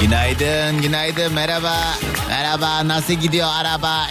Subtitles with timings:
[0.00, 1.76] Günaydın, günaydın, merhaba.
[2.28, 4.06] Merhaba, nasıl gidiyor araba?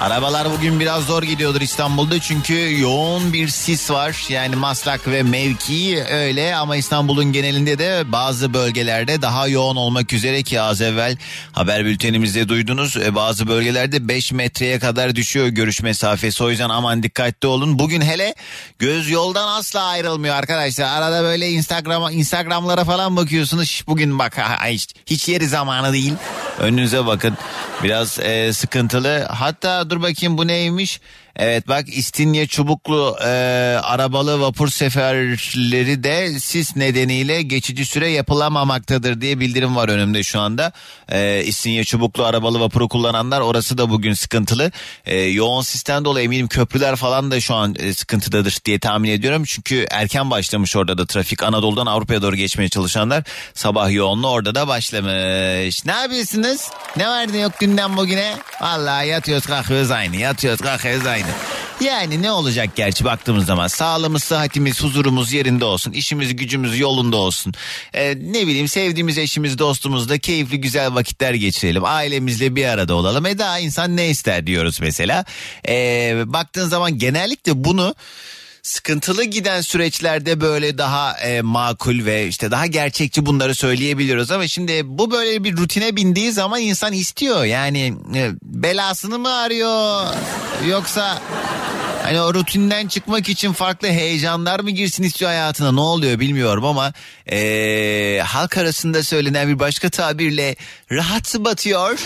[0.00, 4.26] Arabalar bugün biraz zor gidiyordur İstanbul'da çünkü yoğun bir sis var.
[4.28, 10.42] Yani Maslak ve mevki öyle ama İstanbul'un genelinde de bazı bölgelerde daha yoğun olmak üzere
[10.42, 11.16] ki az evvel
[11.52, 12.96] haber bültenimizde duydunuz.
[12.96, 16.44] E, Bazı bölgelerde 5 metreye kadar düşüyor görüş mesafesi.
[16.44, 17.78] O yüzden aman dikkatli olun.
[17.78, 18.34] Bugün hele
[18.78, 20.84] göz yoldan asla ayrılmıyor arkadaşlar.
[20.84, 23.82] Arada böyle Instagram Instagram'lara falan bakıyorsunuz.
[23.86, 26.14] Bugün bak ha, hiç, hiç yeri zamanı değil.
[26.58, 27.36] Önünüze bakın.
[27.82, 29.26] Biraz e, sıkıntılı.
[29.30, 31.00] Hatta dur bakayım bu neymiş?
[31.38, 33.28] Evet bak İstinye Çubuklu e,
[33.82, 40.72] arabalı vapur seferleri de sis nedeniyle geçici süre yapılamamaktadır diye bildirim var önümde şu anda.
[41.08, 44.72] E, İstinye Çubuklu arabalı vapuru kullananlar orası da bugün sıkıntılı.
[45.04, 49.44] E, yoğun sisten dolayı eminim köprüler falan da şu an e, sıkıntıdadır diye tahmin ediyorum.
[49.44, 54.68] Çünkü erken başlamış orada da trafik Anadolu'dan Avrupa'ya doğru geçmeye çalışanlar sabah yoğunluğu orada da
[54.68, 55.84] başlamış.
[55.84, 56.60] Ne yapıyorsunuz?
[56.96, 58.36] Ne var ne yok günden bugüne?
[58.60, 61.25] Vallahi yatıyoruz kalkıyoruz aynı yatıyoruz kalkıyoruz aynı.
[61.80, 67.54] Yani ne olacak gerçi baktığımız zaman sağlığımız, sıhhatimiz, huzurumuz yerinde olsun, işimiz, gücümüz yolunda olsun.
[67.94, 71.84] Ee, ne bileyim sevdiğimiz eşimiz, dostumuzla keyifli güzel vakitler geçirelim.
[71.84, 73.26] Ailemizle bir arada olalım.
[73.26, 75.24] E daha insan ne ister diyoruz mesela.
[75.68, 77.94] Ee, baktığın zaman genellikle bunu
[78.66, 84.82] sıkıntılı giden süreçlerde böyle daha e, makul ve işte daha gerçekçi bunları söyleyebiliyoruz ama şimdi
[84.84, 90.06] bu böyle bir rutine bindiği zaman insan istiyor yani e, belasını mı arıyor
[90.64, 91.18] yoksa
[92.02, 95.72] hani o rutinden çıkmak için farklı heyecanlar mı girsin istiyor hayatına?
[95.72, 96.92] Ne oluyor bilmiyorum ama
[97.32, 100.56] e, halk arasında söylenen bir başka tabirle
[100.92, 101.98] rahat batıyor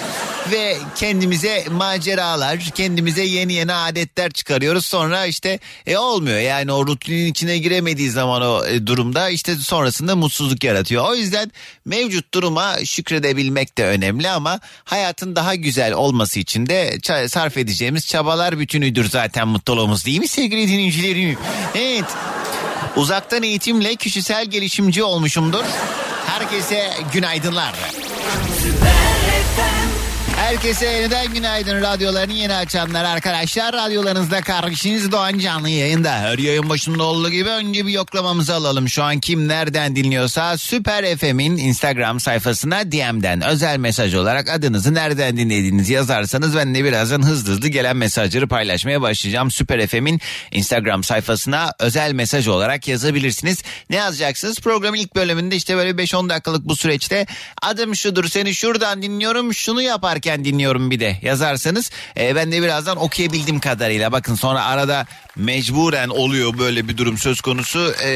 [0.51, 7.31] ve kendimize maceralar kendimize yeni yeni adetler çıkarıyoruz sonra işte e, olmuyor yani o rutinin
[7.31, 11.09] içine giremediği zaman o e, durumda işte sonrasında mutsuzluk yaratıyor.
[11.09, 11.53] O yüzden
[11.85, 16.99] mevcut duruma şükredebilmek de önemli ama hayatın daha güzel olması için de
[17.29, 21.39] sarf edeceğimiz çabalar bütünüdür zaten mutluluğumuz değil mi sevgili dinleyicilerim?
[21.75, 22.05] Evet.
[22.97, 25.65] Uzaktan eğitimle kişisel gelişimci olmuşumdur.
[26.27, 27.75] Herkese günaydınlar.
[30.41, 33.73] Herkese yeniden günaydın radyolarını yeni açanlar arkadaşlar.
[33.73, 36.13] Radyolarınızda kardeşiniz Doğan Canlı yayında.
[36.13, 38.89] Her yayın başında olduğu gibi önce bir yoklamamızı alalım.
[38.89, 45.37] Şu an kim nereden dinliyorsa Süper FM'in Instagram sayfasına DM'den özel mesaj olarak adınızı nereden
[45.37, 49.51] dinlediğinizi yazarsanız ben de birazdan hızlı hızlı gelen mesajları paylaşmaya başlayacağım.
[49.51, 50.21] Süper FM'in
[50.53, 53.63] Instagram sayfasına özel mesaj olarak yazabilirsiniz.
[53.91, 54.61] Ne yazacaksınız?
[54.61, 57.27] Programın ilk bölümünde işte böyle 5-10 dakikalık bu süreçte
[57.63, 63.03] adım şudur seni şuradan dinliyorum şunu yaparken dinliyorum bir de yazarsanız e, ben de birazdan
[63.03, 68.13] okuyabildiğim kadarıyla bakın sonra arada mecburen oluyor böyle bir durum söz konusu e,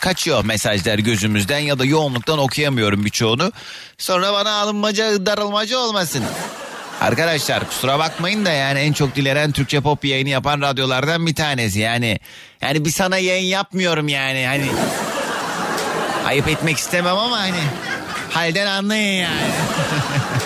[0.00, 3.52] kaçıyor mesajlar gözümüzden ya da yoğunluktan okuyamıyorum birçoğunu
[3.98, 6.24] sonra bana alınmaca darılmaca olmasın.
[7.00, 11.78] Arkadaşlar kusura bakmayın da yani en çok dilenen Türkçe pop yayını yapan radyolardan bir tanesi
[11.78, 12.18] yani.
[12.60, 14.66] Yani bir sana yayın yapmıyorum yani hani.
[16.26, 17.60] Ayıp etmek istemem ama hani
[18.30, 19.50] halden anlayın yani.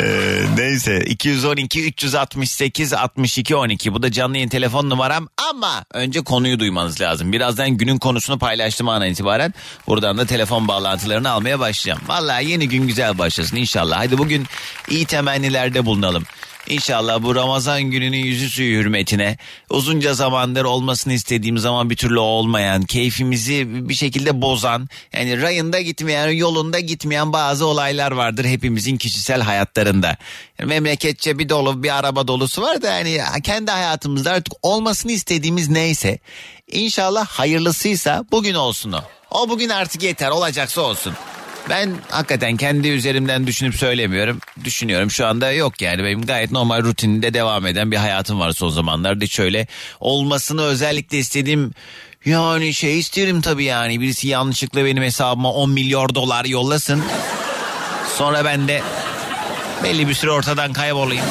[0.00, 6.58] Ee, neyse 212 368 62 12 bu da canlı yayın telefon numaram ama önce konuyu
[6.58, 7.32] duymanız lazım.
[7.32, 9.54] Birazdan günün konusunu paylaştım an itibaren
[9.86, 12.08] buradan da telefon bağlantılarını almaya başlayacağım.
[12.08, 13.98] Vallahi yeni gün güzel başlasın inşallah.
[13.98, 14.46] Hadi bugün
[14.88, 16.24] iyi temennilerde bulunalım.
[16.68, 19.36] İnşallah bu Ramazan gününün yüzü suyu hürmetine
[19.70, 26.28] uzunca zamandır olmasını istediğim zaman bir türlü olmayan, keyfimizi bir şekilde bozan, yani rayında gitmeyen,
[26.28, 30.16] yolunda gitmeyen bazı olaylar vardır hepimizin kişisel hayatlarında.
[30.58, 35.68] Yani memleketçe bir dolu bir araba dolusu var da yani kendi hayatımızda artık olmasını istediğimiz
[35.68, 36.18] neyse
[36.72, 39.00] inşallah hayırlısıysa bugün olsun o.
[39.30, 41.14] O bugün artık yeter olacaksa olsun.
[41.70, 44.38] Ben hakikaten kendi üzerimden düşünüp söylemiyorum.
[44.64, 48.70] Düşünüyorum şu anda yok yani benim gayet normal rutininde devam eden bir hayatım var son
[48.70, 49.24] zamanlarda.
[49.24, 49.66] Hiç öyle
[50.00, 51.74] olmasını özellikle istediğim
[52.24, 57.04] yani şey isterim tabii yani birisi yanlışlıkla benim hesabıma 10 milyar dolar yollasın.
[58.16, 58.82] Sonra ben de
[59.84, 61.24] belli bir süre ortadan kaybolayım.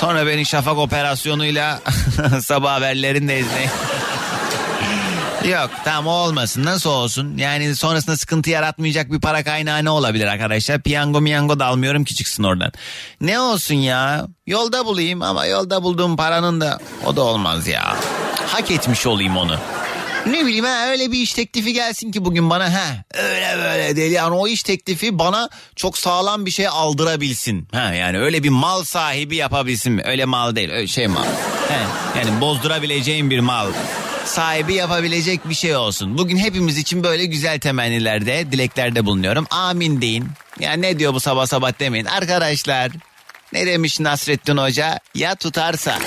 [0.00, 1.80] Sonra beni şafak operasyonuyla
[2.40, 3.70] sabah haberlerinde izleyin.
[5.44, 10.82] Yok tamam olmasın nasıl olsun yani sonrasında sıkıntı yaratmayacak bir para kaynağı ne olabilir arkadaşlar
[10.82, 12.72] piyango miyango da almıyorum ki çıksın oradan.
[13.20, 17.96] Ne olsun ya yolda bulayım ama yolda bulduğum paranın da o da olmaz ya
[18.46, 19.56] hak etmiş olayım onu.
[20.26, 24.12] Ne bileyim ha öyle bir iş teklifi gelsin ki bugün bana ha öyle böyle değil
[24.12, 27.68] yani o iş teklifi bana çok sağlam bir şey aldırabilsin.
[27.72, 31.24] Ha yani öyle bir mal sahibi yapabilsin öyle mal değil öyle şey mal.
[31.68, 33.66] He, yani bozdurabileceğim bir mal
[34.24, 36.18] sahibi yapabilecek bir şey olsun.
[36.18, 39.46] Bugün hepimiz için böyle güzel temennilerde, dileklerde bulunuyorum.
[39.50, 40.28] Amin deyin.
[40.60, 42.04] Ya ne diyor bu sabah sabah demeyin.
[42.04, 42.92] Arkadaşlar
[43.52, 44.98] ne demiş Nasrettin Hoca?
[45.14, 45.98] Ya tutarsa.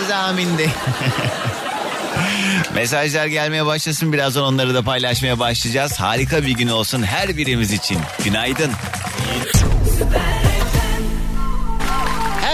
[0.00, 0.70] Siz amin deyin.
[2.74, 6.00] Mesajlar gelmeye başlasın birazdan onları da paylaşmaya başlayacağız.
[6.00, 7.98] Harika bir gün olsun her birimiz için.
[8.24, 8.70] Günaydın.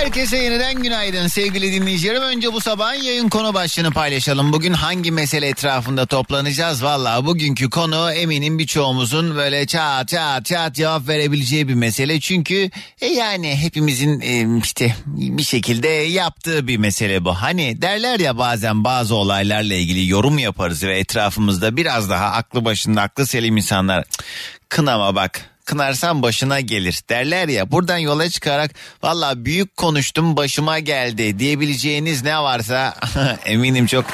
[0.09, 2.23] Herkese yeniden günaydın sevgili dinleyicilerim.
[2.23, 4.53] Önce bu sabahın yayın konu başlığını paylaşalım.
[4.53, 6.85] Bugün hangi mesele etrafında toplanacağız?
[6.85, 12.21] Valla bugünkü konu eminim birçoğumuzun böyle çat çat çat cevap verebileceği bir mesele.
[12.21, 12.71] Çünkü
[13.01, 17.35] e, yani hepimizin e, işte bir şekilde yaptığı bir mesele bu.
[17.35, 23.03] Hani derler ya bazen bazı olaylarla ilgili yorum yaparız ve etrafımızda biraz daha aklı başında
[23.03, 24.25] aklı selim insanlar "Cık,
[24.69, 27.71] kınama bak kınarsan başına gelir derler ya.
[27.71, 28.71] Buradan yola çıkarak
[29.03, 31.39] valla büyük konuştum başıma geldi.
[31.39, 32.95] diyebileceğiniz ne varsa
[33.45, 34.05] eminim çok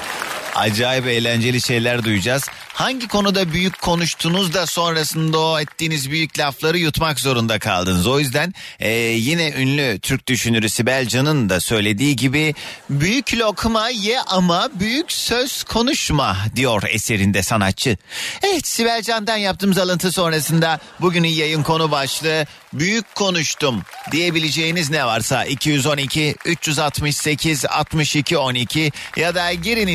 [0.54, 2.48] acayip eğlenceli şeyler duyacağız.
[2.72, 8.06] Hangi konuda büyük konuştunuz da sonrasında o ettiğiniz büyük lafları yutmak zorunda kaldınız.
[8.06, 12.54] O yüzden e, yine ünlü Türk düşünürü Sibel Can'ın da söylediği gibi
[12.90, 17.96] büyük lokma ye ama büyük söz konuşma diyor eserinde sanatçı.
[18.42, 25.44] Evet Sibel Can'dan yaptığımız alıntı sonrasında bugünün yayın konu başlığı büyük konuştum diyebileceğiniz ne varsa
[25.44, 29.88] 212 368 62 12 ya da girin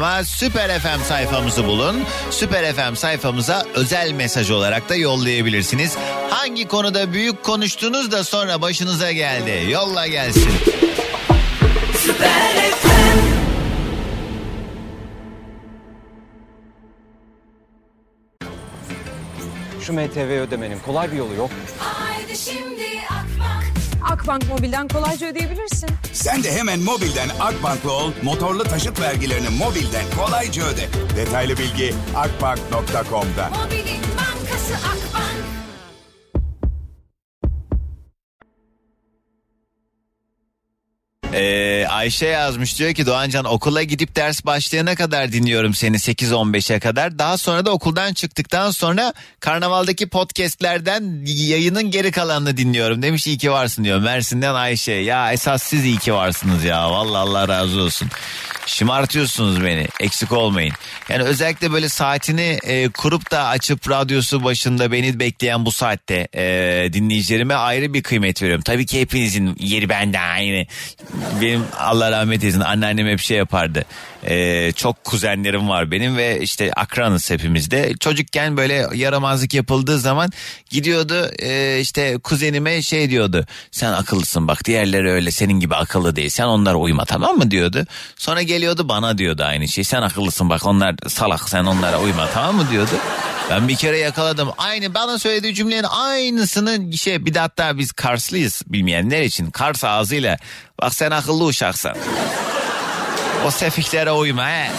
[0.00, 2.04] Instagram'a Süper FM sayfamızı bulun.
[2.30, 5.96] Süper FM sayfamıza özel mesaj olarak da yollayabilirsiniz.
[6.30, 9.70] Hangi konuda büyük konuştunuz da sonra başınıza geldi?
[9.70, 10.50] Yolla gelsin.
[19.80, 21.50] Şu MTV ödemenin kolay bir yolu yok.
[21.78, 23.69] Haydi şimdi Akbank
[24.02, 25.90] Akbank Mobil'den kolayca ödeyebilirsin.
[26.12, 30.88] Sen de hemen mobilden Akbank'la ol, motorlu taşıt vergilerini mobilden kolayca öde.
[31.16, 33.48] Detaylı bilgi akbank.com'da.
[33.50, 35.40] Mobilin bankası Akbank
[41.32, 47.18] Ee, Ayşe yazmış diyor ki Doğancan okula gidip ders başlayana kadar dinliyorum seni 8-15'e kadar.
[47.18, 53.02] Daha sonra da okuldan çıktıktan sonra karnavaldaki podcastlerden yayının geri kalanını dinliyorum.
[53.02, 54.92] Demiş iyi ki varsın diyor Mersin'den Ayşe.
[54.92, 58.08] Ya esas siz iyi ki varsınız ya vallahi Allah razı olsun.
[58.66, 60.74] Şımartıyorsunuz beni eksik olmayın.
[61.08, 66.42] Yani özellikle böyle saatini e, kurup da açıp radyosu başında beni bekleyen bu saatte e,
[66.92, 68.62] dinleyicilerime ayrı bir kıymet veriyorum.
[68.64, 70.66] Tabii ki hepinizin yeri bende aynı.
[71.40, 73.84] Benim Allah rahmet eylesin anneannem hep şey yapardı.
[74.26, 77.94] E, çok kuzenlerim var benim ve işte akranız hepimizde.
[78.00, 80.30] Çocukken böyle yaramazlık yapıldığı zaman
[80.70, 83.46] gidiyordu e, işte kuzenime şey diyordu.
[83.70, 86.28] Sen akıllısın bak diğerleri öyle senin gibi akıllı değil.
[86.28, 87.86] Sen onlara uyma tamam mı diyordu.
[88.16, 89.84] Sonra geliyordu bana diyordu aynı şey.
[89.84, 92.92] Sen akıllısın bak onlar salak sen onlara uyma tamam mı diyordu.
[93.50, 94.48] Ben bir kere yakaladım.
[94.58, 99.50] Aynı bana söylediği cümlenin aynısını şey bir de hatta biz Karslıyız bilmeyenler için.
[99.50, 100.36] Kars ağzıyla
[100.80, 101.92] bak sen akıllı uşaksın.
[103.46, 104.70] O sefihlere uyma he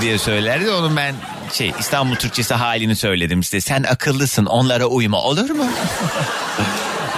[0.00, 0.70] diye söylerdi.
[0.70, 1.14] Onun ben
[1.52, 3.60] şey İstanbul Türkçesi halini söyledim size.
[3.60, 5.66] Sen akıllısın onlara uyma olur mu?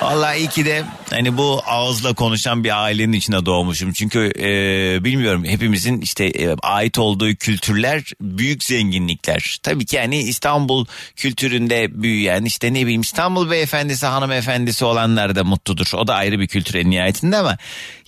[0.02, 3.92] Vallahi iyi ki de hani bu ağızla konuşan bir ailenin içine doğmuşum.
[3.92, 9.58] Çünkü e, bilmiyorum hepimizin işte e, ait olduğu kültürler büyük zenginlikler.
[9.62, 10.86] Tabii ki yani İstanbul
[11.16, 15.90] kültüründe büyüyen işte ne bileyim İstanbul beyefendisi hanımefendisi olanlar da mutludur.
[15.94, 17.56] O da ayrı bir kültür en nihayetinde ama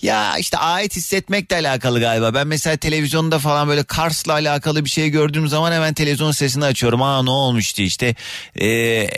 [0.01, 2.33] ya işte ait hissetmekle alakalı galiba.
[2.33, 7.01] Ben mesela televizyonda falan böyle Kars'la alakalı bir şey gördüğüm zaman hemen televizyon sesini açıyorum.
[7.01, 8.15] Aa ne olmuştu işte.
[8.55, 9.09] Eee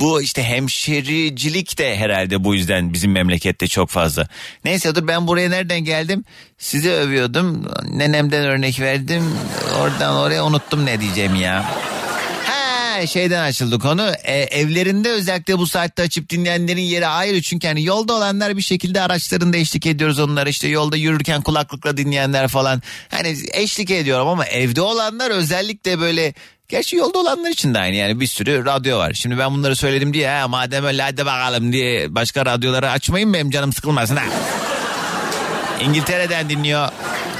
[0.00, 4.28] bu işte hemşericilik de herhalde bu yüzden bizim memlekette çok fazla.
[4.64, 6.24] Neyse dur ben buraya nereden geldim?
[6.58, 7.66] Sizi övüyordum.
[7.90, 9.24] Nenemden örnek verdim.
[9.80, 11.64] Oradan oraya unuttum ne diyeceğim ya.
[12.44, 14.12] Ha şeyden açıldı konu.
[14.24, 17.42] E, evlerinde özellikle bu saatte açıp dinleyenlerin yeri ayrı.
[17.42, 20.48] Çünkü hani yolda olanlar bir şekilde araçlarında eşlik ediyoruz onlara.
[20.48, 22.82] işte yolda yürürken kulaklıkla dinleyenler falan.
[23.10, 26.34] Hani eşlik ediyorum ama evde olanlar özellikle böyle
[26.68, 29.12] Gerçi yolda olanlar için de aynı yani bir sürü radyo var.
[29.12, 33.50] Şimdi ben bunları söyledim diye ha madem öyle hadi bakalım diye başka radyoları açmayın benim
[33.50, 34.24] canım sıkılmasın ha.
[35.80, 36.88] İngiltere'den dinliyor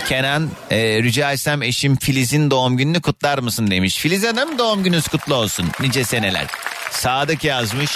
[0.08, 0.50] Kenan.
[0.70, 3.96] E, rica etsem eşim Filiz'in doğum gününü kutlar mısın demiş.
[3.96, 5.66] Filiz Hanım doğum gününüz kutlu olsun.
[5.80, 6.46] Nice seneler.
[6.90, 7.90] Sadık yazmış.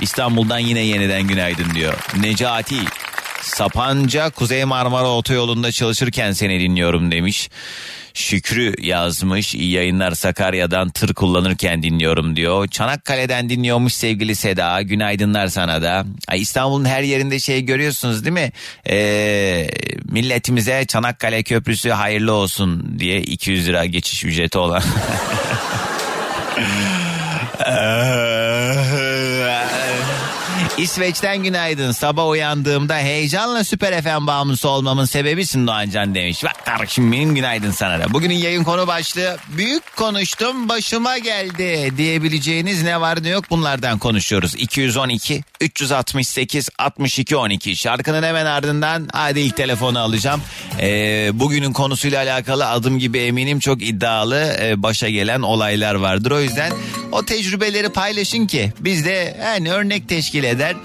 [0.00, 1.94] İstanbul'dan yine yeniden günaydın diyor.
[2.20, 2.76] Necati.
[3.46, 7.50] Sapanca Kuzey Marmara Otoyolu'nda çalışırken seni dinliyorum demiş.
[8.14, 12.68] Şükrü yazmış iyi yayınlar Sakarya'dan tır kullanırken dinliyorum diyor.
[12.68, 16.04] Çanakkale'den dinliyormuş sevgili Seda günaydınlar sana da.
[16.28, 18.52] Ay İstanbul'un her yerinde şey görüyorsunuz değil mi?
[18.88, 19.68] Ee,
[20.04, 24.82] milletimize Çanakkale Köprüsü hayırlı olsun diye 200 lira geçiş ücreti olan.
[30.78, 31.92] İsveç'ten günaydın.
[31.92, 36.44] Sabah uyandığımda heyecanla Süper FM bağımlısı olmamın sebebisin Doğancan demiş.
[36.44, 38.12] Bak kardeşim benim günaydın sana da.
[38.12, 44.54] Bugünün yayın konu başlığı büyük konuştum başıma geldi diyebileceğiniz ne var ne yok bunlardan konuşuyoruz.
[44.54, 50.42] 212 368 62 12 şarkının hemen ardından hadi ilk telefonu alacağım.
[50.80, 56.30] Ee, bugünün konusuyla alakalı adım gibi eminim çok iddialı e, başa gelen olaylar vardır.
[56.30, 56.72] O yüzden
[57.12, 60.76] o tecrübeleri paylaşın ki biz de yani örnek teşkil eder.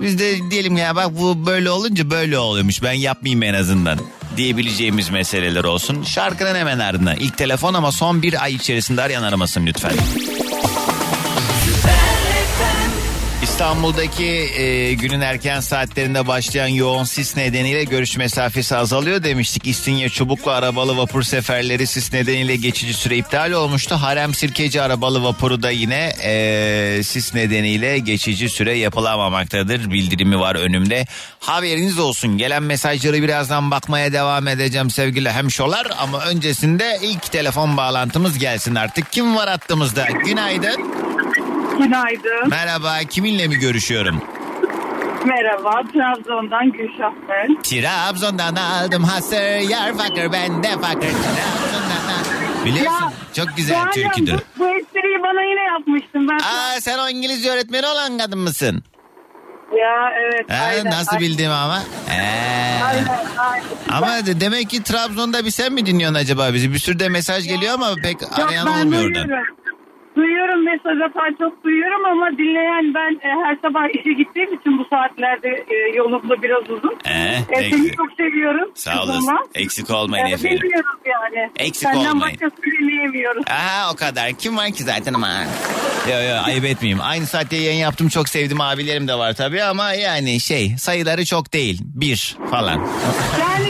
[0.00, 3.98] Biz de diyelim ya bak bu böyle olunca böyle oluyormuş ben yapmayayım en azından
[4.36, 6.02] diyebileceğimiz meseleler olsun.
[6.02, 9.92] Şarkının hemen ardından ilk telefon ama son bir ay içerisinde arayan aramasın lütfen.
[13.60, 19.66] İstanbul'daki e, günün erken saatlerinde başlayan yoğun sis nedeniyle görüş mesafesi azalıyor demiştik.
[19.66, 23.94] İstinye Çubuklu arabalı vapur seferleri sis nedeniyle geçici süre iptal olmuştu.
[23.94, 29.90] Harem Sirkeci arabalı vapuru da yine e, sis nedeniyle geçici süre yapılamamaktadır.
[29.90, 31.06] Bildirimi var önümde.
[31.40, 32.38] Haberiniz olsun.
[32.38, 35.86] Gelen mesajları birazdan bakmaya devam edeceğim sevgili hemşolar.
[35.98, 39.12] Ama öncesinde ilk telefon bağlantımız gelsin artık.
[39.12, 40.06] Kim var hattımızda?
[40.24, 41.10] Günaydın.
[41.84, 42.48] Günaydın.
[42.50, 42.98] Merhaba.
[43.10, 44.22] Kiminle mi görüşüyorum?
[45.26, 45.82] Merhaba.
[45.92, 47.62] Trabzon'dan Gülşah ben.
[47.62, 51.00] Trabzon'dan aldım hasır yar fakir ben de fakir.
[51.10, 53.12] Trabzon'dan Biliyorsun Ya,
[53.44, 54.32] çok güzel Doğancan, türküdür.
[54.32, 56.28] Bu, bu espriyi bana yine yapmıştın.
[56.28, 58.82] Ben Aa sen o İngilizce öğretmeni olan kadın mısın?
[59.78, 60.50] Ya evet.
[60.50, 61.82] Ha, aynen, nasıl aynen, bildim ama?
[62.10, 62.82] Ee.
[62.84, 63.06] Aynen,
[63.38, 63.64] aynen.
[63.90, 66.72] Ama de- demek ki Trabzon'da bir sen mi dinliyorsun acaba bizi?
[66.72, 69.14] Bir sürü de mesaj geliyor ama pek Yok, arayan olmuyor oradan.
[69.28, 69.56] duyuyorum.
[70.24, 74.84] Duyuyorum mesaj atan çok duyuyorum ama dinleyen ben e, her sabah işe gittiğim için bu
[74.90, 76.96] saatlerde e, yolumda biraz uzun.
[77.04, 78.70] Ee, E, seni çok seviyorum.
[78.74, 79.38] Sağ olasın.
[79.54, 80.58] Eksik olmayın E, efendim.
[80.62, 81.50] Dinliyoruz yani.
[81.56, 82.20] Eksik Senden olmayın.
[82.20, 83.44] başkasını dinleyemiyoruz.
[83.50, 84.32] Aha o kadar.
[84.32, 85.28] Kim var ki zaten ama.
[86.10, 87.00] Yo yo ayıp etmeyeyim.
[87.02, 91.52] Aynı saatte yayın yaptım çok sevdim abilerim de var tabii ama yani şey sayıları çok
[91.52, 91.80] değil.
[91.84, 92.74] Bir falan.
[93.40, 93.68] Yani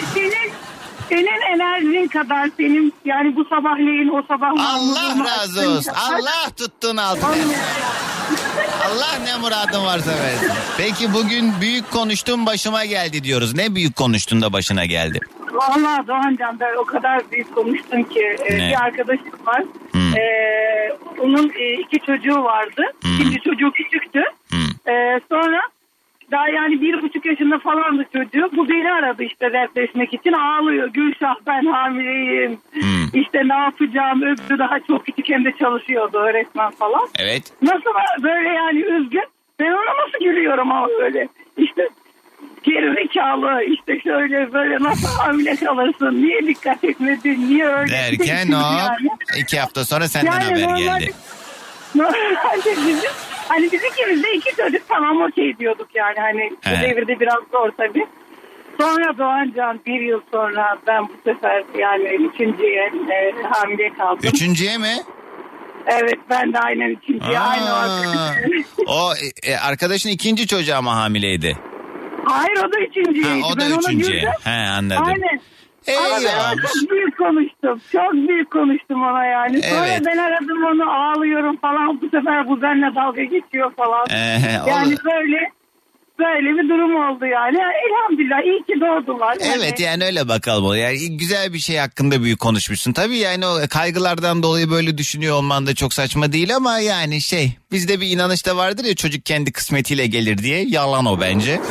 [1.11, 5.93] senin enerjin kadar senin yani bu sabahleyin o sabah Allah razı olsun.
[5.95, 7.31] Allah tuttun altına.
[8.87, 10.51] Allah ne muradın varsa versin.
[10.79, 13.55] Peki bugün büyük konuştum başıma geldi diyoruz.
[13.55, 15.21] Ne büyük konuştun da başına geldi?
[15.53, 18.69] Valla Doğancan ben o kadar büyük konuştum ki e, Ne?
[18.71, 19.63] bir arkadaşım var.
[19.93, 20.17] Hmm.
[20.19, 20.23] E,
[21.21, 22.83] onun e, iki çocuğu vardı.
[23.03, 23.15] Hmm.
[23.15, 24.21] İkinci çocuğu küçüktü.
[24.51, 24.93] Hmm.
[24.93, 25.61] E, sonra
[26.31, 28.51] daha yani bir buçuk yaşında falandı çocuğu.
[28.57, 30.33] Bu beni aradı işte dertleşmek için.
[30.33, 30.89] Ağlıyor.
[30.89, 32.59] Gülşah ben hamileyim.
[32.73, 33.21] Hmm.
[33.21, 37.09] İşte ne yapacağım öbürü daha çok küçük hem de çalışıyordu öğretmen falan.
[37.19, 37.53] Evet.
[37.63, 37.91] Nasıl
[38.23, 39.25] böyle yani üzgün.
[39.61, 41.29] Ben ona nasıl gülüyorum ama böyle.
[41.57, 41.89] İşte
[42.63, 48.61] gerizekalı işte şöyle böyle nasıl hamile kalırsın niye dikkat etmedin niye öyle Derken Çünkü o
[48.61, 49.09] yani.
[49.41, 51.13] iki hafta sonra senden Yani haber normalde- geldi.
[51.95, 53.11] Normalde bizim
[53.51, 56.71] hani biz ikimiz de iki çocuk tamam okey diyorduk yani hani He.
[56.71, 58.07] bu devirde biraz zor tabii.
[58.81, 64.31] Sonra Doğancan bir yıl sonra ben bu sefer yani üçüncüye e, hamile kaldım.
[64.35, 64.95] Üçüncüye mi?
[65.87, 68.65] Evet ben de aynen aynı o Aa, arkadaşım.
[68.87, 71.57] o e, arkadaşın ikinci çocuğu ama hamileydi.
[72.25, 73.29] Hayır o da üçüncüydi.
[73.29, 74.33] Ha, o da ben üçüncüye.
[74.45, 75.05] He anladım.
[75.07, 75.41] Aynen.
[75.89, 76.59] Ama Ey ben ona yavrum.
[76.81, 77.81] çok büyük konuştum.
[77.93, 79.63] Çok büyük konuştum ona yani.
[79.63, 80.03] Sonra Evet.
[80.07, 82.01] ben aradım onu ağlıyorum falan.
[82.01, 84.07] Bu sefer bu benimle dalga geçiyor falan.
[84.11, 85.05] Ee, yani olur.
[85.05, 85.51] böyle
[86.19, 87.59] böyle bir durum oldu yani.
[87.59, 89.37] Elhamdülillah iyi ki doğdular.
[89.57, 89.83] Evet Yani.
[89.83, 90.77] yani öyle bakalım.
[90.77, 92.93] Yani güzel bir şey hakkında büyük konuşmuşsun.
[92.93, 97.53] Tabii yani o kaygılardan dolayı böyle düşünüyor olman da çok saçma değil ama yani şey
[97.73, 100.65] bizde bir inanış da vardır ya çocuk kendi kısmetiyle gelir diye.
[100.69, 101.61] Yalan o bence.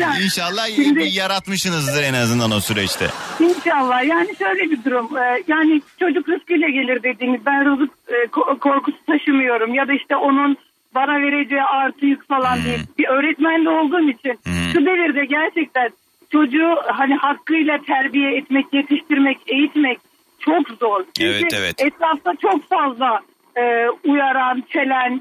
[0.00, 3.06] Yani İnşallah şimdi- yaratmışsınızdır en azından o süreçte.
[3.40, 8.58] İnşallah yani şöyle bir durum e, yani çocuk rızkıyla gelir dediğimiz ben rızık e, ko-
[8.58, 10.56] korkusu taşımıyorum ya da işte onun
[10.94, 12.78] bana vereceği artı yük falan değil.
[12.98, 14.38] Bir öğretmen de olduğum için
[14.72, 15.90] şu devirde gerçekten
[16.32, 19.98] çocuğu hani hakkıyla terbiye etmek, yetiştirmek, eğitmek
[20.40, 21.04] çok zor.
[21.18, 21.80] Çünkü Evet, evet.
[21.82, 23.20] etrafta çok fazla
[23.56, 25.20] e, uyaran, çelen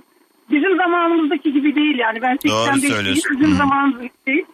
[0.51, 3.32] bizim zamanımızdaki gibi değil yani ben Doğru 85 söylüyorsun.
[3.39, 3.56] bizim Hı.
[3.58, 4.46] zamanımız değil.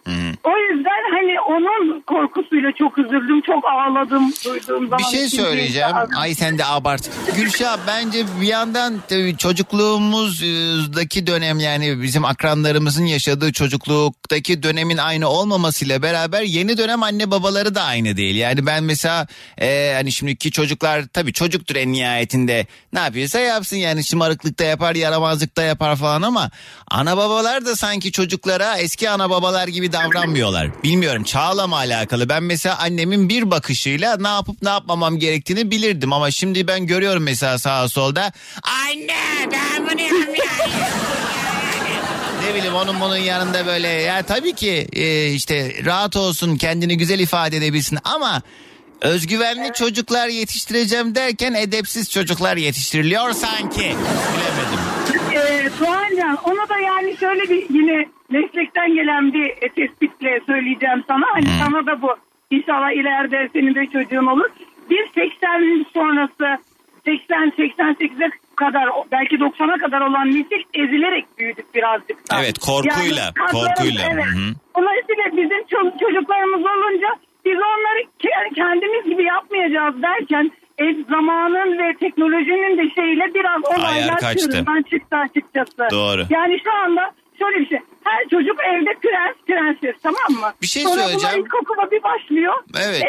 [0.44, 5.00] O yüzden hani onun korkusuyla çok üzüldüm, çok ağladım duyduğum zaman.
[5.00, 5.90] Bir şey söyleyeceğim.
[6.18, 7.10] Ay sen de abart.
[7.38, 16.02] Gülşah bence bir yandan tabii çocukluğumuzdaki dönem yani bizim akranlarımızın yaşadığı çocukluktaki dönemin aynı olmamasıyla
[16.02, 18.36] beraber yeni dönem anne babaları da aynı değil.
[18.36, 19.28] Yani ben mesela
[19.62, 25.64] e, hani şimdiki çocuklar tabii çocuktur en nihayetinde ne yapıyorsa yapsın yani şımarıklıkta yapar yaramazlıkta
[25.64, 26.52] yapar falan ama
[26.88, 30.84] ana babalar da sanki çocuklara eski ana babalar gibi davranmıyorlar.
[30.84, 32.30] Bilmiyorum çağla mı alakalı.
[32.30, 37.24] Ben mesela annemin bir bakışıyla ne yapıp ne yapmamam gerektiğini bilirdim ama şimdi ben görüyorum
[37.24, 38.32] mesela sağa solda
[38.64, 40.34] anne ben bunu yapmıyorum.
[42.48, 47.20] ne bileyim onun bunun yanında böyle ya tabii ki e, işte rahat olsun kendini güzel
[47.20, 48.42] ifade edebilsin ama
[49.02, 53.80] özgüvenli çocuklar yetiştireceğim derken edepsiz çocuklar yetiştiriliyor sanki.
[53.80, 54.93] Bilemedim.
[55.50, 55.70] Ee,
[56.44, 61.26] ona da yani şöyle bir yine meslekten gelen bir e, tespitle söyleyeceğim sana.
[61.34, 62.16] Hani sana da bu
[62.52, 64.50] inşallah ileride senin de çocuğun olur.
[64.90, 66.58] Biz 80 sonrası
[67.08, 72.36] 80-88'e kadar belki 90'a kadar olan nesil ezilerek büyüdük birazcık da.
[72.42, 74.02] Evet, korkuyla, kaslarımız- korkuyla.
[74.14, 74.26] Evet.
[74.26, 74.54] Hı hı.
[74.78, 77.08] Dolayısıyla bizim ço- çocuklarımız olunca
[77.46, 84.20] biz onları ke- kendimiz gibi yapmayacağız derken e, zamanın ve teknolojinin de şeyiyle biraz olaylar
[84.20, 84.52] kaçtı.
[84.52, 85.88] çığırından çıktı açıkçası.
[85.92, 86.22] Doğru.
[86.30, 87.80] Yani şu anda şöyle bir şey.
[88.04, 90.54] Her çocuk evde prens prenses tamam mı?
[90.62, 91.36] Bir şey Sonra söyleyeceğim.
[91.36, 92.54] bunlar ilkokula bir başlıyor.
[92.78, 93.04] Evet.
[93.04, 93.08] E,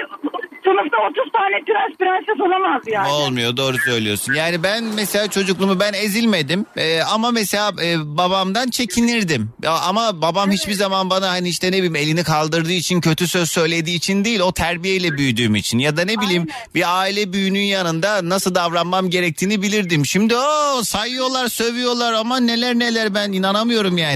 [0.64, 3.08] sınıfta 30 tane prens prenses olamaz yani.
[3.08, 4.32] Olmuyor doğru söylüyorsun.
[4.34, 9.50] Yani ben mesela çocukluğumu ben ezilmedim Ee, ama mesela e, babamdan çekinirdim.
[9.88, 13.96] Ama babam hiçbir zaman bana hani işte ne bileyim elini kaldırdığı için kötü söz söylediği
[13.96, 18.54] için değil o terbiyeyle büyüdüğüm için ya da ne bileyim bir aile büyüğünün yanında nasıl
[18.54, 20.06] davranmam gerektiğini bilirdim.
[20.06, 24.13] Şimdi o sayıyorlar sövüyorlar ama neler neler ben inanamıyorum yani.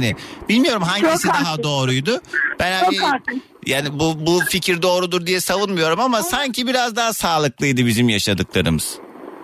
[0.49, 1.63] Bilmiyorum hangisi Çok daha haklısın.
[1.63, 2.21] doğruydu.
[2.61, 3.43] Ben Çok hani haklısın.
[3.67, 8.99] yani bu bu fikir doğrudur diye savunmuyorum ama sanki biraz daha sağlıklıydı bizim yaşadıklarımız.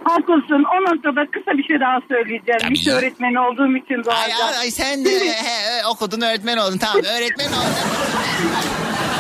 [0.04, 0.64] Haklısın.
[0.76, 2.60] O noktada kısa bir şey daha söyleyeceğim.
[2.60, 2.96] Tabii Lise ya.
[2.96, 4.48] öğretmeni olduğum için Ay, doğacağım.
[4.52, 7.74] ay, ay sen de he, he, okudun öğretmen oldun tamam öğretmen oldun.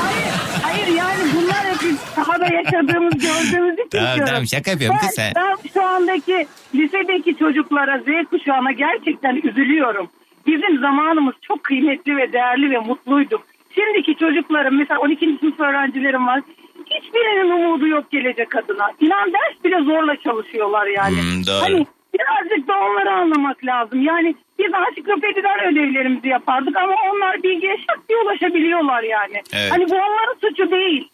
[0.02, 4.26] Hayır, hayır yani bunlar hep sahada yaşadığımız gördüğümüz için Tamam, diyorum.
[4.26, 5.32] tamam, şaka yapıyorum kız sen.
[5.36, 10.10] Ben şu andaki lisedeki çocuklara Z kuşağına gerçekten üzülüyorum.
[10.46, 13.42] Bizim zamanımız çok kıymetli ve değerli ve mutluyduk.
[13.74, 15.36] Şimdiki çocukların mesela 12.
[15.40, 16.40] sınıf öğrencilerim var.
[16.86, 18.90] Hiçbirinin umudu yok gelecek adına.
[19.00, 21.16] İnan ders bile zorla çalışıyorlar yani.
[21.16, 21.62] Hmm, doğru.
[21.62, 24.02] Hani birazcık da onları anlamak lazım.
[24.02, 29.42] Yani biz ansiklopediden ödevlerimizi yapardık ama onlar bilgiye şak diye ulaşabiliyorlar yani.
[29.54, 29.72] Evet.
[29.72, 31.08] Hani bu onların suçu değil.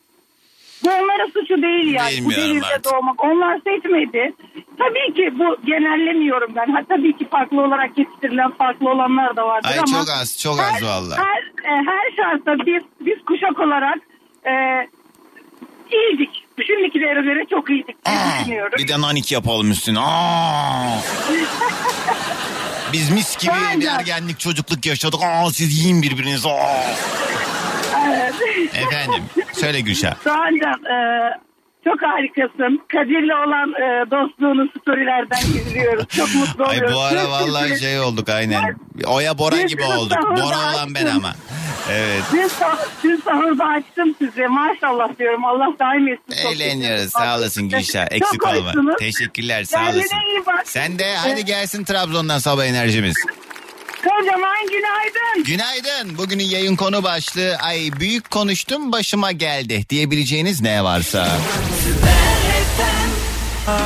[0.84, 2.10] Bu onların suçu değil yani.
[2.24, 2.92] Bu Bilmiyorum devirde artık.
[2.92, 3.24] doğmak.
[3.24, 4.32] Onlar seçmedi.
[4.78, 6.72] Tabii ki bu genellemiyorum ben.
[6.72, 9.86] Ha, tabii ki farklı olarak yetiştirilen farklı olanlar da vardır Ay, ama.
[9.86, 11.18] çok az, çok az her, vallahi.
[11.20, 13.98] Her, e, her şartta biz, biz kuşak olarak
[14.46, 14.52] e,
[15.96, 16.44] iyiydik.
[16.66, 18.72] Şimdikilere göre çok iyiydik diye düşünüyorum.
[18.78, 19.98] Bir de nanik yapalım üstüne.
[20.00, 20.98] Aa.
[22.92, 25.20] Biz mis gibi bir ergenlik çocukluk yaşadık.
[25.22, 26.48] Aa, siz yiyin birbirinizi.
[26.48, 26.82] Aa.
[28.06, 28.34] Evet.
[28.74, 30.14] Efendim söyle Gülşah.
[30.24, 30.96] Doğancan e,
[31.84, 32.82] çok harikasın.
[32.92, 36.08] Kadir'le olan e, dostluğunu storylerden izliyoruz.
[36.08, 36.94] Çok mutlu Ay oluyoruz.
[36.96, 38.76] bu ara Çok vallahi şey olduk aynen.
[39.06, 40.18] Oya Bora gibi olduk.
[40.30, 41.16] Bora olan ben açtım.
[41.24, 41.34] ama.
[41.92, 42.22] Evet.
[42.32, 44.46] Dün, sah- dün sahurda açtım size.
[44.46, 45.44] Maşallah diyorum.
[45.44, 46.48] Allah daim etsin.
[46.48, 47.68] Eğleniyoruz sağ olasın.
[47.68, 48.06] Gülşah.
[48.10, 48.72] Eksik olma.
[48.98, 50.02] Teşekkürler sağ olasın.
[50.64, 53.14] Sen de hadi gelsin Trabzon'dan sabah enerjimiz.
[54.02, 55.44] Kocaman günaydın.
[55.44, 56.18] Günaydın.
[56.18, 61.28] Bugünün yayın konu başlığı ay büyük konuştum başıma geldi diyebileceğiniz ne varsa.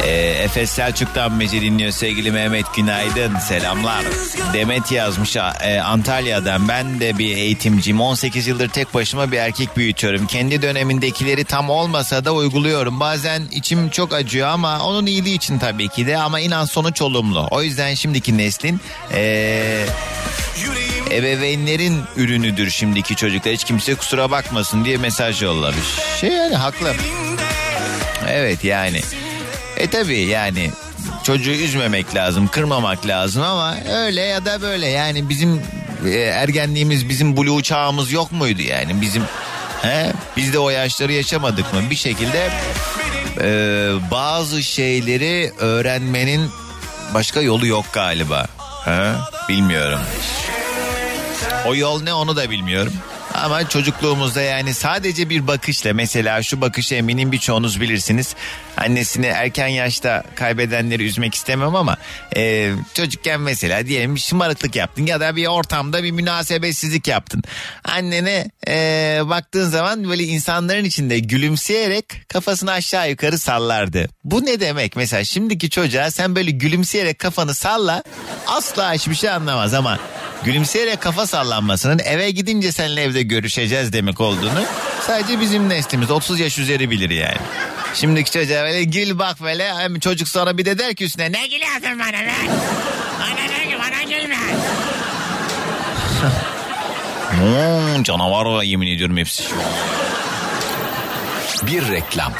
[0.04, 0.10] Ee,
[0.42, 4.04] Efes Selçuk'tan bizi dinliyor sevgili Mehmet günaydın selamlar.
[4.52, 10.26] Demet yazmış e, Antalya'dan ben de bir eğitimciyim 18 yıldır tek başıma bir erkek büyütüyorum.
[10.26, 13.00] Kendi dönemindekileri tam olmasa da uyguluyorum.
[13.00, 17.48] Bazen içim çok acıyor ama onun iyiliği için tabii ki de ama inan sonuç olumlu.
[17.50, 18.80] O yüzden şimdiki neslin
[19.14, 19.86] e,
[21.10, 23.54] ebeveynlerin ürünüdür şimdiki çocuklar.
[23.54, 25.86] Hiç kimse kusura bakmasın diye mesaj yollamış.
[26.20, 26.94] Şey yani haklı.
[28.28, 29.00] Evet yani.
[29.76, 30.70] E tabi yani
[31.22, 35.62] çocuğu üzmemek lazım, kırmamak lazım ama öyle ya da böyle yani bizim
[36.06, 39.22] e, ergenliğimiz bizim blue çağımız yok muydu yani bizim
[39.82, 40.12] he?
[40.36, 41.80] Biz de o yaşları yaşamadık mı?
[41.90, 42.50] Bir şekilde
[43.40, 43.48] e,
[44.10, 46.50] bazı şeyleri öğrenmenin
[47.14, 48.46] başka yolu yok galiba.
[48.84, 49.12] He?
[49.48, 50.00] Bilmiyorum.
[51.66, 52.92] O yol ne onu da bilmiyorum.
[53.44, 58.34] Ama çocukluğumuzda yani sadece bir bakışla mesela şu bakışı eminim birçoğunuz bilirsiniz.
[58.76, 61.96] Annesini erken yaşta kaybedenleri üzmek istemem ama
[62.36, 67.42] e, çocukken mesela diyelim bir şımarıklık yaptın ya da bir ortamda bir münasebetsizlik yaptın.
[67.84, 74.08] Annene e, baktığın zaman böyle insanların içinde gülümseyerek kafasını aşağı yukarı sallardı.
[74.24, 78.02] Bu ne demek mesela şimdiki çocuğa sen böyle gülümseyerek kafanı salla
[78.46, 79.98] asla hiçbir şey anlamaz ama
[80.44, 84.64] gülümseyerek kafa sallanmasının eve gidince seninle evde görüşeceğiz demek olduğunu
[85.06, 87.36] sadece bizim neslimiz 30 yaş üzeri bilir yani.
[87.94, 91.46] Şimdiki çocuğa böyle gül bak böyle hem çocuk sonra bir de der ki üstüne ne
[91.46, 92.48] gülüyorsun bana lan?
[93.20, 94.36] Bana ne ki bana gülme.
[97.34, 99.44] Hmm, canavar var yemin ediyorum hepsi.
[101.62, 102.32] Bir reklam.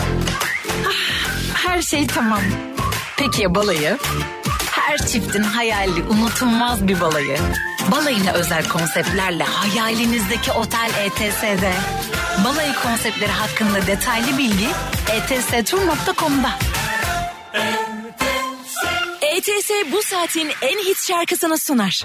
[1.54, 2.40] Her şey tamam.
[3.16, 3.98] Peki ya balayı?
[4.74, 7.38] Her çiftin hayali unutulmaz bir balayı.
[7.90, 11.72] Balayına özel konseptlerle hayalinizdeki otel ETS'de.
[12.44, 14.68] Balayı konseptleri hakkında detaylı bilgi
[15.12, 16.50] E etstur.com'da.
[19.22, 22.04] ETS bu saatin en hit şarkısını sunar.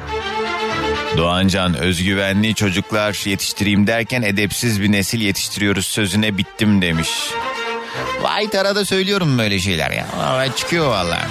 [1.17, 7.10] Doğancan özgüvenli çocuklar yetiştireyim derken edepsiz bir nesil yetiştiriyoruz sözüne bittim demiş.
[8.21, 10.05] Vay tarada söylüyorum böyle şeyler ya.
[10.27, 11.27] Ama çıkıyor valla.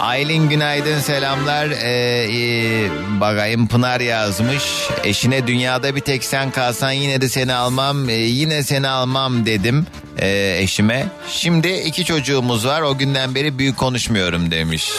[0.00, 1.68] Aylin günaydın selamlar.
[1.70, 4.62] Ee, e, bakayım Pınar yazmış.
[5.04, 8.08] Eşine dünyada bir tek sen kalsan yine de seni almam.
[8.08, 9.86] e, yine seni almam dedim
[10.18, 11.06] e, eşime.
[11.28, 12.82] Şimdi iki çocuğumuz var.
[12.82, 14.90] O günden beri büyük konuşmuyorum demiş.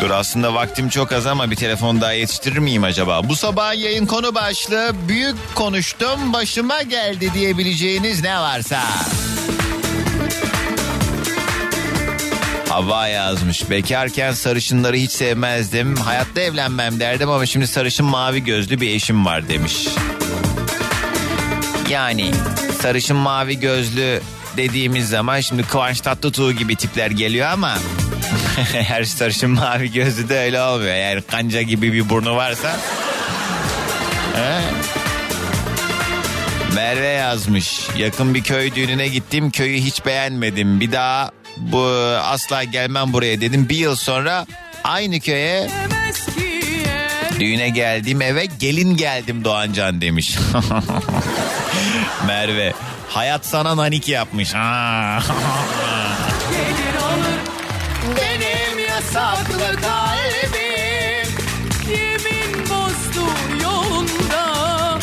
[0.00, 3.28] Dur aslında vaktim çok az ama bir telefon daha yetiştirir miyim acaba?
[3.28, 8.80] Bu sabah yayın konu başlığı büyük konuştum başıma geldi diyebileceğiniz ne varsa.
[12.74, 13.70] Hava yazmış.
[13.70, 15.96] Bekarken sarışınları hiç sevmezdim.
[15.96, 19.88] Hayatta evlenmem derdim ama şimdi sarışın mavi gözlü bir eşim var demiş.
[21.90, 22.30] Yani
[22.80, 24.20] sarışın mavi gözlü
[24.56, 27.78] dediğimiz zaman şimdi Kıvanç Tatlıtuğ gibi tipler geliyor ama
[28.72, 30.94] her sarışın mavi gözlü de öyle olmuyor.
[30.94, 32.76] Yani kanca gibi bir burnu varsa.
[36.74, 37.80] Merve yazmış.
[37.98, 39.50] Yakın bir köy düğününe gittim.
[39.50, 40.80] Köyü hiç beğenmedim.
[40.80, 41.86] Bir daha bu
[42.22, 43.68] asla gelmem buraya dedim.
[43.68, 44.46] Bir yıl sonra
[44.84, 45.70] aynı köye
[47.40, 50.36] düğüne geldim eve gelin geldim Doğancan demiş.
[52.26, 52.72] Merve
[53.08, 54.54] hayat sana nanik yapmış.
[54.54, 55.18] Ha.
[58.16, 61.28] Benim yasaklı kalbim
[61.90, 63.30] Yemin bozdu
[63.62, 64.98] yolunda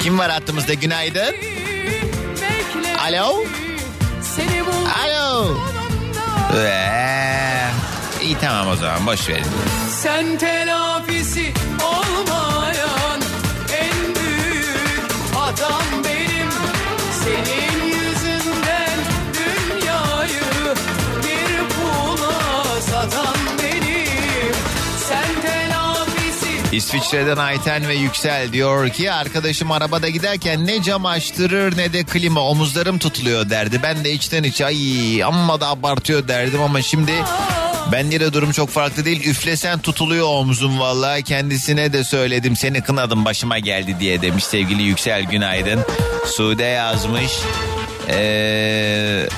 [0.00, 1.34] Kim var hattımızda günaydın?
[3.08, 3.44] Alo?
[5.04, 5.56] Alo?
[6.54, 7.70] Ee,
[8.22, 9.44] iyi tamam o zaman boş verin.
[10.02, 11.52] Sen telafisi
[11.84, 13.20] olmayan
[13.78, 15.82] En büyük hatam
[26.76, 32.40] İsviçre'den Ayten ve Yüksel diyor ki arkadaşım arabada giderken ne cam açtırır ne de klima
[32.40, 33.80] omuzlarım tutuluyor derdi.
[33.82, 37.12] Ben de içten içe ay amma da abartıyor derdim ama şimdi
[37.92, 39.28] bende de durum çok farklı değil.
[39.28, 45.22] Üflesen tutuluyor omzum vallahi kendisine de söyledim seni kınadım başıma geldi diye demiş sevgili Yüksel
[45.22, 45.80] günaydın.
[46.26, 47.32] Sude yazmış.
[48.08, 49.28] Eee...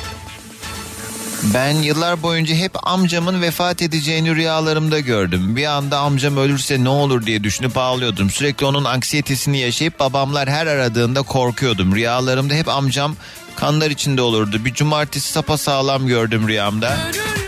[1.42, 5.56] Ben yıllar boyunca hep amcamın vefat edeceğini rüyalarımda gördüm.
[5.56, 8.30] Bir anda amcam ölürse ne olur diye düşünüp ağlıyordum.
[8.30, 11.94] Sürekli onun anksiyetesini yaşayıp babamlar her aradığında korkuyordum.
[11.94, 13.16] Rüyalarımda hep amcam
[13.56, 14.64] kanlar içinde olurdu.
[14.64, 16.96] Bir cumartesi sapa sağlam gördüm rüyamda.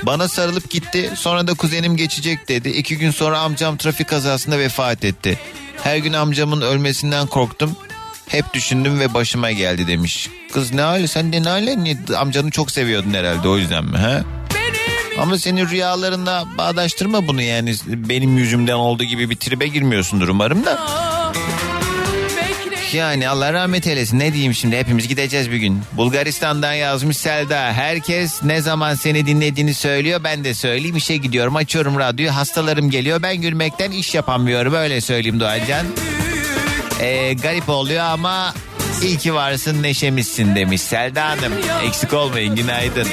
[0.03, 1.11] Bana sarılıp gitti.
[1.15, 2.69] Sonra da kuzenim geçecek dedi.
[2.69, 5.39] İki gün sonra amcam trafik kazasında vefat etti.
[5.83, 7.77] Her gün amcamın ölmesinden korktum.
[8.31, 10.29] Hep düşündüm ve başıma geldi demiş.
[10.53, 13.99] Kız ne hali sen de ne hali Niye- amcanı çok seviyordun herhalde o yüzden mi
[13.99, 14.23] he?
[15.21, 20.79] Ama senin rüyalarında bağdaştırma bunu yani benim yüzümden olduğu gibi bir tribe girmiyorsundur umarım da.
[22.93, 25.83] Yani Allah rahmet eylesin ne diyeyim şimdi hepimiz gideceğiz bir gün.
[25.93, 27.73] Bulgaristan'dan yazmış Selda.
[27.73, 33.23] Herkes ne zaman seni dinlediğini söylüyor ben de söyleyeyim işe gidiyorum açıyorum radyoyu hastalarım geliyor
[33.23, 35.87] ben gülmekten iş yapamıyorum öyle söyleyeyim Doğancan.
[37.01, 38.55] Ee, garip oluyor ama
[39.03, 41.53] iyi ki varsın neşemizsin demiş Selda Hanım.
[41.85, 43.09] Eksik olmayın günaydın.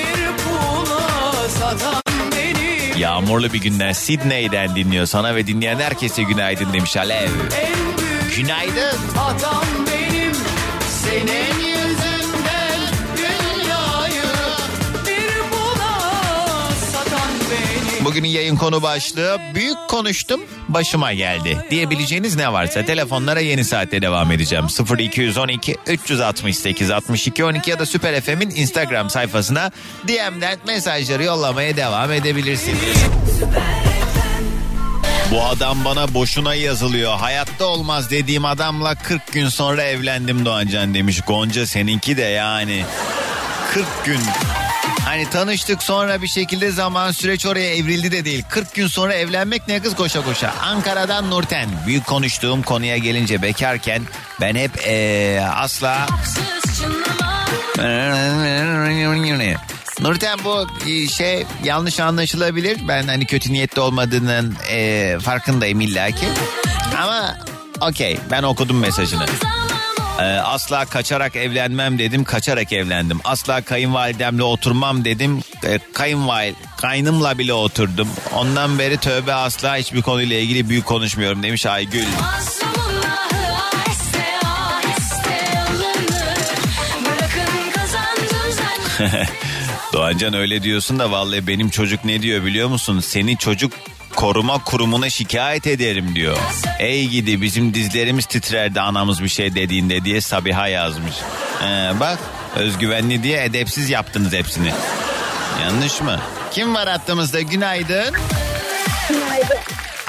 [2.97, 7.30] Yağmurlu bir günden Sydney'den dinliyor sana ve dinleyen herkese günaydın demiş Alev.
[8.38, 8.97] Günaydın.
[9.15, 10.32] hatam benim
[11.04, 11.77] Senin
[18.08, 24.32] Bugünün yayın konu başlığı büyük konuştum başıma geldi diyebileceğiniz ne varsa telefonlara yeni saatte devam
[24.32, 24.67] edeceğim
[25.00, 29.72] 0212 368 62 12 ya da Süper FM'in Instagram sayfasına
[30.08, 32.98] DM'den mesajları yollamaya devam edebilirsiniz.
[35.32, 37.17] Bu adam bana boşuna yazılıyor.
[37.17, 41.22] Hayatta olmaz dediğim adamla 40 gün sonra evlendim Doğancan demiş.
[41.22, 42.86] Gonca seninki de yani.
[43.74, 44.20] 40 gün.
[45.06, 48.43] Hani tanıştık sonra bir şekilde zaman süreç oraya evrildi de değil.
[48.50, 50.54] 40 gün sonra evlenmek ne kız koşa koşa.
[50.63, 51.69] Ankara'dan Nurten.
[51.88, 54.02] Büyük konuştuğum konuya gelince bekarken
[54.41, 56.08] ben hep eee, asla...
[60.02, 62.88] Nurten bu e, şey yanlış anlaşılabilir.
[62.88, 66.26] Ben hani kötü niyetli olmadığının e, farkındayım illaki.
[67.02, 67.38] Ama
[67.82, 69.26] okey ben okudum mesajını.
[70.19, 73.19] Ee, asla kaçarak evlenmem dedim kaçarak evlendim.
[73.23, 78.08] Asla kayınvalidemle oturmam dedim e, kayınvalid kaynımla bile oturdum.
[78.34, 82.06] Ondan beri tövbe asla hiçbir konuyla ilgili büyük konuşmuyorum demiş Aygül.
[89.93, 92.99] Doğancan öyle diyorsun da vallahi benim çocuk ne diyor biliyor musun?
[92.99, 93.73] Seni çocuk
[94.17, 96.38] koruma kurumuna şikayet ederim diyor.
[96.80, 101.15] Ey gidi bizim dizlerimiz titrerdi anamız bir şey dediğinde diye Sabiha yazmış.
[101.63, 102.19] Ee, bak
[102.56, 104.73] özgüvenli diye edepsiz yaptınız hepsini.
[105.62, 106.19] Yanlış mı?
[106.51, 108.15] Kim var hattımızda günaydın.
[109.10, 109.58] Günaydın.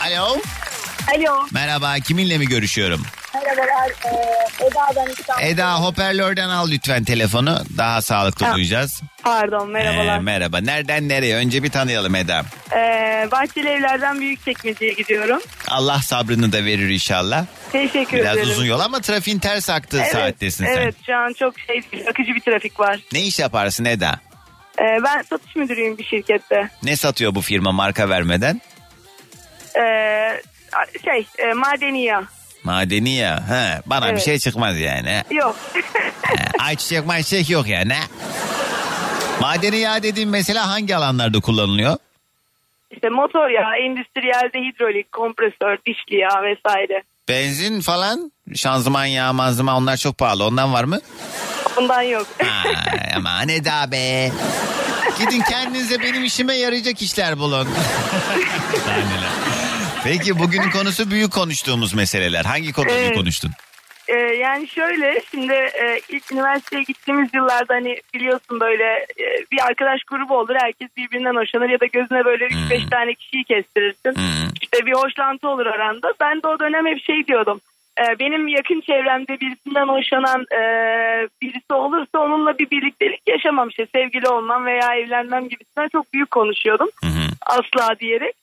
[0.06, 0.36] Alo.
[1.16, 1.46] Alo.
[1.50, 3.02] Merhaba kiminle mi görüşüyorum?
[3.48, 3.90] Merhabalar.
[4.60, 5.86] Ee, Eda İstanbul.
[5.86, 7.58] Hoparlörden al lütfen telefonu.
[7.78, 8.54] Daha sağlıklı Ha.
[8.54, 9.02] duyacağız.
[9.22, 10.18] Pardon merhabalar.
[10.18, 10.60] Ee, merhaba.
[10.60, 11.36] Nereden nereye?
[11.36, 12.42] Önce bir tanıyalım Eda.
[12.76, 15.40] Ee, Bahçeli Evler'den Büyükçekmece'ye gidiyorum.
[15.68, 17.46] Allah sabrını da verir inşallah.
[17.72, 18.50] Teşekkür Biraz ederim.
[18.50, 20.76] uzun yol ama trafiğin ters aktığı evet, saattesin sen.
[20.76, 21.78] Evet şu an çok şey
[22.10, 23.00] akıcı bir trafik var.
[23.12, 24.20] Ne iş yaparsın Eda?
[24.78, 26.68] Ee, ben satış müdürüyüm bir şirkette.
[26.82, 28.60] Ne satıyor bu firma marka vermeden?
[29.76, 30.42] Ee,
[31.04, 32.24] şey e, madeni yağ.
[32.64, 33.42] Madeni ya.
[33.48, 34.24] He, bana bir Evet.
[34.24, 35.22] şey çıkmaz yani.
[35.30, 35.56] Yok.
[36.22, 37.96] He, ayçiçek mayçiçek yok yani.
[39.40, 41.96] Madeni yağ dediğim mesela hangi alanlarda kullanılıyor?
[42.90, 47.02] işte motor yağı, endüstriyelde hidrolik, kompresör, dişli yağ vesaire.
[47.28, 50.44] Benzin falan, şanzıman yağı, manzıman onlar çok pahalı.
[50.46, 51.00] Ondan var mı?
[51.78, 52.26] Ondan yok.
[52.40, 52.74] Ay,
[53.16, 54.30] aman Eda be.
[55.18, 57.68] Gidin kendinize benim işime yarayacak işler bulun.
[60.04, 62.44] Peki bugünün konusu büyük konuştuğumuz meseleler.
[62.44, 63.16] Hangi konuyu Evet.
[63.16, 63.50] konuştun?
[64.08, 68.84] Ee, yani şöyle şimdi e, ilk üniversiteye gittiğimiz yıllarda hani biliyorsun böyle
[69.20, 73.44] e, bir arkadaş grubu olur herkes birbirinden hoşlanır ya da gözüne böyle 3-5 tane kişiyi
[73.44, 74.14] kestirirsin.
[74.62, 76.12] İşte bir hoşlantı olur aranda.
[76.20, 77.60] Ben de o dönem hep şey diyordum.
[78.00, 80.62] e, benim yakın çevremde birisinden hoşlanan e,
[81.42, 86.88] birisi olursa onunla bir birliktelik yaşamam işte sevgili olmam veya evlenmem gibisinden çok büyük konuşuyordum.
[87.46, 88.34] Asla diyerek.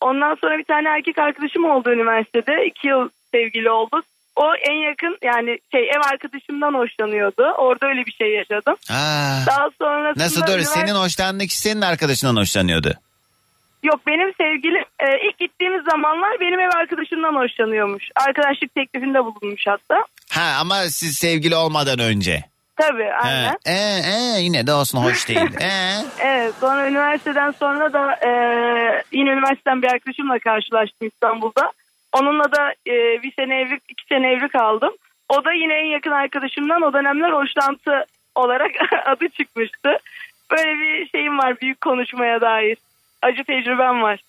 [0.00, 2.66] Ondan sonra bir tane erkek arkadaşım oldu üniversitede.
[2.66, 4.04] iki yıl sevgili olduk.
[4.36, 7.42] O en yakın yani şey ev arkadaşımdan hoşlanıyordu.
[7.58, 8.74] Orada öyle bir şey yaşadım.
[8.90, 10.62] Aa, Daha sonra nasıl doğru?
[10.62, 12.94] Senin hoşlandığın kişi senin arkadaşından hoşlanıyordu.
[13.82, 18.04] Yok benim sevgilim e, ilk gittiğimiz zamanlar benim ev arkadaşımdan hoşlanıyormuş.
[18.28, 20.04] Arkadaşlık teklifinde bulunmuş hatta.
[20.30, 22.44] Ha ama siz sevgili olmadan önce.
[22.80, 23.48] Tabii aynen.
[23.48, 25.50] Ha, e, e, yine de olsun hoş değil.
[25.60, 25.70] E,
[26.20, 28.30] Evet sonra üniversiteden sonra da e,
[29.12, 31.72] yine üniversiteden bir arkadaşımla karşılaştım İstanbul'da.
[32.12, 34.92] Onunla da e, bir sene evlilik iki sene evli kaldım.
[35.28, 38.70] O da yine en yakın arkadaşımdan o dönemler hoşlantı olarak
[39.06, 39.98] adı çıkmıştı.
[40.50, 42.76] Böyle bir şeyim var büyük konuşmaya dair.
[43.22, 44.20] Acı tecrübem var.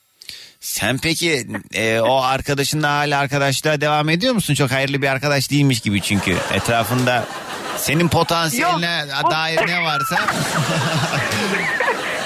[0.60, 4.54] Sen peki e, o arkadaşınla hala arkadaşlığa devam ediyor musun?
[4.54, 6.38] Çok hayırlı bir arkadaş değilmiş gibi çünkü.
[6.54, 7.26] Etrafında
[7.78, 10.20] senin potansiyeline Yok, dair ne varsa.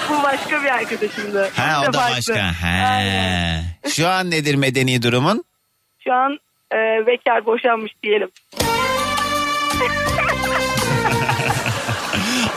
[0.10, 1.49] Bu başka bir arkadaşımdı.
[1.55, 2.15] ha o da farklı.
[2.17, 2.62] başka.
[2.62, 3.01] Ha.
[3.89, 5.43] Şu an nedir medeni durumun?
[6.03, 6.39] Şu an
[6.73, 8.29] e, bekar boşanmış diyelim.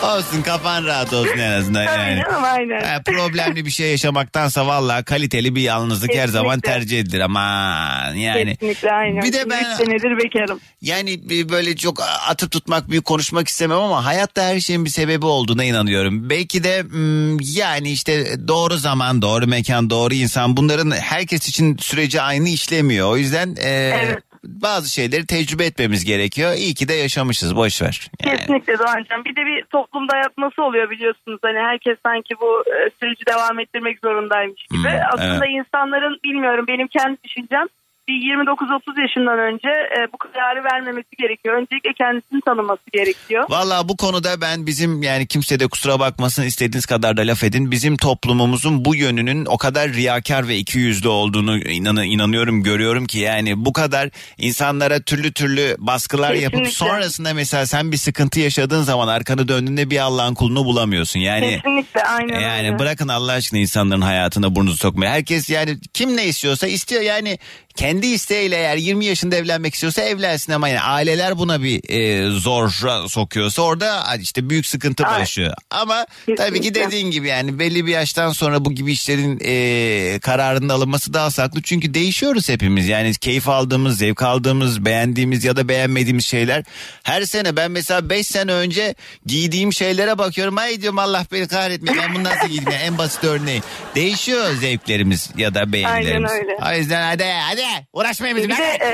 [0.03, 1.83] Olsun kafan rahat olsun en azından.
[1.85, 2.23] Yani.
[2.29, 2.85] canım, aynen.
[2.85, 6.81] Ha, problemli bir şey yaşamaktansa valla kaliteli bir yalnızlık her zaman Kesinlikle.
[6.81, 8.57] tercih edilir aman yani.
[8.57, 9.23] Kesinlikle aynen.
[9.23, 10.61] Bir de ben- üç senedir bekarım.
[10.81, 15.65] Yani böyle çok atıp tutmak büyük konuşmak istemem ama hayatta her şeyin bir sebebi olduğuna
[15.65, 16.31] inanıyorum.
[16.31, 22.23] Belki de mm, yani işte doğru zaman, doğru mekan, doğru insan bunların herkes için süreci
[22.23, 23.11] aynı işlemiyor.
[23.11, 26.53] O yüzden e, bazı şeyleri tecrübe etmemiz gerekiyor.
[26.53, 28.11] İyi ki de yaşamışız boş ver.
[28.25, 28.37] Yani.
[28.37, 29.25] Kesinlikle Doğancan.
[29.25, 31.39] Bir de bir toplumda yatması oluyor biliyorsunuz.
[31.43, 34.83] Hani herkes sanki bu e, süreci devam ettirmek zorundaymış gibi.
[34.83, 35.57] Hmm, Aslında evet.
[35.59, 37.67] insanların bilmiyorum benim kendi düşüncem
[38.09, 41.55] bir 29-30 yaşından önce e, bu kararı vermemesi gerekiyor.
[41.55, 43.45] Öncelikle kendisini tanıması gerekiyor.
[43.49, 47.71] Valla bu konuda ben bizim yani kimse de kusura bakmasın istediğiniz kadar da laf edin.
[47.71, 53.65] Bizim toplumumuzun bu yönünün o kadar riyakar ve ikiyüzlü olduğunu inan inanıyorum görüyorum ki yani
[53.65, 56.87] bu kadar insanlara türlü türlü baskılar yapıp Kesinlikle.
[56.87, 61.21] sonrasında mesela sen bir sıkıntı yaşadığın zaman arkanı döndüğünde bir Allah'ın kulunu bulamıyorsun.
[61.21, 62.79] Yani Kesinlikle aynen yani öyle.
[62.79, 65.11] bırakın Allah aşkına insanların hayatına burnunuzu sokmayı.
[65.11, 67.39] Herkes yani kim ne istiyorsa istiyor yani
[67.79, 72.71] kendi isteğiyle eğer 20 yaşında evlenmek istiyorsa evlensin ama yani aileler buna bir e, zor
[73.09, 75.21] sokuyorsa orada işte büyük sıkıntı Evet.
[75.21, 75.55] başlıyor.
[75.71, 76.87] Ama tabii ki Kesinlikle.
[76.87, 81.63] dediğin gibi yani belli bir yaştan sonra bu gibi işlerin e, kararının alınması daha saklı.
[81.63, 82.89] Çünkü değişiyoruz hepimiz.
[82.89, 86.65] Yani keyif aldığımız, zevk aldığımız, beğendiğimiz ya da beğenmediğimiz şeyler.
[87.03, 88.95] Her sene ben mesela 5 sene önce
[89.27, 90.59] giydiğim şeylere bakıyorum.
[90.59, 92.73] Ay diyorum Allah beni kahretmesin ben bunu nasıl giydim?
[92.73, 93.63] Yani en basit örneği.
[93.95, 96.31] Değişiyor zevklerimiz ya da beğenilerimiz.
[96.31, 96.75] Aynen öyle.
[96.75, 98.57] O yüzden hadi hadi uğraşmayın Bir bizimle.
[98.57, 98.91] de e,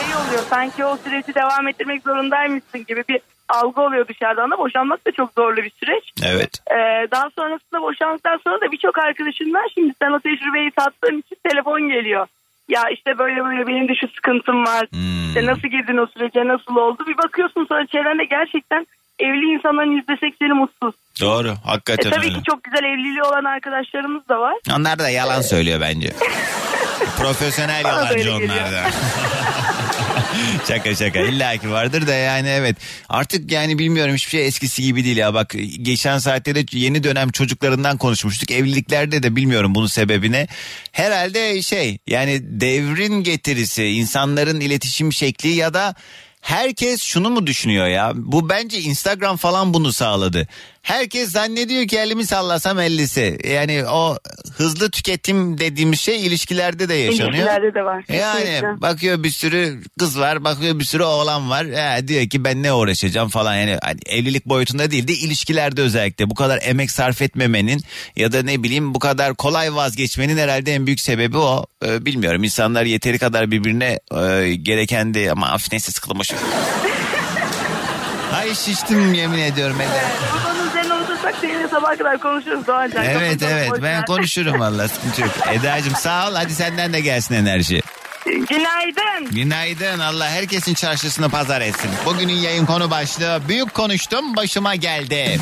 [0.00, 5.06] şey oluyor sanki o süreci devam ettirmek zorundaymışsın gibi bir algı oluyor dışarıdan da boşanmak
[5.06, 6.12] da çok zorlu bir süreç.
[6.26, 6.50] Evet.
[6.70, 11.88] E, daha sonrasında boşandıktan sonra da birçok arkadaşından şimdi sen o tecrübeyi tattığın için telefon
[11.88, 12.26] geliyor.
[12.68, 14.86] Ya işte böyle böyle benim de şu sıkıntım var.
[14.92, 15.28] Hmm.
[15.28, 17.04] İşte nasıl girdin o sürece nasıl oldu?
[17.06, 18.86] Bir bakıyorsun sonra çevrende gerçekten
[19.20, 20.94] evli insanların yüzde sekseni mutsuz.
[21.20, 22.38] Doğru E, hakikaten tabii öyle.
[22.38, 24.54] ki çok güzel evliliği olan arkadaşlarımız da var.
[24.76, 26.08] Onlar da yalan söylüyor bence.
[27.18, 28.90] Profesyonel Bana yalancı onlar da.
[30.68, 32.76] şaka şaka illa ki vardır da yani evet
[33.08, 37.30] artık yani bilmiyorum hiçbir şey eskisi gibi değil ya bak geçen saatte de yeni dönem
[37.30, 40.46] çocuklarından konuşmuştuk evliliklerde de bilmiyorum bunun sebebine
[40.92, 45.94] herhalde şey yani devrin getirisi insanların iletişim şekli ya da
[46.40, 48.12] Herkes şunu mu düşünüyor ya?
[48.14, 50.48] Bu bence Instagram falan bunu sağladı.
[50.82, 53.38] Herkes zannediyor ki elimi sallasam ellisi.
[53.44, 54.16] Yani o
[54.56, 57.32] hızlı tüketim dediğimiz şey ilişkilerde de yaşanıyor.
[57.34, 58.04] İlişkilerde de var.
[58.08, 58.80] Yani Kesinlikle.
[58.80, 61.66] bakıyor bir sürü kız var, bakıyor bir sürü oğlan var.
[61.66, 63.54] He, diyor ki ben ne uğraşacağım falan.
[63.54, 67.82] Yani hani evlilik boyutunda değil de ilişkilerde özellikle bu kadar emek sarf etmemenin
[68.16, 71.66] ya da ne bileyim bu kadar kolay vazgeçmenin herhalde en büyük sebebi o.
[71.84, 76.32] Ee, bilmiyorum insanlar yeteri kadar birbirine e, gereken de ama af neyse sıkılmış.
[78.34, 79.76] Ay şiştim yemin ediyorum.
[79.80, 79.88] Ben
[81.30, 83.04] otursak seninle sabah kadar konuşuruz Doğancan.
[83.04, 85.30] Evet Kapatalım, evet ben konuşurum valla sıkıntı yok.
[85.52, 87.82] Eda'cığım sağ ol hadi senden de gelsin enerji.
[88.24, 89.30] Günaydın.
[89.30, 91.90] Günaydın Allah herkesin çarşısını pazar etsin.
[92.06, 95.40] Bugünün yayın konu başlığı büyük konuştum başıma geldi.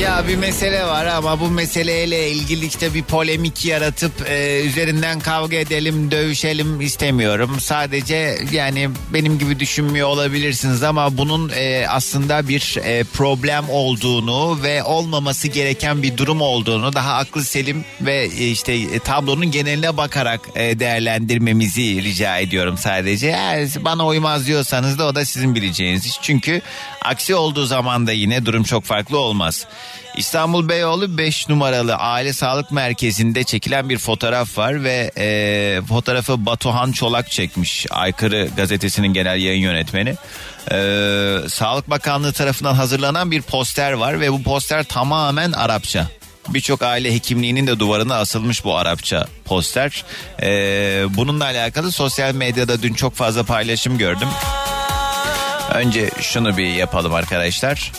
[0.00, 5.56] Ya bir mesele var ama bu meseleyle ilgili işte bir polemik yaratıp e, üzerinden kavga
[5.56, 7.56] edelim, dövüşelim istemiyorum.
[7.60, 14.82] Sadece yani benim gibi düşünmüyor olabilirsiniz ama bunun e, aslında bir e, problem olduğunu ve
[14.82, 20.40] olmaması gereken bir durum olduğunu daha aklı selim ve e, işte e, tablonun geneline bakarak
[20.54, 23.26] e, değerlendirmemizi rica ediyorum sadece.
[23.26, 26.18] Eğer bana uymaz diyorsanız da o da sizin bileceğiniz iş.
[26.22, 26.62] Çünkü
[27.04, 29.66] aksi olduğu zaman da yine durum çok farklı olmaz.
[30.16, 36.92] İstanbul Beyoğlu 5 numaralı aile sağlık merkezinde çekilen bir fotoğraf var ve e, fotoğrafı Batuhan
[36.92, 37.86] Çolak çekmiş.
[37.90, 40.14] Aykırı gazetesinin genel yayın yönetmeni.
[40.70, 40.78] E,
[41.48, 46.06] Sağlık Bakanlığı tarafından hazırlanan bir poster var ve bu poster tamamen Arapça.
[46.48, 50.04] Birçok aile hekimliğinin de duvarına asılmış bu Arapça poster.
[50.42, 50.48] E,
[51.10, 54.28] bununla alakalı sosyal medyada dün çok fazla paylaşım gördüm.
[55.74, 57.92] Önce şunu bir yapalım arkadaşlar.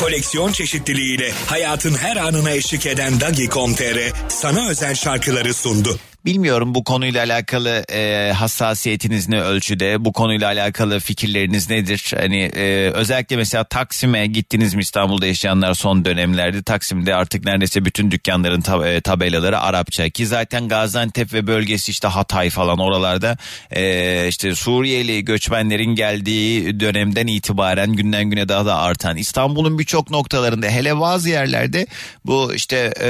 [0.00, 5.98] Koleksiyon çeşitliliğiyle hayatın her anına eşlik eden Dagi.com.tr sana özel şarkıları sundu.
[6.24, 12.12] Bilmiyorum bu konuyla alakalı e, hassasiyetiniz ne ölçüde, bu konuyla alakalı fikirleriniz nedir?
[12.16, 14.82] Hani e, özellikle mesela Taksim'e gittiniz mi?
[14.82, 20.08] İstanbul'da yaşayanlar son dönemlerde Taksim'de artık neredeyse bütün dükkanların tab- e, tabelaları Arapça.
[20.08, 23.36] Ki zaten Gaziantep ve bölgesi işte Hatay falan oralarda
[23.70, 29.16] e, işte Suriyeli göçmenlerin geldiği dönemden itibaren günden güne daha da artan.
[29.16, 31.86] İstanbul'un birçok noktalarında hele bazı yerlerde
[32.26, 33.08] bu işte e,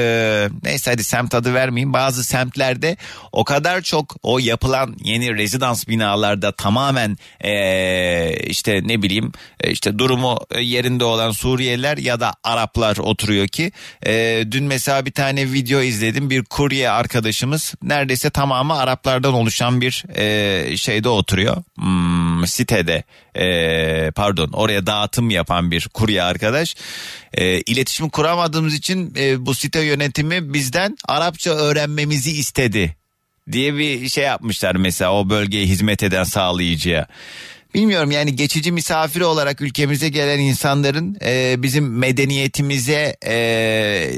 [0.62, 2.96] neyse hadi semt adı vermeyeyim bazı semtlerde
[3.32, 9.98] o kadar çok o yapılan yeni rezidans binalarda tamamen e, işte ne bileyim e, işte
[9.98, 13.72] durumu yerinde olan Suriyeliler ya da Araplar oturuyor ki
[14.06, 16.30] e, dün mesela bir tane video izledim.
[16.30, 21.56] Bir kurye arkadaşımız neredeyse tamamı Araplardan oluşan bir e, şeyde oturuyor.
[21.74, 23.04] Hmm, sitede
[23.36, 26.74] e, pardon oraya dağıtım yapan bir kurye arkadaş
[27.34, 32.96] e, iletişim kuramadığımız için e, bu site yönetimi bizden Arapça öğrenmemizi istedi
[33.52, 37.06] diye bir şey yapmışlar mesela o bölgeye hizmet eden sağlayıcıya.
[37.74, 44.10] Bilmiyorum yani geçici misafir olarak ülkemize gelen insanların e, bizim medeniyetimize e,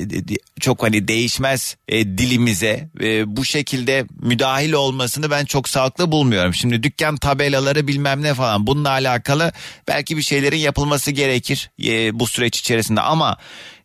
[0.60, 6.54] çok hani değişmez e, dilimize e, bu şekilde müdahil olmasını ben çok sağlıklı bulmuyorum.
[6.54, 9.52] Şimdi dükkan tabelaları bilmem ne falan bununla alakalı
[9.88, 13.36] belki bir şeylerin yapılması gerekir e, bu süreç içerisinde ama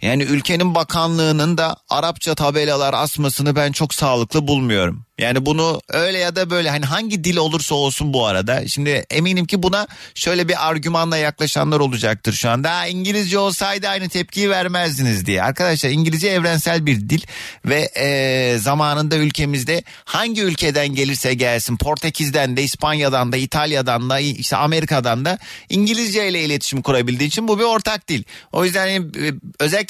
[0.02, 5.06] yani ülkenin bakanlığının da Arapça tabelalar asmasını ben çok sağlıklı bulmuyorum.
[5.20, 8.68] Yani bunu öyle ya da böyle hani hangi dil olursa olsun bu arada.
[8.68, 12.78] Şimdi eminim ki buna şöyle bir argümanla yaklaşanlar olacaktır şu anda.
[12.78, 15.44] "Ha, İngilizce olsaydı aynı tepkiyi vermezdiniz diye.
[15.44, 17.22] Arkadaşlar İngilizce evrensel bir dil
[17.66, 24.56] ve e, zamanında ülkemizde hangi ülkeden gelirse gelsin Portekiz'den de İspanya'dan da İtalya'dan da işte
[24.56, 25.38] Amerika'dan da
[25.70, 28.24] İngilizce ile iletişim kurabildiği için bu bir ortak dil.
[28.52, 29.34] O yüzden hani, e,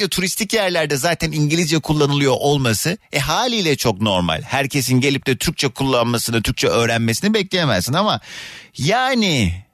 [0.02, 4.42] özellikle turistik yerlerde zaten İngilizce kullanılıyor olması e haliyle çok normal.
[4.42, 8.20] Herkesin gelip de Türkçe kullanmasını, Türkçe öğrenmesini bekleyemezsin ama
[8.78, 9.66] yani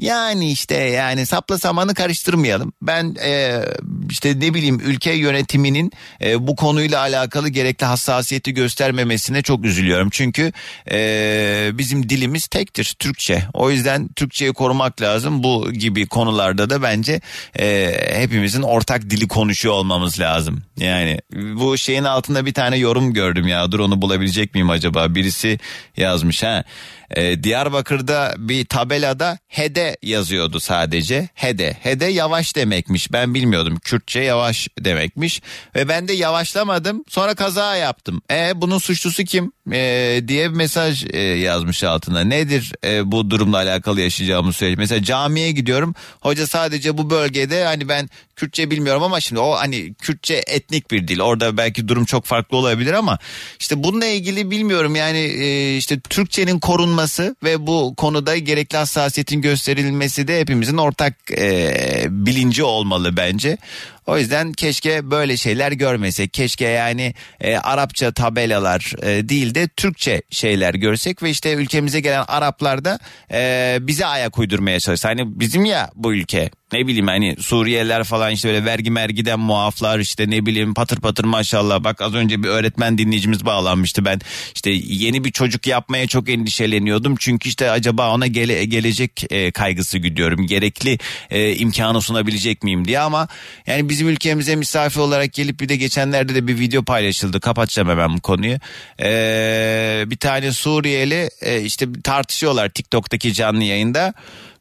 [0.00, 2.72] yani işte yani sapla samanı karıştırmayalım.
[2.82, 3.62] Ben e,
[4.10, 5.92] işte ne bileyim ülke yönetiminin
[6.24, 10.08] e, bu konuyla alakalı gerekli hassasiyeti göstermemesine çok üzülüyorum.
[10.10, 10.52] Çünkü
[10.90, 13.42] e, bizim dilimiz tektir Türkçe.
[13.52, 15.42] O yüzden Türkçeyi korumak lazım.
[15.42, 17.20] Bu gibi konularda da bence
[17.58, 20.62] e, hepimizin ortak dili konuşuyor olmamız lazım.
[20.76, 23.72] Yani bu şeyin altında bir tane yorum gördüm ya.
[23.72, 25.14] Dur onu bulabilecek miyim acaba?
[25.14, 25.58] Birisi
[25.96, 26.64] yazmış ha.
[27.10, 31.28] Ee, Diyarbakır'da bir tabelada hede yazıyordu sadece.
[31.34, 31.76] Hede.
[31.82, 33.12] Hede yavaş demekmiş.
[33.12, 33.76] Ben bilmiyordum.
[33.76, 35.42] Kürtçe yavaş demekmiş.
[35.74, 37.04] Ve ben de yavaşlamadım.
[37.08, 38.22] Sonra kaza yaptım.
[38.30, 39.52] E bunun suçlusu kim?
[39.72, 42.20] E, diye bir mesaj e, yazmış altına.
[42.20, 44.78] Nedir e, bu durumla alakalı yaşayacağımız süreç?
[44.78, 45.94] Mesela camiye gidiyorum.
[46.20, 51.08] Hoca sadece bu bölgede hani ben Kürtçe bilmiyorum ama şimdi o hani Kürtçe etnik bir
[51.08, 51.20] dil.
[51.20, 53.18] Orada belki durum çok farklı olabilir ama
[53.60, 60.28] işte bununla ilgili bilmiyorum yani e, işte Türkçenin korunması ve bu konuda gerekli hassasiyetin gösterilmesi
[60.28, 63.58] de hepimizin ortak e, bilinci olmalı bence.
[64.06, 66.32] O yüzden keşke böyle şeyler görmesek.
[66.32, 72.24] Keşke yani e, Arapça tabelalar e, değil de Türkçe şeyler görsek ve işte ülkemize gelen
[72.28, 72.98] Araplar da
[73.32, 75.08] e, bize ayak uydurmaya çalışsa.
[75.08, 79.98] Hani bizim ya bu ülke ne bileyim hani Suriyeliler falan işte böyle vergi mergiden muaflar
[79.98, 84.20] işte ne bileyim patır patır maşallah bak az önce bir öğretmen dinleyicimiz bağlanmıştı ben
[84.54, 89.98] işte yeni bir çocuk yapmaya çok endişeleniyordum çünkü işte acaba ona gele, gelecek e, kaygısı
[89.98, 90.98] güdüyorum gerekli
[91.30, 93.28] e, imkanı sunabilecek miyim diye ama
[93.66, 97.40] yani bizim ülkemize misafir olarak gelip bir de geçenlerde de bir video paylaşıldı.
[97.40, 98.58] Kapatacağım hemen bu konuyu.
[99.00, 104.14] E, bir tane Suriyeli e, işte tartışıyorlar TikTok'taki canlı yayında.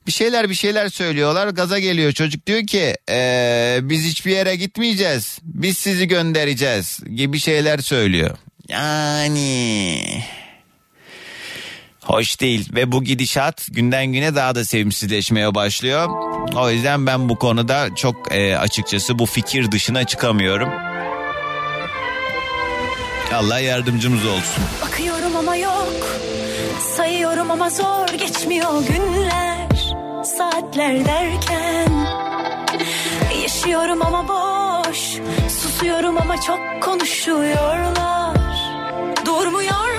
[0.08, 1.48] Bir şeyler bir şeyler söylüyorlar.
[1.48, 2.48] Gaza geliyor çocuk.
[2.48, 5.40] Diyor ki "Ee, biz hiçbir yere gitmeyeceğiz.
[5.44, 7.00] Biz sizi göndereceğiz.
[7.16, 8.38] gibi şeyler söylüyor.
[8.70, 10.24] Yani
[12.06, 16.10] hoş değil ve bu gidişat günden güne daha da sevimsizleşmeye başlıyor.
[16.56, 20.70] O yüzden ben bu konuda çok e, açıkçası bu fikir dışına çıkamıyorum.
[23.36, 24.64] Allah yardımcımız olsun.
[24.82, 25.94] Bakıyorum ama yok
[26.96, 29.96] Sayıyorum ama zor geçmiyor günler
[30.38, 32.08] Saatler derken.
[33.42, 35.00] Yaşıyorum ama boş
[35.50, 38.36] Susuyorum ama çok konuşuyorlar.
[39.26, 39.95] Durmuyorlar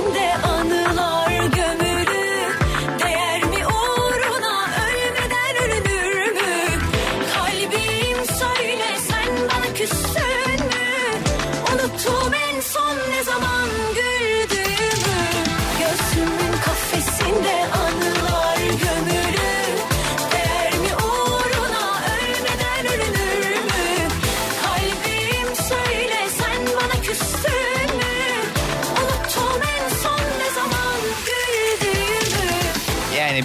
[0.00, 0.47] I'm there.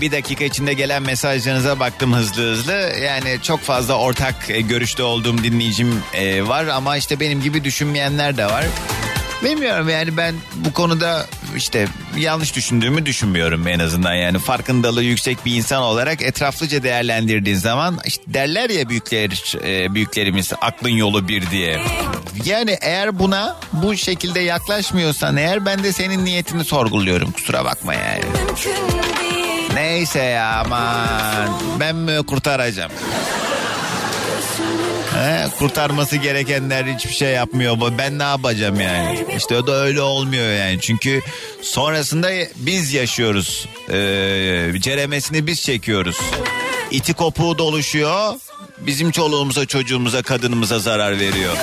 [0.04, 2.74] Bir dakika içinde gelen mesajlarınıza baktım hızlı hızlı.
[3.04, 8.38] Yani çok fazla ortak e, görüşte olduğum dinleyicim e, var ama işte benim gibi düşünmeyenler
[8.38, 8.66] de var.
[9.44, 11.26] Bilmiyorum yani ben bu konuda
[11.56, 11.88] işte
[12.18, 18.24] yanlış düşündüğümü düşünmüyorum en azından yani farkındalığı yüksek bir insan olarak etraflıca değerlendirdiğin zaman işte
[18.28, 21.82] derler ya büyükler e, büyüklerimiz aklın yolu bir diye.
[22.46, 28.24] Yani eğer buna bu şekilde yaklaşmıyorsan eğer ben de senin niyetini sorguluyorum kusura bakma yani.
[29.74, 31.50] Neyse ya aman
[31.80, 32.92] ben mi kurtaracağım?
[35.14, 37.78] He, kurtarması gerekenler hiçbir şey yapmıyor.
[37.98, 39.26] Ben ne yapacağım yani?
[39.38, 40.80] İşte o da öyle olmuyor yani.
[40.82, 41.22] Çünkü
[41.62, 43.68] sonrasında biz yaşıyoruz.
[43.90, 46.18] Ee, ceremesini biz çekiyoruz.
[46.92, 48.34] İti kopuğu doluşuyor.
[48.80, 51.58] Bizim çoluğumuza, çocuğumuza, kadınımıza zarar veriyor.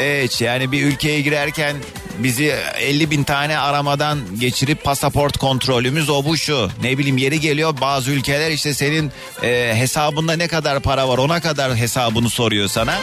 [0.00, 1.76] Evet yani bir ülkeye girerken
[2.22, 6.70] bizi 50 bin tane aramadan geçirip pasaport kontrolümüz o bu şu.
[6.82, 9.12] Ne bileyim yeri geliyor bazı ülkeler işte senin
[9.42, 12.98] e, hesabında ne kadar para var ona kadar hesabını soruyor sana.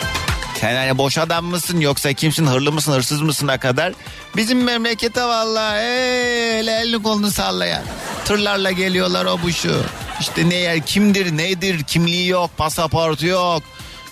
[0.62, 3.94] Sen hani boş adam mısın yoksa kimsin hırlı mısın hırsız mısına kadar.
[4.36, 7.84] Bizim memlekete vallahi ee, el elini kolunu sallayan.
[8.26, 9.84] Tırlarla geliyorlar o bu şu.
[10.20, 13.64] İşte ne yer kimdir nedir kimliği yok pasaportu yok.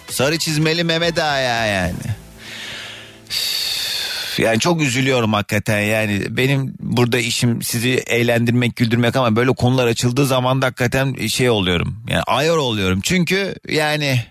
[0.09, 1.93] Sarı çizmeli Mehmet Ağa yani.
[4.39, 5.79] Yani çok üzülüyorum hakikaten.
[5.79, 11.49] Yani benim burada işim sizi eğlendirmek güldürmek ama böyle konular açıldığı zaman da hakikaten şey
[11.49, 12.03] oluyorum.
[12.09, 12.99] Yani ayar oluyorum.
[13.03, 14.25] Çünkü yani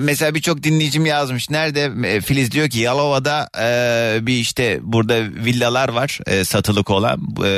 [0.00, 1.50] mesela birçok dinleyicim yazmış.
[1.50, 1.92] Nerede?
[2.08, 7.20] E, Filiz diyor ki Yalova'da e, bir işte burada villalar var e, satılık olan.
[7.44, 7.48] E,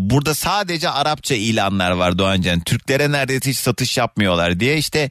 [0.00, 5.10] burada sadece Arapça ilanlar var Doğancan Türklere neredeyse hiç satış yapmıyorlar diye işte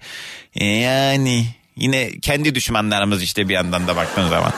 [0.56, 1.46] yani
[1.76, 4.54] yine kendi düşmanlarımız işte bir yandan da baktığın zaman.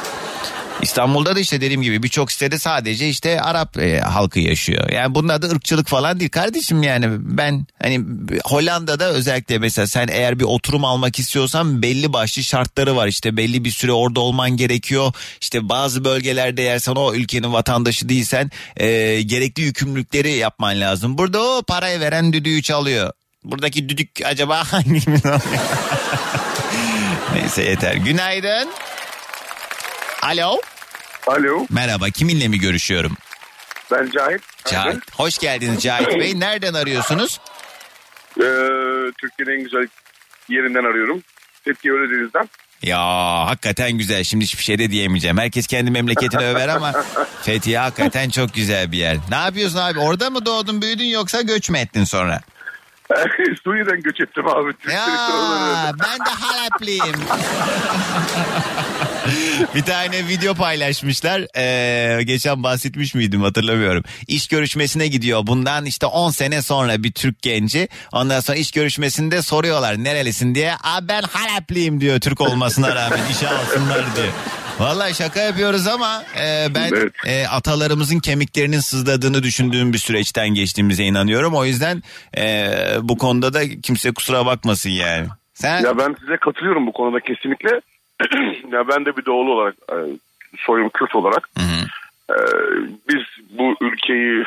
[0.86, 4.90] İstanbul'da da işte dediğim gibi birçok sitede sadece işte Arap e, halkı yaşıyor.
[4.90, 8.02] Yani bunun adı ırkçılık falan değil kardeşim yani ben hani
[8.46, 13.08] Hollanda'da özellikle mesela sen eğer bir oturum almak istiyorsan belli başlı şartları var.
[13.08, 15.14] İşte belli bir süre orada olman gerekiyor.
[15.42, 21.18] İşte bazı bölgelerde eğer sen o ülkenin vatandaşı değilsen e, gerekli yükümlülükleri yapman lazım.
[21.18, 23.12] Burada o parayı veren düdüğü çalıyor.
[23.44, 25.02] Buradaki düdük acaba hangi
[27.34, 27.96] Neyse yeter.
[27.96, 28.70] Günaydın.
[30.22, 30.60] Alo.
[31.28, 31.66] Alo.
[31.70, 33.18] Merhaba kiminle mi görüşüyorum?
[33.92, 34.42] Ben Cahit.
[34.72, 35.04] Cahit.
[35.14, 36.34] Hoş geldiniz Cahit Bey.
[36.40, 37.40] Nereden arıyorsunuz?
[38.38, 38.44] Ee,
[39.22, 39.88] Türkiye'nin en güzel
[40.50, 41.24] yerinden arıyorum.
[41.64, 42.50] Fethiye Ölüdeniz'den.
[42.82, 43.00] Ya
[43.46, 44.24] hakikaten güzel.
[44.24, 45.38] Şimdi hiçbir şey de diyemeyeceğim.
[45.38, 46.94] Herkes kendi memleketini över ama
[47.44, 49.18] Fethiye hakikaten çok güzel bir yer.
[49.30, 50.00] Ne yapıyorsun abi?
[50.00, 52.42] Orada mı doğdun büyüdün yoksa göç mü ettin sonra?
[53.64, 54.74] Suriye'den göç ettim abi.
[54.94, 57.16] Ya ben de Halepliyim.
[59.76, 61.42] bir tane video paylaşmışlar.
[61.58, 64.04] Ee, geçen bahsetmiş miydim hatırlamıyorum.
[64.28, 65.48] İş görüşmesine gidiyor.
[65.48, 67.88] Bundan işte 10 sene sonra bir Türk genci.
[68.12, 70.74] Ondan sonra iş görüşmesinde soruyorlar nerelisin diye.
[70.84, 74.30] Aa ben Halepliyim diyor Türk olmasına rağmen işe alsınlar diye.
[74.80, 76.92] Vallahi şaka yapıyoruz ama e, ben
[77.26, 81.56] e, atalarımızın kemiklerinin sızladığını düşündüğüm bir süreçten geçtiğimize inanıyorum.
[81.56, 82.04] O yüzden
[82.38, 82.68] e,
[83.02, 85.28] bu konuda da kimse kusura bakmasın yani.
[85.54, 87.70] Sen Ya ben size katılıyorum bu konuda kesinlikle.
[88.72, 89.96] ya ben de bir doğulu olarak e,
[90.58, 91.50] soyum Kürt olarak
[92.30, 92.38] e,
[93.10, 94.44] biz bu ülkeyi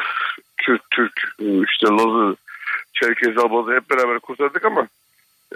[0.56, 2.36] Kürt, Türk, e, işte Lazı,
[2.92, 4.88] Çerkez, Abazı hep beraber kurtardık ama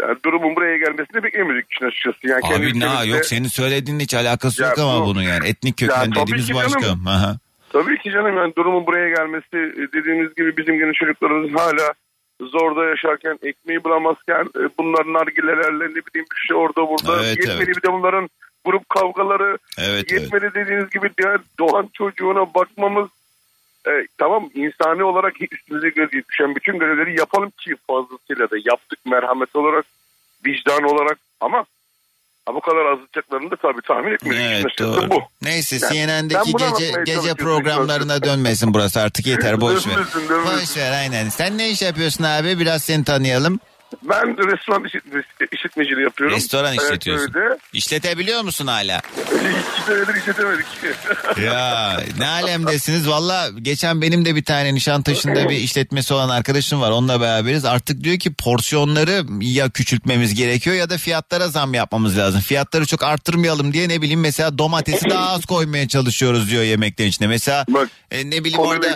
[0.01, 2.19] yani durumun buraya gelmesini beklemiyorduk işin açıkçası.
[2.23, 5.23] Yani kendi Abi ne ülkemizde- yok senin söylediğin hiç alakası Ya yok ama bu- bunun
[5.23, 5.49] yani.
[5.49, 6.81] Etnik Ya köken tabii dediğimiz başka.
[6.81, 7.07] canım.
[7.07, 7.37] Aha.
[7.73, 9.53] Tabii ki canım yani durumun buraya gelmesi
[9.95, 11.93] dediğiniz gibi bizim gene çocuklarımız hala
[12.41, 17.57] zorda yaşarken ekmeği bulamazken e, bunlar nargilelerle ne bileyim bir şey orada burada Evet, yetmedi
[17.57, 17.69] evet.
[17.77, 18.29] bir de bunların
[18.65, 23.09] grup kavgaları Evet, yetmedi dediğiniz gibi diğer doğan çocuğuna bakmamız
[23.87, 29.57] e, tamam insani olarak üstümüze göre düşen bütün görevleri yapalım ki fazlasıyla da yaptık merhamet
[29.57, 29.85] olarak
[30.47, 31.65] vicdan olarak ama
[32.47, 34.41] ha, bu kadar azıtacaklarını da tabii tahmin etmedik.
[34.41, 35.11] Evet doğru.
[35.11, 35.23] Bu.
[35.43, 39.99] Neyse Yani CNN'deki gece gece programlarına dönmesin burası artık yeter boş ver.
[40.31, 41.29] Boş ver aynen.
[41.29, 42.59] Sen ne iş yapıyorsun abi?
[42.59, 43.61] Biraz seni tanıyalım.
[44.03, 44.85] Ben restoran
[45.53, 46.37] işletmeciliği yapıyorum.
[46.37, 47.33] Restoran işletiyorsun.
[47.37, 49.01] Evet, İşletebiliyor musun hala?
[49.19, 50.67] İki senedir işletemedik.
[51.45, 53.09] Ya ne alemdesiniz.
[53.09, 56.91] Valla geçen benim de bir tane Nişantaşı'nda bir işletmesi olan arkadaşım var.
[56.91, 57.65] Onunla beraberiz.
[57.65, 62.41] Artık diyor ki porsiyonları ya küçültmemiz gerekiyor ya da fiyatlara zam yapmamız lazım.
[62.41, 67.29] Fiyatları çok arttırmayalım diye ne bileyim mesela domatesi daha az koymaya çalışıyoruz diyor yemeklerin içine.
[67.29, 67.67] Mesela
[68.11, 68.87] e, ne bileyim orada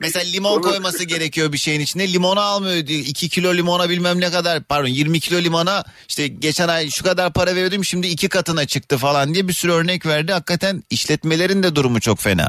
[0.00, 2.12] mesela limon koyması gerekiyor bir şeyin içine.
[2.12, 2.76] Limonu almıyor.
[2.76, 7.32] 2 kilo limona bilmem ne kadar pardon 20 kilo limona işte geçen ay şu kadar
[7.32, 10.32] para veriyordum şimdi iki katına çıktı falan diye bir sürü örnek verdi.
[10.32, 12.48] Hakikaten işletmelerin de durumu çok fena.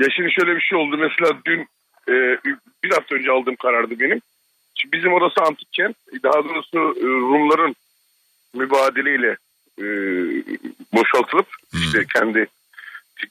[0.00, 0.96] Ya şimdi şöyle bir şey oldu.
[0.98, 1.60] Mesela dün
[2.08, 2.14] e,
[2.84, 4.20] bir hafta önce aldığım karardı benim.
[4.74, 5.96] Şimdi bizim orası antik kent.
[6.22, 7.76] Daha doğrusu e, Rumların
[8.54, 9.36] mübadeleyle
[9.78, 9.86] e,
[10.92, 12.46] boşaltılıp işte kendi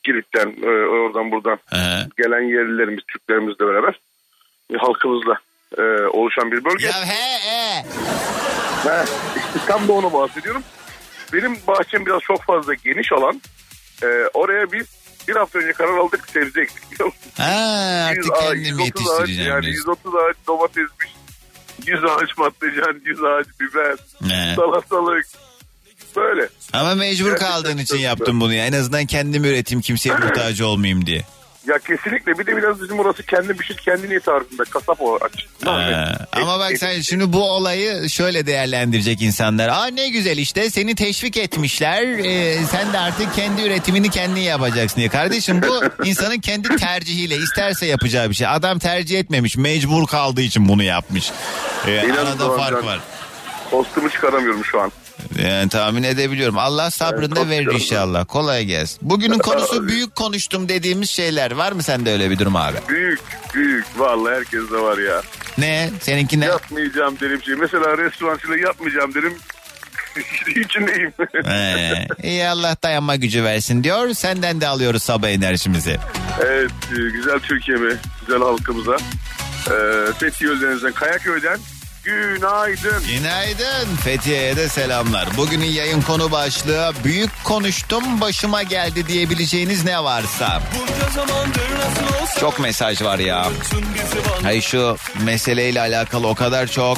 [0.03, 1.59] Girit'ten e, oradan buradan
[2.17, 3.99] gelen yerlilerimiz Türklerimizle beraber
[4.73, 5.35] e, halkımızla
[5.77, 6.85] e, oluşan bir bölge.
[6.87, 7.83] Ya he he.
[8.89, 9.05] Ha,
[9.37, 10.63] işte tam da onu bahsediyorum.
[11.33, 13.41] Benim bahçem biraz çok fazla geniş alan.
[14.03, 17.31] E, oraya biz bir hafta önce karar aldık sebze ektik biliyor musun?
[17.37, 19.91] Ha, artık 100 ağaç, kendim 130 ağaç, yetiştireceğim yani diyorsun.
[19.91, 21.11] 130 ağaç domatesmiş,
[21.85, 24.53] Yüz ağaç patlıcan, yüz ağaç biber, Ne?
[24.55, 25.25] salatalık.
[26.15, 26.49] Böyle.
[26.73, 28.65] Ama mecbur Gerçekten kaldığın için çok yaptım bunu ya.
[28.65, 31.21] En azından kendim üreteyim kimseye muhtaç olmayayım diye.
[31.67, 35.91] Ya kesinlikle bir de biraz bizim orası kendi pişir kendini ye tarzında kasap o açısından.
[35.91, 39.69] Ha, Ama bak sen şimdi bu olayı şöyle değerlendirecek insanlar.
[39.69, 42.03] Aa ne güzel işte seni teşvik etmişler.
[42.03, 45.09] Ee, sen de artık kendi üretimini kendin yapacaksın diye.
[45.09, 48.47] Kardeşim bu insanın kendi tercihiyle isterse yapacağı bir şey.
[48.47, 51.31] Adam tercih etmemiş mecbur kaldığı için bunu yapmış.
[51.87, 52.99] Ee, arada fark var.
[53.71, 54.91] Tostumu çıkaramıyorum şu an.
[55.43, 56.57] Yani tahmin edebiliyorum.
[56.57, 58.25] Allah sabrını da verir inşallah.
[58.27, 58.99] Kolay gelsin.
[59.01, 61.51] Bugünün konusu büyük konuştum dediğimiz şeyler.
[61.51, 62.77] Var mı sende öyle bir durum abi?
[62.89, 63.19] Büyük
[63.55, 65.21] büyük vallahi herkes de var ya.
[65.57, 65.89] Ne?
[66.01, 66.45] Seninki ne?
[66.45, 67.55] Yapmayacağım derim şey.
[67.55, 69.33] Mesela restorancılığı yapmayacağım derim.
[70.65, 71.13] İçindeyim.
[71.47, 74.13] Ee, iyi Allah dayanma gücü versin diyor.
[74.13, 75.97] Senden de alıyoruz sabah enerjimizi.
[76.41, 78.97] evet e, güzel Türkiye'me, güzel halkımıza.
[79.67, 81.59] Ee, Fethiye Öldeniz'den, Kayaköy'den
[82.03, 83.03] günaydın.
[83.07, 83.95] Günaydın.
[84.03, 85.27] Fethiye'ye de selamlar.
[85.37, 90.61] Bugünün yayın konu başlığı büyük konuştum başıma geldi diyebileceğiniz ne varsa.
[92.39, 93.49] Çok mesaj var ya.
[94.43, 96.97] Hayır şu meseleyle alakalı o kadar çok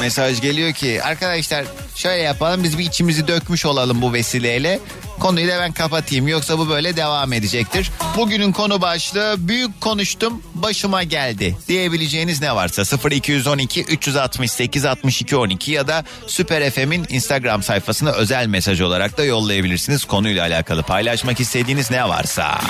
[0.00, 4.80] mesaj geliyor ki arkadaşlar şöyle yapalım biz bir içimizi dökmüş olalım bu vesileyle.
[5.20, 7.90] Konuyu da ben kapatayım yoksa bu böyle devam edecektir.
[8.16, 15.88] Bugünün konu başlığı büyük konuştum başıma geldi diyebileceğiniz ne varsa 0212 368 62 12 ya
[15.88, 20.04] da Süper FM'in Instagram sayfasına özel mesaj olarak da yollayabilirsiniz.
[20.04, 22.60] Konuyla alakalı paylaşmak istediğiniz ne varsa.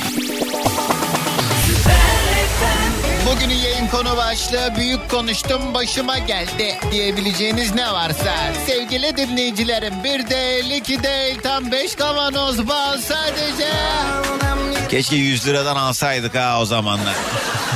[3.95, 8.35] Konu başlığı büyük konuştum başıma geldi diyebileceğiniz ne varsa.
[8.67, 13.71] Sevgili dinleyicilerim bir değil iki değil tam beş kavanoz bal sadece.
[14.91, 17.15] Keşke 100 liradan alsaydık ha o zamanlar.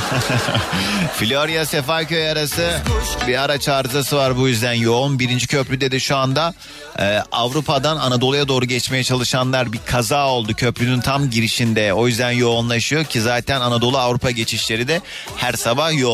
[1.13, 2.81] Florya Sefaköy arası
[3.27, 5.19] bir araç arızası var bu yüzden yoğun.
[5.19, 6.53] Birinci köprüde de şu anda
[6.99, 11.93] e, Avrupa'dan Anadolu'ya doğru geçmeye çalışanlar bir kaza oldu köprünün tam girişinde.
[11.93, 15.01] O yüzden yoğunlaşıyor ki zaten Anadolu Avrupa geçişleri de
[15.37, 16.08] her sabah yoğun.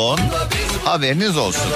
[0.85, 1.71] Haberiniz olsun.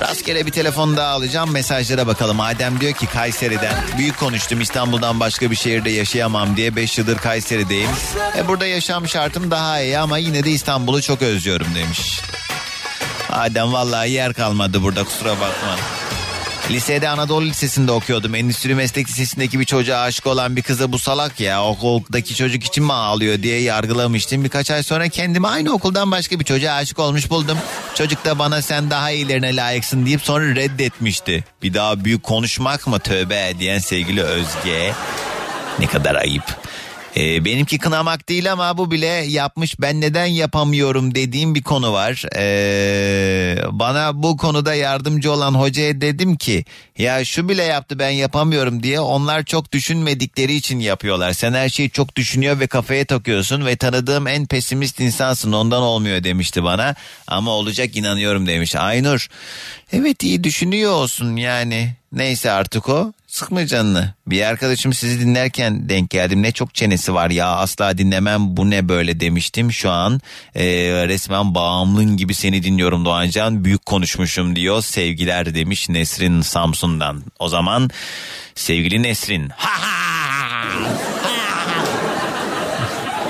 [0.00, 2.40] Rastgele bir telefon daha alacağım mesajlara bakalım.
[2.40, 7.90] Adem diyor ki Kayseri'den büyük konuştum İstanbul'dan başka bir şehirde yaşayamam diye 5 yıldır Kayseri'deyim.
[8.38, 12.20] E burada yaşam şartım daha iyi ama yine de İstanbul'u çok özlüyorum demiş.
[13.30, 15.76] Adem vallahi yer kalmadı burada kusura bakma.
[16.70, 18.34] Lisede Anadolu Lisesi'nde okuyordum.
[18.34, 22.84] Endüstri Meslek Lisesi'ndeki bir çocuğa aşık olan bir kıza bu salak ya okuldaki çocuk için
[22.84, 24.44] mi ağlıyor diye yargılamıştım.
[24.44, 27.58] Birkaç ay sonra kendimi aynı okuldan başka bir çocuğa aşık olmuş buldum.
[27.94, 31.44] Çocuk da bana sen daha iyilerine layıksın deyip sonra reddetmişti.
[31.62, 34.94] Bir daha büyük konuşmak mı tövbe diyen sevgili Özge.
[35.78, 36.44] Ne kadar ayıp.
[37.16, 42.24] Ee, benimki kınamak değil ama bu bile yapmış ben neden yapamıyorum dediğim bir konu var.
[42.36, 46.64] Ee, bana bu konuda yardımcı olan hocaya dedim ki
[46.98, 51.32] ya şu bile yaptı ben yapamıyorum diye onlar çok düşünmedikleri için yapıyorlar.
[51.32, 56.24] Sen her şeyi çok düşünüyor ve kafaya takıyorsun ve tanıdığım en pesimist insansın ondan olmuyor
[56.24, 56.94] demişti bana.
[57.26, 58.76] Ama olacak inanıyorum demiş.
[58.76, 59.28] Aynur
[59.92, 64.14] evet iyi düşünüyor olsun yani neyse artık o sıkma canını.
[64.26, 68.88] Bir arkadaşım sizi dinlerken denk geldim ne çok çenesi var ya asla dinlemem bu ne
[68.88, 69.72] böyle demiştim.
[69.72, 70.20] Şu an
[70.54, 70.64] e,
[71.08, 77.22] resmen bağımlın gibi seni dinliyorum Doğancan büyük konuşmuşum diyor sevgiler demiş Nesrin Samsun'dan.
[77.38, 77.90] O zaman
[78.54, 79.48] sevgili Nesrin.
[79.56, 79.92] Ha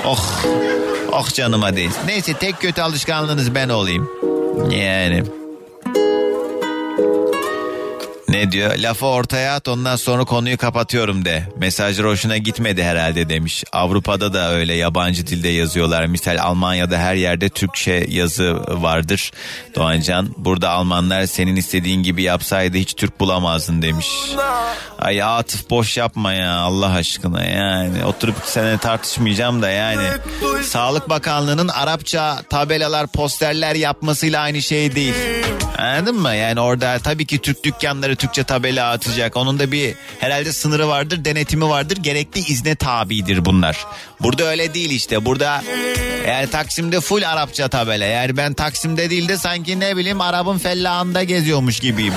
[0.05, 0.43] Oh.
[1.11, 1.91] Oh canıma değil.
[2.05, 4.09] Neyse tek kötü alışkanlığınız ben olayım.
[4.71, 5.23] Yani.
[8.33, 8.77] Ne diyor?
[8.77, 11.43] Lafı ortaya at ondan sonra konuyu kapatıyorum de.
[11.57, 13.63] Mesajlar hoşuna gitmedi herhalde demiş.
[13.71, 16.05] Avrupa'da da öyle yabancı dilde yazıyorlar.
[16.05, 19.31] Misal Almanya'da her yerde Türkçe yazı vardır.
[19.75, 24.07] Doğancan burada Almanlar senin istediğin gibi yapsaydı hiç Türk bulamazdın demiş.
[24.99, 28.05] Ay Atıf boş yapma ya Allah aşkına yani.
[28.05, 30.07] Oturup seninle tartışmayacağım da yani.
[30.63, 35.15] Sağlık Bakanlığı'nın Arapça tabelalar posterler yapmasıyla aynı şey değil.
[35.77, 36.35] Anladın mı?
[36.35, 39.37] Yani orada tabii ki Türk dükkanları Türkçe tabela atacak.
[39.37, 41.97] Onun da bir herhalde sınırı vardır, denetimi vardır.
[41.97, 43.85] Gerekli izne tabidir bunlar.
[44.21, 45.25] Burada öyle değil işte.
[45.25, 45.63] Burada
[46.27, 48.05] yani Taksim'de full Arapça tabela.
[48.05, 52.13] Yani ben Taksim'de değil de sanki ne bileyim Arap'ın fellahında geziyormuş gibiyim.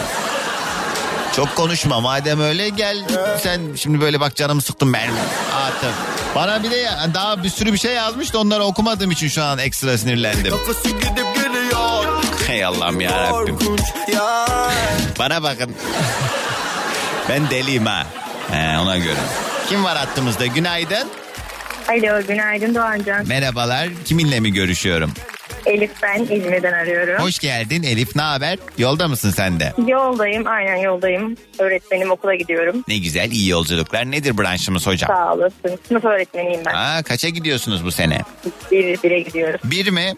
[1.36, 3.04] Çok konuşma madem öyle gel
[3.42, 5.10] sen şimdi böyle bak canımı sıktım ben.
[5.54, 5.94] Atıp.
[6.34, 9.58] Bana bir de daha bir sürü bir şey yazmış da onları okumadığım için şu an
[9.58, 10.54] ekstra sinirlendim.
[12.56, 13.58] Hey Allah'ım ya Rabbim.
[15.18, 15.74] Bana bakın.
[17.28, 18.06] Ben deliyim ha.
[18.50, 19.18] He, ona göre.
[19.68, 20.46] Kim var hattımızda?
[20.46, 21.08] Günaydın.
[21.88, 23.26] Alo günaydın Doğancan.
[23.28, 23.88] Merhabalar.
[24.04, 25.12] Kiminle mi görüşüyorum?
[25.66, 27.24] Elif ben İzmir'den arıyorum.
[27.24, 28.58] Hoş geldin Elif ne haber?
[28.78, 29.72] Yolda mısın sen de?
[29.86, 31.36] Yoldayım aynen yoldayım.
[31.58, 32.84] Öğretmenim okula gidiyorum.
[32.88, 34.10] Ne güzel iyi yolculuklar.
[34.10, 35.08] Nedir branşımız hocam?
[35.16, 35.78] Sağ olasın.
[35.88, 36.74] Sınıf öğretmeniyim ben.
[36.74, 38.20] Aa, kaça gidiyorsunuz bu sene?
[38.72, 39.60] Bir, bire gidiyoruz.
[39.64, 40.14] Bir mi?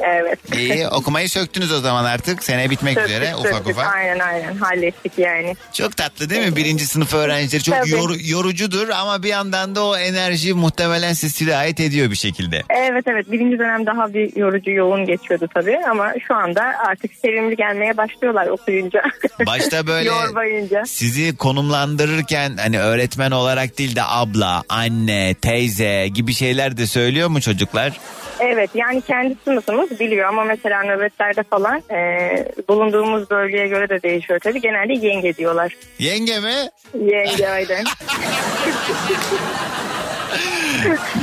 [0.00, 0.38] Evet.
[0.58, 2.44] İyi okumayı söktünüz o zaman artık.
[2.44, 3.66] Sene bitmek Söktük, üzere ufak söktük.
[3.72, 3.94] ufak.
[3.94, 5.56] Aynen aynen hallettik yani.
[5.72, 6.56] Çok tatlı değil mi?
[6.56, 7.90] Birinci sınıf öğrencileri çok Tabii.
[7.90, 12.62] yor- yorucudur ama bir yandan da o enerji muhtemelen size sirayet ediyor bir şekilde.
[12.70, 17.56] Evet evet birinci dönem daha bir yorucu yoğun geçiyordu tabii ama şu anda artık sevimli
[17.56, 19.02] gelmeye başlıyorlar okuyunca.
[19.46, 20.82] Başta böyle Yormayınca.
[20.86, 27.40] sizi konumlandırırken hani öğretmen olarak değil de abla, anne, teyze gibi şeyler de söylüyor mu
[27.40, 27.92] çocuklar?
[28.40, 31.98] Evet yani kendi sınıfımız biliyor ama mesela nöbetlerde falan e,
[32.68, 34.60] bulunduğumuz bölgeye göre de değişiyor tabii.
[34.60, 35.76] Genelde yenge diyorlar.
[35.98, 36.54] Yenge mi?
[37.00, 37.84] Yenge aynen.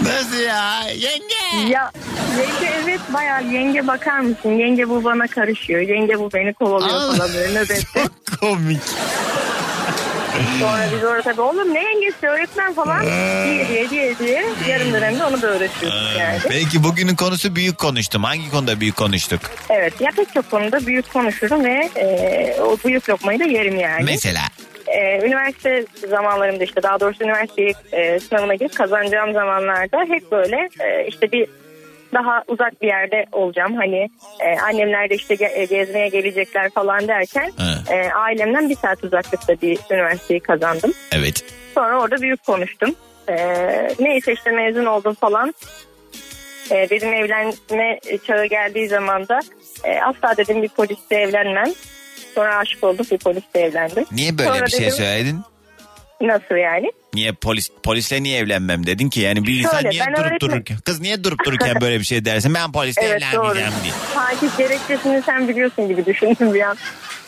[0.05, 0.81] Nasıl ya?
[0.89, 1.71] Yenge.
[1.73, 1.91] Ya
[2.39, 4.49] yenge evet bayağı yenge bakar mısın?
[4.49, 5.81] Yenge bu bana karışıyor.
[5.81, 8.03] Yenge bu beni kovalıyor falan böyle nöbette.
[8.39, 8.81] Komik.
[10.59, 13.03] Sonra biz orada tabii oğlum ne yengesi öğretmen falan
[13.45, 16.39] diye diye diye diye yarım dönemde onu da öğretiyoruz yani.
[16.49, 18.23] Peki bugünün konusu büyük konuştum.
[18.23, 19.41] Hangi konuda büyük konuştuk?
[19.69, 24.03] Evet ya pek çok konuda büyük konuşurum ve e, o büyük lokmayı da yerim yani.
[24.03, 24.41] Mesela.
[24.87, 31.07] Ee, üniversite zamanlarımda işte daha doğrusu üniversite e, sınavına girip kazanacağım zamanlarda hep böyle e,
[31.07, 31.47] işte bir
[32.13, 33.75] daha uzak bir yerde olacağım.
[33.75, 34.09] Hani
[34.39, 37.51] e, annemler de işte ge- e, gezmeye gelecekler falan derken
[37.91, 40.93] e, ailemden bir saat uzaklıkta bir üniversiteyi kazandım.
[41.11, 41.43] Evet.
[41.75, 42.95] Sonra orada büyük konuştum.
[43.29, 43.35] E,
[43.99, 45.53] neyse işte mezun oldum falan.
[46.71, 49.39] E, dedim evlenme çağı geldiği zaman da
[49.83, 51.73] e, asla dedim bir polisle evlenmem.
[52.35, 54.05] Sonra aşık oldum bir polisle evlendim.
[54.11, 55.41] Niye böyle Sonra bir şey dedim, söyledin?
[56.21, 56.91] Nasıl yani?
[57.13, 59.19] Niye polis polisle niye evlenmem dedin ki?
[59.19, 62.03] Yani bir insan Şöyle, niye ben durup öğretmen- dururken kız niye durup dururken böyle bir
[62.03, 62.53] şey dersin?
[62.53, 63.41] Ben polisle Evet doğru.
[63.41, 63.93] evlenmeyeceğim diye.
[64.15, 66.77] Sanki gerekçesini sen biliyorsun gibi düşündüm bir an.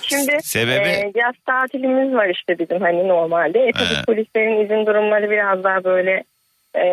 [0.01, 0.87] Şimdi Sebebi?
[0.89, 3.59] e, yaz tatilimiz var işte bizim hani normalde.
[3.59, 4.03] E tabii He.
[4.07, 6.23] polislerin izin durumları biraz daha böyle
[6.75, 6.83] e,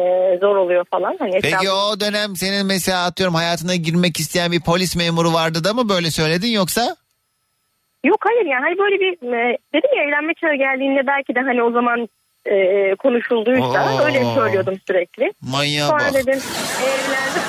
[0.41, 1.17] zor oluyor falan.
[1.19, 5.65] Hani Peki etrafı- o dönem senin mesela atıyorum hayatına girmek isteyen bir polis memuru vardı
[5.65, 6.97] da mı böyle söyledin yoksa?
[8.05, 11.63] Yok hayır yani hani böyle bir e, dedim ya evlenme çağı geldiğinde belki de hani
[11.63, 12.09] o zaman
[12.47, 14.05] e, konuşulduysa Oo.
[14.05, 15.33] öyle söylüyordum sürekli.
[15.41, 16.15] Manyağa Sonra bak.
[16.15, 16.41] dedim
[16.83, 17.43] evlendim.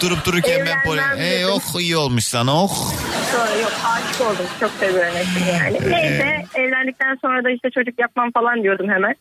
[0.02, 1.02] Durup dururken ben polis...
[1.02, 1.48] Evlenmem dedim.
[1.52, 2.92] oh iyi olmuş sana oh.
[3.32, 4.46] Sonra yok aşık oldum.
[4.60, 5.90] Çok seviyorum hepsini yani.
[5.90, 9.14] Neyse evlendikten sonra da işte çocuk yapmam falan diyordum hemen.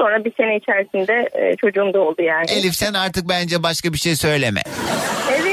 [0.00, 2.50] Sonra bir sene içerisinde e, çocuğum da oldu yani.
[2.50, 4.60] Elif sen artık bence başka bir şey söyleme.
[5.30, 5.47] Evet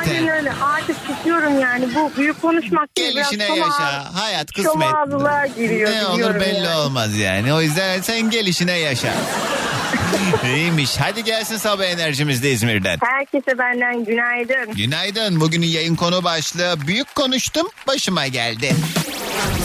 [0.00, 0.14] Yeter.
[0.20, 0.52] aynen öyle.
[0.52, 1.94] Artık çıkıyorum yani.
[1.94, 4.14] Bu büyük konuşmak Gelişine şom yaşa.
[4.14, 5.56] Hayat kısmet.
[5.56, 5.90] giriyor.
[5.90, 6.76] Ne olur biliyorum belli yani.
[6.76, 7.54] olmaz yani.
[7.54, 9.12] O yüzden sen gelişine yaşa.
[10.44, 10.96] İyiymiş.
[10.98, 12.98] Hadi gelsin sabah enerjimiz de İzmir'den.
[13.02, 14.74] Herkese benden günaydın.
[14.74, 15.40] Günaydın.
[15.40, 18.72] Bugünün yayın konu başlığı büyük konuştum başıma geldi.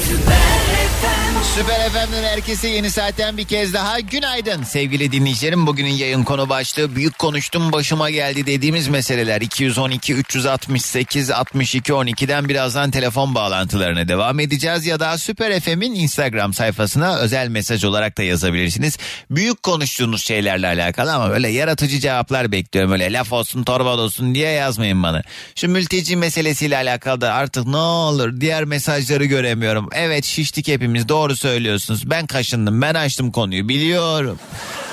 [0.08, 5.68] Süper FM'den herkese yeni saatten bir kez daha günaydın sevgili dinleyicilerim.
[5.68, 12.92] Bugünün yayın konu başlığı büyük konuştum başıma geldi dediğimiz meseleler 212 368 62 12'den birazdan
[12.92, 18.98] telefon bağlantılarına devam edeceğiz ya da Süper FM'in Instagram sayfasına özel mesaj olarak da yazabilirsiniz.
[19.32, 22.92] Büyük konuştuğunuz şeylerle alakalı ama böyle yaratıcı cevaplar bekliyorum.
[22.92, 25.22] Öyle laf olsun torba olsun diye yazmayın bana.
[25.56, 29.90] Şu mülteci meselesiyle alakalı da artık ne olur diğer mesajları göremiyorum.
[29.94, 32.10] Evet şiştik hepimiz doğru söylüyorsunuz.
[32.10, 34.40] Ben kaşındım ben açtım konuyu biliyorum.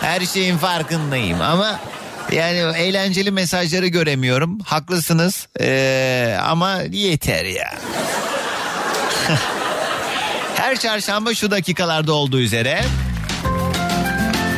[0.00, 1.80] Her şeyin farkındayım ama
[2.32, 4.60] yani eğlenceli mesajları göremiyorum.
[4.60, 7.74] Haklısınız Ee, ama yeter ya.
[10.56, 12.84] Her çarşamba şu dakikalarda olduğu üzere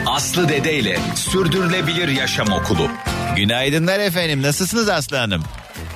[0.07, 2.89] Aslı Dede ile Sürdürülebilir Yaşam Okulu.
[3.37, 4.43] Günaydınlar efendim.
[4.43, 5.45] Nasılsınız Aslı Hanım?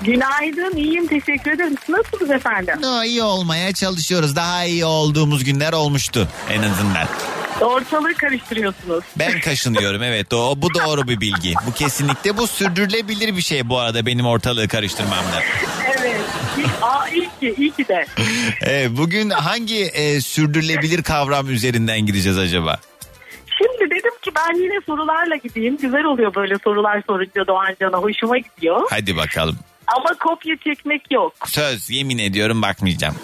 [0.05, 1.07] Günaydın, iyiyim.
[1.07, 1.74] Teşekkür ederim.
[1.88, 2.74] Nasılsınız efendim?
[2.82, 4.36] No, iyi olmaya çalışıyoruz.
[4.36, 7.07] Daha iyi olduğumuz günler olmuştu en azından.
[7.61, 9.05] Ortalığı karıştırıyorsunuz.
[9.18, 11.55] Ben kaşınıyorum evet o bu doğru bir bilgi.
[11.66, 15.42] Bu kesinlikle bu sürdürülebilir bir şey bu arada benim ortalığı karıştırmamda.
[15.98, 16.20] Evet.
[16.82, 18.07] Aa, iyi ki, iyi ki de.
[18.62, 22.78] Evet, bugün hangi e, sürdürülebilir kavram üzerinden gideceğiz acaba?
[23.59, 25.76] Şimdi dedim ki ben yine sorularla gideyim.
[25.76, 27.96] Güzel oluyor böyle sorular sorunca Doğan Can'a.
[27.98, 28.82] Hoşuma gidiyor.
[28.90, 29.59] Hadi bakalım.
[29.86, 31.34] Ama kopya çekmek yok.
[31.46, 33.14] Söz yemin ediyorum bakmayacağım.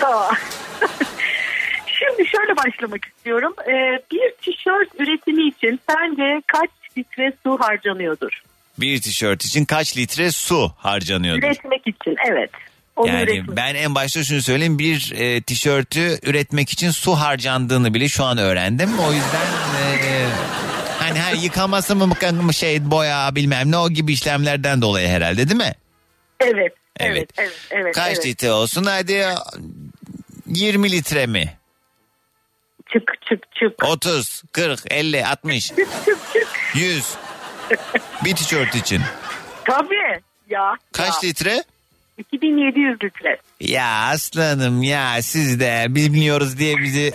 [0.00, 0.30] Tamam.
[1.86, 3.54] Şimdi şöyle başlamak istiyorum.
[3.68, 8.42] Ee, bir tişört üretimi için sence kaç litre su harcanıyordur?
[8.80, 11.42] Bir tişört için kaç litre su harcanıyordur?
[11.42, 12.50] Üretmek için evet.
[12.96, 13.56] Onu Yani üretmek.
[13.56, 18.38] ben en başta şunu söyleyeyim bir e, tişörtü üretmek için su harcandığını bile şu an
[18.38, 18.98] öğrendim.
[18.98, 19.46] O yüzden
[20.04, 20.26] e,
[20.98, 25.60] hani her yıkaması mı mı şey boya bilmem ne o gibi işlemlerden dolayı herhalde değil
[25.60, 25.74] mi?
[26.40, 26.74] Evet.
[27.00, 27.30] Evet.
[27.38, 27.52] Evet.
[27.70, 27.94] Evet.
[27.94, 28.26] Kaç evet.
[28.26, 29.24] litre olsun hadi
[30.46, 31.58] 20 litre mi?
[32.92, 33.84] Çık çık çık.
[33.84, 36.48] 30, 40, 50, 60, Çık çık çık.
[36.74, 37.14] 100.
[38.24, 39.00] Bir tişört için.
[39.64, 40.20] Tabii.
[40.50, 40.76] Ya.
[40.92, 41.28] Kaç ya.
[41.28, 41.64] litre?
[42.18, 43.38] 2700 litre.
[43.60, 47.12] Ya aslanım ya siz de bilmiyoruz diye bizi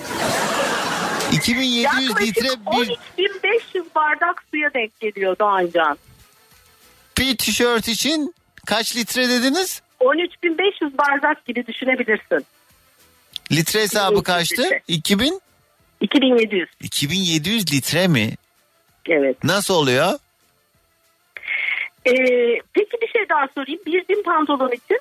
[1.32, 5.98] 2700 Yaklaşık litre bir, 13500 bardak suya denk geliyor Doğancan.
[7.20, 8.36] bir tişört için
[8.66, 9.82] kaç litre dediniz?
[10.00, 12.46] 13500 bardak gibi düşünebilirsin.
[13.52, 14.64] Litre hesabı 2700 kaçtı?
[14.64, 14.82] litre.
[14.88, 15.42] 2000?
[16.02, 16.70] 2700.
[16.82, 18.34] 2700 litre mi?
[19.10, 19.44] Evet.
[19.44, 20.20] Nasıl oluyor?
[22.06, 22.12] Ee,
[22.74, 23.80] peki bir şey daha sorayım.
[23.86, 25.00] Bir din pantolon için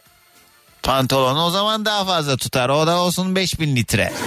[0.83, 2.69] Pantolon o zaman daha fazla tutar.
[2.69, 4.13] O da olsun 5000 litre.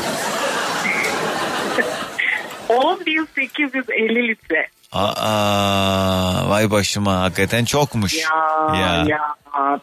[3.05, 4.67] 10850 litre.
[4.95, 8.13] Aa, vay başıma hakikaten çokmuş.
[8.15, 9.35] Ya, ya.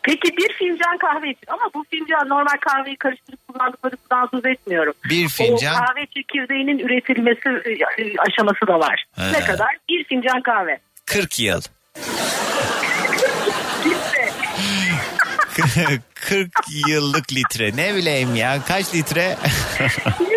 [0.03, 4.95] Peki bir fincan kahve için ama bu fincan normal kahveyi karıştırıp kullandıkları sudan söz etmiyorum.
[5.05, 5.75] Bir fincan?
[5.75, 7.73] O kahve çekirdeğinin üretilmesi e,
[8.19, 9.05] aşaması da var.
[9.17, 9.33] He.
[9.33, 9.77] Ne kadar?
[9.89, 10.79] Bir fincan kahve.
[11.07, 11.61] 40 yıl.
[13.87, 14.33] Litre.
[16.15, 16.51] 40
[16.89, 19.37] yıllık litre ne bileyim ya kaç litre?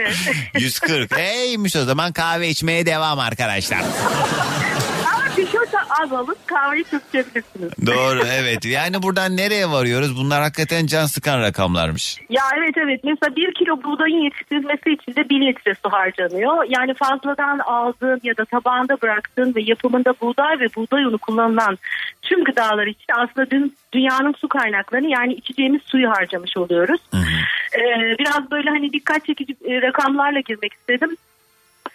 [0.00, 0.60] 140 litre.
[0.60, 1.18] 140.
[1.18, 3.78] Eymiş o zaman kahve içmeye devam arkadaşlar.
[5.14, 7.86] Ama tişörtü az alıp kahveyi çok içebilirsiniz.
[7.86, 8.64] Doğru evet.
[8.64, 10.16] Yani buradan nereye varıyoruz?
[10.16, 12.20] Bunlar hakikaten can sıkan rakamlarmış.
[12.30, 16.64] Ya evet evet mesela bir kilo buğdayın yetiştirilmesi için de bir litre su harcanıyor.
[16.68, 21.78] Yani fazladan aldığın ya da tabağında bıraktığın ve yapımında buğday ve buğday unu kullanılan
[22.22, 27.00] tüm gıdalar için aslında dün dünyanın su kaynaklarını yani içeceğimiz suyu harcamış oluyoruz.
[27.74, 31.16] Ee, biraz böyle hani dikkat çekici e, rakamlarla girmek istedim.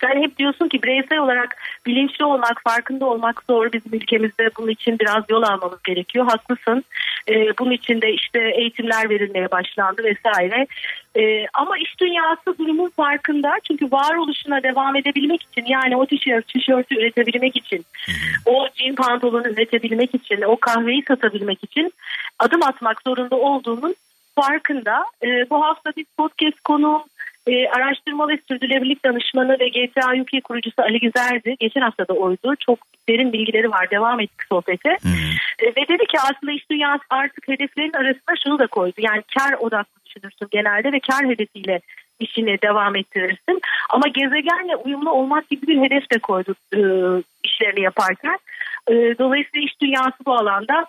[0.01, 1.55] Sen hep diyorsun ki bireysel olarak
[1.85, 3.71] bilinçli olmak, farkında olmak zor.
[3.71, 6.25] Bizim ülkemizde bunun için biraz yol almamız gerekiyor.
[6.25, 6.83] Haklısın.
[7.29, 10.67] Ee, bunun için de işte eğitimler verilmeye başlandı vesaire.
[11.15, 13.51] Ee, ama iş dünyası durumun farkında.
[13.67, 17.85] Çünkü varoluşuna devam edebilmek için yani o tişört, tişörtü üretebilmek için,
[18.45, 21.93] o jean pantolonu üretebilmek için, o kahveyi satabilmek için
[22.39, 23.95] adım atmak zorunda olduğunun
[24.41, 25.05] farkında.
[25.23, 27.03] Ee, bu hafta biz podcast konuğum
[27.47, 31.55] e, araştırma ve sürdürülebilirlik danışmanı ve GTA UK kurucusu Ali Güzel'di.
[31.59, 32.55] Geçen hafta da oydu.
[32.59, 32.79] Çok
[33.09, 33.91] derin bilgileri var.
[33.91, 34.89] Devam ettik sohbete.
[35.59, 38.95] E, ve dedi ki aslında iş dünyası artık hedeflerin arasına şunu da koydu.
[38.97, 41.79] Yani kar odaklı düşünürsün genelde ve kar hedefiyle
[42.19, 43.61] işini devam ettirirsin.
[43.89, 46.79] Ama gezegenle uyumlu olmak gibi bir hedef de koydu e,
[47.43, 48.37] işlerini yaparken.
[48.87, 50.85] E, dolayısıyla iş dünyası bu alanda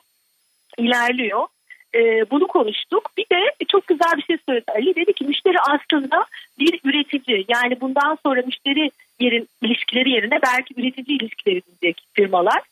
[0.79, 1.47] ilerliyor.
[1.95, 3.11] Ee, bunu konuştuk.
[3.19, 4.97] Bir de çok güzel bir şey söyledi Ali.
[4.97, 6.25] Dedi ki müşteri aslında
[6.59, 7.45] bir üretici.
[7.49, 12.63] Yani bundan sonra müşteri yerin ilişkileri yerine belki üretici ilişkileri diyecek firmalar.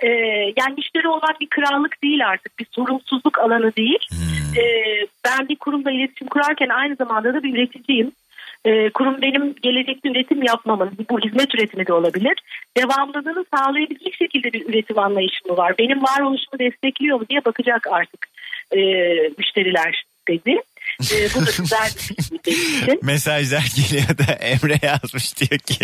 [0.00, 0.08] Ee,
[0.56, 2.58] yani müşteri olmak bir krallık değil artık.
[2.58, 4.08] Bir sorumsuzluk alanı değil.
[4.56, 8.12] Ee, ben bir kurumda iletişim kurarken aynı zamanda da bir üreticiyim.
[8.64, 12.34] Ee, kurum benim gelecekte üretim yapmamın, bu hizmet üretimi de olabilir.
[12.76, 15.74] Devamlılığını sağlayabilecek şekilde bir üretim anlayışı mı var?
[15.78, 18.28] Benim varoluşumu destekliyor mu diye bakacak artık
[18.76, 18.80] e,
[19.38, 20.60] müşteriler dedi.
[21.12, 22.22] E, bu da güzel bir
[22.86, 22.98] şey.
[23.02, 25.78] Mesajlar geliyor da Emre yazmış diyor ki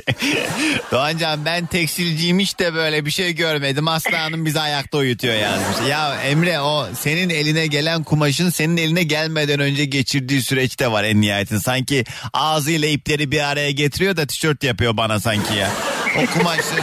[0.92, 5.88] Doğancan ben tekstilciymiş de böyle bir şey görmedim Aslı Hanım bizi ayakta uyutuyor yazmış.
[5.90, 11.20] Ya Emre o senin eline gelen kumaşın senin eline gelmeden önce geçirdiği süreçte var en
[11.20, 11.61] nihayetinde.
[11.61, 15.70] Sanki ağzıyla ipleri bir araya getiriyor da tişört yapıyor bana sanki ya.
[16.16, 16.80] O kumaşın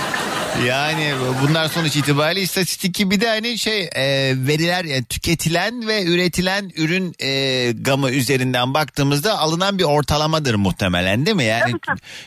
[0.64, 6.72] yani bunlar sonuç itibariyle istatistik gibi de hani şey e, veriler yani tüketilen ve üretilen
[6.76, 11.44] ürün e, gamı üzerinden baktığımızda alınan bir ortalamadır muhtemelen değil mi?
[11.44, 11.74] Yani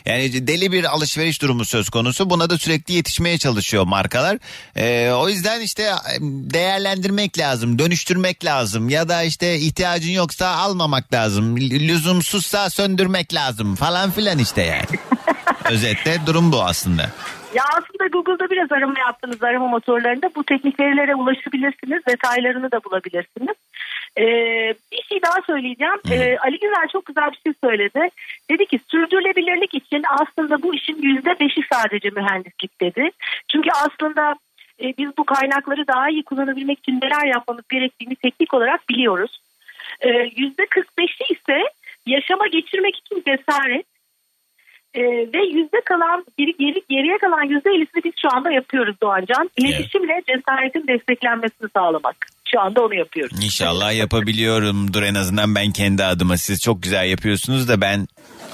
[0.07, 2.31] yani deli bir alışveriş durumu söz konusu.
[2.31, 4.39] Buna da sürekli yetişmeye çalışıyor markalar.
[4.77, 11.13] E, o yüzden işte e, değerlendirmek lazım, dönüştürmek lazım ya da işte ihtiyacın yoksa almamak
[11.13, 11.57] lazım.
[11.57, 14.99] Lüzumsuzsa söndürmek lazım falan filan işte yani.
[15.71, 17.11] Özetle durum bu aslında.
[17.59, 22.07] Ya aslında Google'da biraz arama yaptığınız arama motorlarında bu teknik verilere ulaşabilirsiniz.
[22.09, 23.57] Detaylarını da bulabilirsiniz.
[24.19, 26.01] Ee, bir şey daha söyleyeceğim.
[26.11, 28.09] Ee, Ali Güzel çok güzel bir şey söyledi.
[28.51, 33.11] Dedi ki sürdürülebilirlik için aslında bu işin yüzde beşi sadece mühendislik dedi.
[33.53, 34.35] Çünkü aslında
[34.83, 39.41] e, biz bu kaynakları daha iyi kullanabilmek için neler yapmamız gerektiğini teknik olarak biliyoruz.
[40.01, 41.63] Ee, Yüzde 45'i ise
[42.07, 43.87] yaşama geçirmek için cesaret,
[44.95, 45.03] ee,
[45.35, 49.51] ve yüzde kalan geri, geri, geriye kalan yüzde ellisini biz şu anda yapıyoruz Doğancan.
[49.57, 52.17] İletişimle cesaretin desteklenmesini sağlamak.
[52.53, 53.45] Şu anda onu yapıyoruz.
[53.45, 56.37] İnşallah yapabiliyorumdur en azından ben kendi adıma.
[56.39, 58.09] Siz çok güzel yapıyorsunuz da ben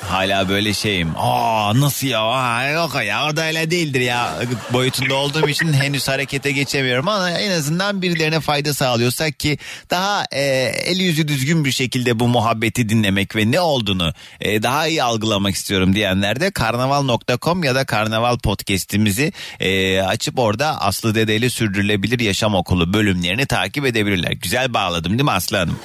[0.09, 1.13] hala böyle şeyim.
[1.17, 2.21] Aa nasıl ya?
[2.21, 4.35] Aa, yok ya o da öyle değildir ya.
[4.73, 9.59] Boyutunda olduğum için henüz harekete geçemiyorum ama en azından birilerine fayda sağlıyorsak ki
[9.91, 10.41] daha e,
[10.87, 15.55] eli yüzü düzgün bir şekilde bu muhabbeti dinlemek ve ne olduğunu e, daha iyi algılamak
[15.55, 22.21] istiyorum diyenler de karnaval.com ya da karnaval podcast'imizi e, açıp orada Aslı Dede ile Sürdürülebilir
[22.21, 24.33] Yaşam Okulu bölümlerini takip edebilirler.
[24.33, 25.79] Güzel bağladım değil mi Aslı Hanım?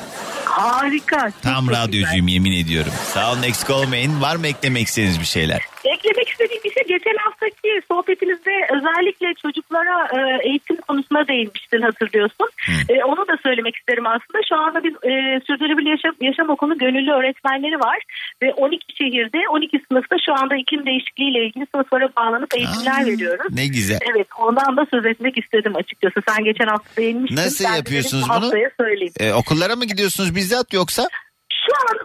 [0.46, 1.32] Harika.
[1.42, 2.92] Tam radyocuyum yemin ediyorum.
[3.14, 4.22] Sağ olun eksik olmayın.
[4.22, 5.62] Var mı eklemek istediğiniz bir şeyler?
[5.94, 10.20] Eklemek istediğim bir şey geçen haftaki sohbetinizde özellikle çocuklara e,
[10.50, 12.50] eğitim konusuna değinmiştin hatırlıyorsun.
[12.90, 14.40] E, onu da söylemek isterim aslında.
[14.50, 15.12] Şu anda biz e,
[15.48, 18.00] Sürdürülebilir Yaşam, Yaşam Okulu gönüllü öğretmenleri var.
[18.44, 23.54] Ve 12 şehirde 12 sınıfta şu anda iklim değişikliğiyle ilgili sınıflara bağlanıp eğitimler veriyoruz.
[23.54, 24.00] Ne güzel.
[24.14, 26.20] Evet ondan da söz etmek istedim açıkçası.
[26.28, 27.36] Sen geçen hafta değinmiştin.
[27.36, 28.34] Nasıl Ben yapıyorsunuz bunu?
[28.34, 29.14] Haftaya söyleyeyim.
[29.20, 31.08] E, okullara mı gidiyorsunuz bizzat yoksa?
[31.54, 31.98] Şu an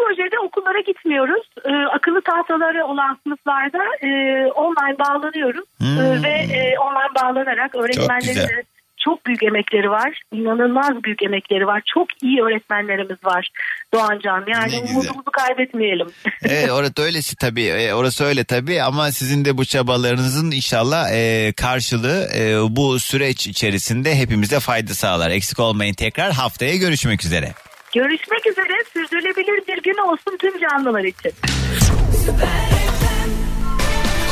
[0.00, 1.44] projede okullara gitmiyoruz.
[1.64, 4.10] Ee, akıllı tahtaları olan sınıflarda e,
[4.52, 5.64] online bağlanıyoruz.
[5.78, 6.00] Hmm.
[6.00, 8.64] Ee, ve e, online bağlanarak öğretmenlerin
[9.04, 10.22] çok büyük emekleri var.
[10.32, 11.82] İnanılmaz büyük emekleri var.
[11.94, 13.48] Çok iyi öğretmenlerimiz var
[13.94, 14.44] Doğancan.
[14.48, 16.06] Yani umudumuzu kaybetmeyelim.
[16.44, 17.64] Evet orası öylesi tabii.
[17.64, 23.46] E, orası öyle tabii ama sizin de bu çabalarınızın inşallah e, karşılığı e, bu süreç
[23.46, 25.30] içerisinde hepimize fayda sağlar.
[25.30, 27.52] Eksik olmayın tekrar haftaya görüşmek üzere.
[27.94, 28.84] Görüşmek üzere.
[28.92, 31.32] Sürdürülebilir bir gün olsun tüm canlılar için.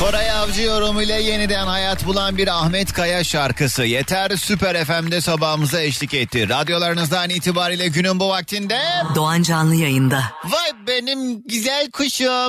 [0.01, 3.85] Koray Avcı yorumuyla yeniden hayat bulan bir Ahmet Kaya şarkısı.
[3.85, 6.49] Yeter Süper FM'de sabahımıza eşlik etti.
[6.49, 8.81] Radyolarınızdan itibariyle günün bu vaktinde...
[9.15, 10.23] Doğan Canlı yayında.
[10.45, 12.49] Vay benim güzel kuşum.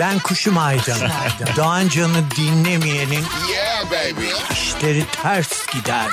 [0.00, 0.98] Ben kuşum Aydan.
[1.56, 4.26] Doğan Can'ı dinlemeyenin Yeah baby.
[4.52, 6.06] işleri ters gider.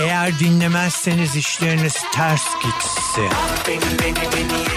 [0.00, 3.30] Eğer dinlemezseniz işleriniz ters gitsin.
[3.68, 4.69] Beni beni beni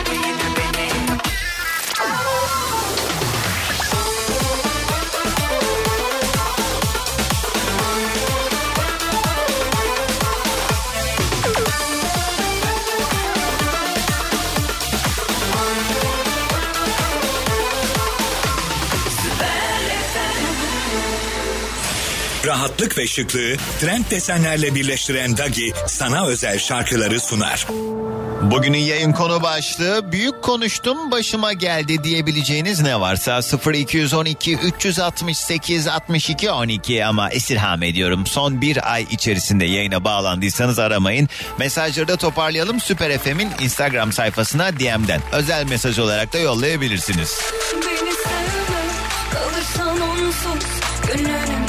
[22.54, 27.68] Rahatlık ve şıklığı trend desenlerle birleştiren Dagi sana özel şarkıları sunar.
[28.42, 33.42] Bugünün yayın konu başlığı büyük konuştum başıma geldi diyebileceğiniz ne varsa
[33.74, 41.30] 0212 368 62 12 ama istirham ediyorum son bir ay içerisinde yayına bağlandıysanız aramayın.
[41.60, 47.40] Mesajları da toparlayalım Süper FM'in Instagram sayfasına DM'den özel mesaj olarak da yollayabilirsiniz.
[47.74, 48.74] Beni sevme
[49.34, 51.63] kalırsan onsuz Gönlünün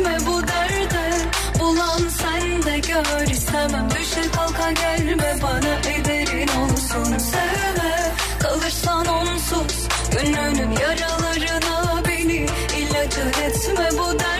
[0.00, 1.10] etme bu derde
[1.58, 5.36] Bulan sen de gör istemem Düşe kalka gelme.
[5.42, 8.12] Bana ederin olsun Sevme.
[8.38, 12.46] Kalırsan onsuz Gönlünün yaralarına beni
[12.78, 14.39] ilacı etme bu derde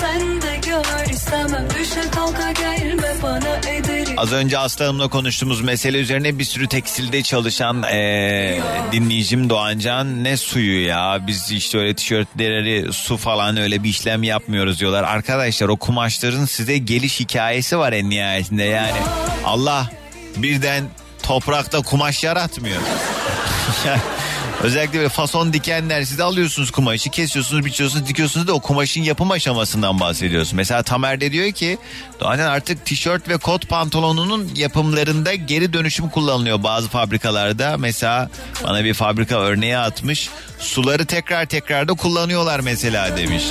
[0.00, 6.38] sen de gör istemem Düşe kalka gelme bana ederin Az önce Aslı konuştuğumuz mesele üzerine
[6.38, 8.60] bir sürü tekstilde çalışan eee,
[8.92, 14.80] dinleyicim Doğancan ne suyu ya biz işte öyle tişörtleri su falan öyle bir işlem yapmıyoruz
[14.80, 15.04] diyorlar.
[15.04, 18.98] Arkadaşlar o kumaşların size geliş hikayesi var en nihayetinde yani
[19.44, 19.90] Allah
[20.36, 20.84] birden
[21.22, 22.80] toprakta kumaş yaratmıyor.
[24.62, 30.00] Özellikle böyle fason dikenler siz alıyorsunuz kumaşı kesiyorsunuz biçiyorsunuz dikiyorsunuz da o kumaşın yapım aşamasından
[30.00, 30.52] bahsediyoruz.
[30.52, 31.78] Mesela Tamer de diyor ki
[32.20, 37.76] Doğan artık tişört ve kot pantolonunun yapımlarında geri dönüşüm kullanılıyor bazı fabrikalarda.
[37.78, 38.30] Mesela
[38.64, 40.28] bana bir fabrika örneği atmış
[40.58, 43.44] suları tekrar tekrar da kullanıyorlar mesela demiş.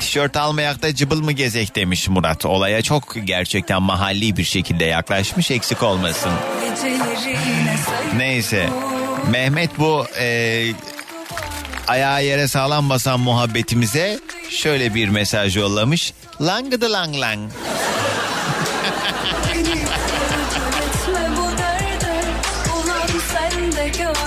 [0.00, 2.46] Tişört almayak da cıbıl mı gezek demiş Murat.
[2.46, 6.32] Olaya çok gerçekten mahalli bir şekilde yaklaşmış eksik olmasın.
[8.16, 8.68] Neyse.
[9.30, 10.66] Mehmet bu e,
[11.88, 14.18] ayağı yere sağlam basan muhabbetimize
[14.50, 16.12] şöyle bir mesaj yollamış.
[16.40, 17.50] Langıdı lang lang.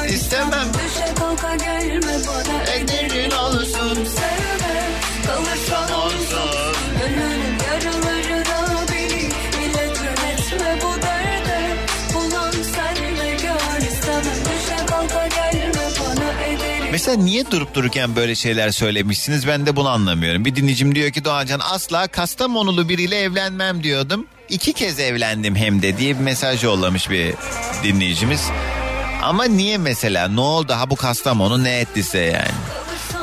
[0.10, 0.68] İstemem.
[16.96, 20.46] Mesela niye durup dururken böyle şeyler söylemişsiniz ben de bunu anlamıyorum.
[20.46, 24.28] Bir dinleyicim diyor ki Doğancan asla Kastamonulu biriyle evlenmem diyordum.
[24.50, 27.34] İki kez evlendim hem de diye bir mesaj yollamış bir
[27.84, 28.42] dinleyicimiz.
[29.24, 32.76] Ama niye mesela ne oldu ha bu Kastamonu ne ettiyse yani.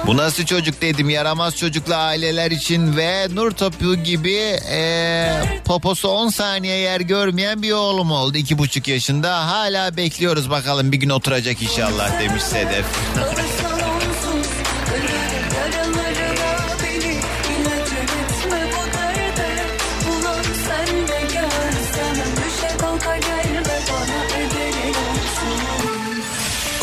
[0.06, 4.38] Bu nasıl çocuk dedim yaramaz çocuklu aileler için ve nur topu gibi
[4.70, 5.28] e,
[5.64, 8.38] poposu 10 saniye yer görmeyen bir oğlum oldu.
[8.38, 12.84] iki buçuk yaşında hala bekliyoruz bakalım bir gün oturacak inşallah demiş Sedef.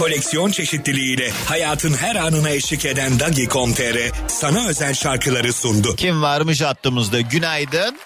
[0.10, 5.96] Koleksiyon çeşitliliğiyle hayatın her anına eşlik eden Dagi.com.tr sana özel şarkıları sundu.
[5.96, 8.00] Kim varmış hattımızda günaydın.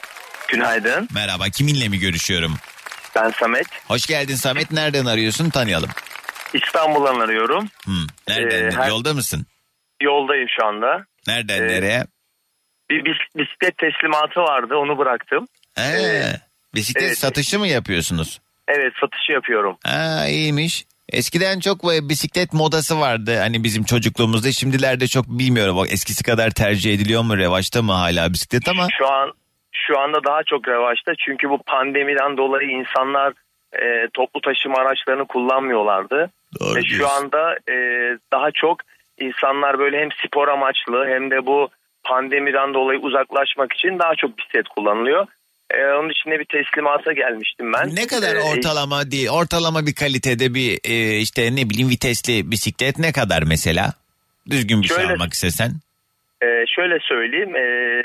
[0.48, 1.08] Günaydın.
[1.14, 2.56] Merhaba kiminle mi görüşüyorum?
[3.16, 3.68] Ben Samet.
[3.88, 5.90] Hoş geldin Samet nereden arıyorsun tanıyalım.
[6.54, 7.70] İstanbul'dan arıyorum.
[7.86, 9.46] Hmm, nereden Ee, her- yolda mısın?
[10.02, 11.06] Yoldayım şu anda.
[11.28, 12.06] Nereden Ee, nereye?
[12.90, 15.48] Bir bis- bisiklet teslimatı vardı onu bıraktım.
[15.80, 16.24] Ee,
[16.76, 17.18] bisiklet evet.
[17.18, 18.42] satışı mı yapıyorsunuz?
[18.68, 19.78] Evet satışı yapıyorum.
[19.86, 20.86] Ha iyiymiş.
[21.10, 24.52] Eskiden çok bisiklet modası vardı hani bizim çocukluğumuzda.
[24.52, 25.78] Şimdilerde çok bilmiyorum.
[25.92, 27.38] Eskisi kadar tercih ediliyor mu?
[27.38, 28.88] Revaçta mı hala bisiklet ama?
[28.98, 29.32] Şu an
[29.74, 33.34] şu anda daha çok revaçta çünkü bu pandemiden dolayı insanlar
[33.74, 36.30] e, toplu taşıma araçlarını kullanmıyorlardı.
[36.60, 37.76] Doğru Ve şu anda e,
[38.34, 38.78] daha çok
[39.20, 41.70] insanlar böyle hem spor amaçlı hem de bu
[42.04, 45.28] pandemiden dolayı uzaklaşmak için daha çok bisiklet kullanılıyor.
[45.72, 47.96] E, onun için de bir teslimata gelmiştim ben.
[47.96, 53.00] Ne kadar E, ortalama değil, ortalama bir kalitede bir e, işte ne bileyim vitesli bisiklet
[53.00, 53.94] ne kadar mesela?
[54.50, 55.72] Düzgün bir şey Şöyle- almak istesen.
[56.44, 57.56] Ee, şöyle söyleyeyim.
[57.56, 58.04] ee,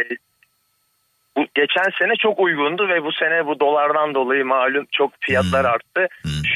[1.38, 5.72] bu geçen sene çok uygundu ve bu sene bu dolardan dolayı malum çok fiyatlar Hmm.
[5.74, 6.02] arttı.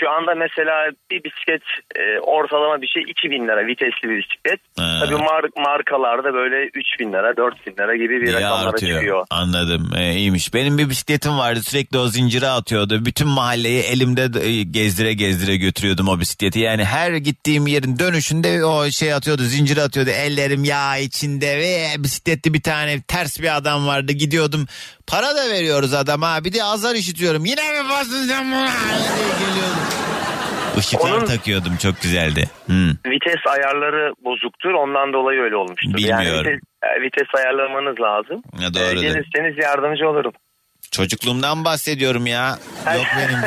[0.00, 1.62] Şu anda mesela bir bisiklet
[1.96, 4.60] e, ortalama bir şey 2000 lira vitesli bir bisiklet.
[4.78, 4.98] Ha.
[5.00, 8.92] Tabii mar- markalarda böyle 3000 lira 4000 lira gibi bir rakamlara artıyor.
[8.98, 9.24] çıkıyor.
[9.30, 9.90] Anladım.
[9.98, 10.54] Ee, iyiymiş.
[10.54, 11.60] Benim bir bisikletim vardı.
[11.62, 13.04] Sürekli o zincire atıyordu.
[13.06, 16.60] Bütün mahalleyi elimde de- e, gezdire gezdire götürüyordum o bisikleti.
[16.60, 19.42] Yani her gittiğim yerin dönüşünde o şey atıyordu.
[19.42, 20.10] Zincire atıyordu.
[20.10, 24.12] Ellerim yağ içinde ve bisikletli bir tane ters bir adam vardı.
[24.12, 24.66] Gidiyordum.
[25.06, 26.44] Para da veriyoruz adama.
[26.44, 27.44] Bir de azar işitiyorum.
[27.44, 27.88] Yine mi
[28.28, 28.66] sen buna?
[29.38, 29.76] geliyordum.
[30.78, 31.76] Işıklar Onun- takıyordum.
[31.76, 32.50] Çok güzeldi.
[32.66, 32.88] Hmm.
[32.90, 35.98] Vites ayarları bozuktur ondan dolayı öyle olmuştur.
[35.98, 36.50] Yani Bilmiyorum.
[36.52, 38.42] vites, e, vites ayarlamanız lazım.
[38.60, 38.96] Ya doğrudur.
[38.96, 40.32] Ee, gelirseniz yardımcı olurum.
[40.90, 42.58] Çocukluğumdan bahsediyorum ya.
[42.94, 43.38] Yok benim.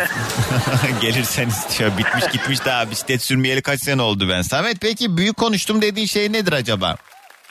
[1.01, 1.91] Gelirseniz diyor.
[1.97, 4.41] Bitmiş gitmiş daha bisiklet sürmeyeli kaç sene oldu ben.
[4.41, 6.95] Samet peki büyük konuştum dediğin şey nedir acaba?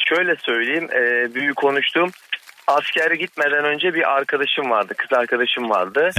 [0.08, 2.10] Şöyle söyleyeyim, e, büyük konuştum.
[2.66, 6.10] Askere gitmeden önce bir arkadaşım vardı, kız arkadaşım vardı.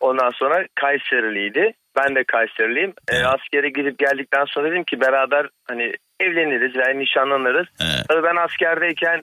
[0.00, 1.72] Ondan sonra Kayseriliydi.
[1.96, 2.92] Ben de Kayseriliyim.
[3.08, 7.66] E, askere gidip geldikten sonra dedim ki beraber hani evleniriz veya nişanlanırız.
[8.08, 9.22] Tabii ben askerdeyken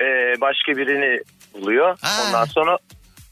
[0.00, 0.04] e,
[0.40, 1.20] başka birini
[1.54, 1.98] buluyor.
[2.26, 2.78] Ondan sonra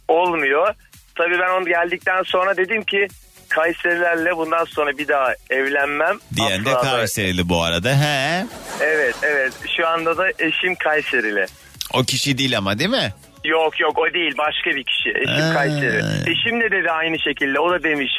[0.09, 0.74] olmuyor.
[1.14, 3.07] Tabii ben onu geldikten sonra dedim ki
[3.49, 6.18] Kayserilerle bundan sonra bir daha evlenmem.
[6.36, 7.88] Diyen de Asla Kayserili bu arada.
[7.88, 8.47] He.
[8.80, 11.47] Evet evet şu anda da eşim Kayserili.
[11.93, 13.12] O kişi değil ama değil mi?
[13.45, 15.11] Yok yok o değil başka bir kişi.
[15.11, 15.55] Eşim Ha.
[15.55, 16.30] Kayseri.
[16.30, 17.61] Eşim de dedi aynı şekilde.
[17.61, 18.12] O da demiş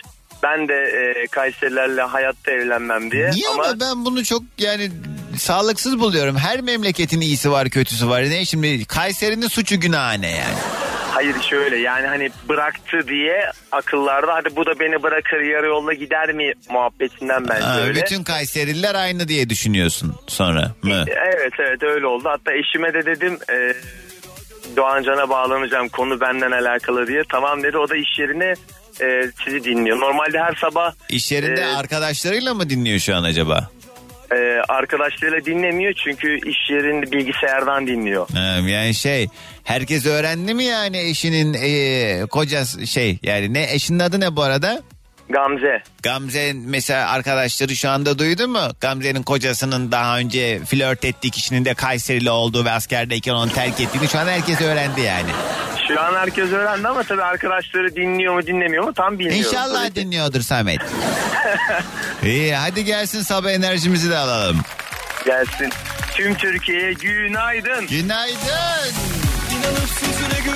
[0.43, 3.32] ben de e, Kayserilerle hayatta evlenmem diye.
[3.32, 3.80] Niye ama...
[3.80, 4.91] ben bunu çok yani
[5.38, 6.38] sağlıksız buluyorum.
[6.38, 8.21] Her memleketin iyisi var kötüsü var.
[8.23, 10.55] Ne şimdi Kayseri'nin suçu günahı ne yani?
[11.11, 16.34] Hayır şöyle yani hani bıraktı diye akıllarda hadi bu da beni bırakır yarı yolda gider
[16.34, 18.01] mi muhabbetinden bence Ha, öyle.
[18.01, 21.05] bütün Kayserililer aynı diye düşünüyorsun sonra mı?
[21.07, 22.29] Evet evet öyle oldu.
[22.29, 23.73] Hatta eşime de dedim e,
[24.77, 27.21] Doğancan'a bağlanacağım konu benden alakalı diye.
[27.31, 28.53] Tamam dedi o da iş yerine
[29.01, 29.99] e, sizi dinliyor.
[29.99, 33.69] Normalde her sabah İş yerinde e, arkadaşlarıyla mı dinliyor şu an acaba?
[34.36, 38.27] E, arkadaşlarıyla dinlemiyor çünkü iş yerinde bilgisayardan dinliyor.
[38.34, 39.27] Ha, yani şey
[39.63, 44.81] herkes öğrendi mi yani eşinin e, kocası şey yani ne eşinin adı ne bu arada?
[45.30, 45.84] Gamze.
[46.03, 48.67] Gamze mesela arkadaşları şu anda duydu mu?
[48.82, 54.07] Gamze'nin kocasının daha önce flört ettiği kişinin de Kayserili olduğu ve askerdeyken onu terk ettiğini
[54.07, 55.30] şu an herkes öğrendi yani.
[55.88, 59.45] Şu an herkes öğrendi ama tabii arkadaşları dinliyor mu dinlemiyor mu tam bilmiyorum.
[59.47, 60.82] İnşallah tabii dinliyordur Samet.
[62.24, 64.62] İyi hadi gelsin sabah enerjimizi de alalım.
[65.25, 65.70] Gelsin.
[66.16, 67.87] Tüm Türkiye'ye günaydın.
[67.87, 68.93] Günaydın.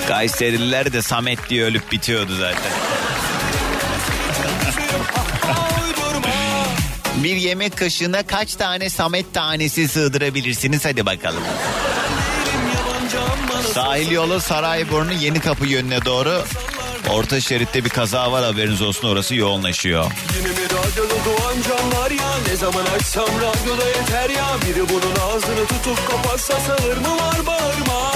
[0.08, 2.72] Kayserililer de Samet diye ölüp bitiyordu zaten.
[7.24, 10.86] Bir yemek kaşığına kaç tane Samet tanesi sığdırabilirsiniz?
[10.86, 11.44] Hadi bakalım.
[13.74, 16.44] Sahil yolu Sarayburnu Yeni Kapı yönüne doğru.
[17.10, 20.04] Orta şeritte bir kaza var haberiniz olsun orası yoğunlaşıyor.
[20.06, 20.12] Mi
[20.66, 22.30] radyoda doğan canlar ya?
[22.48, 24.46] Ne zaman açsam radyoda yeter ya?
[24.68, 28.12] Biri bunun ağzını tutup kapatsa sağır mı var bağırma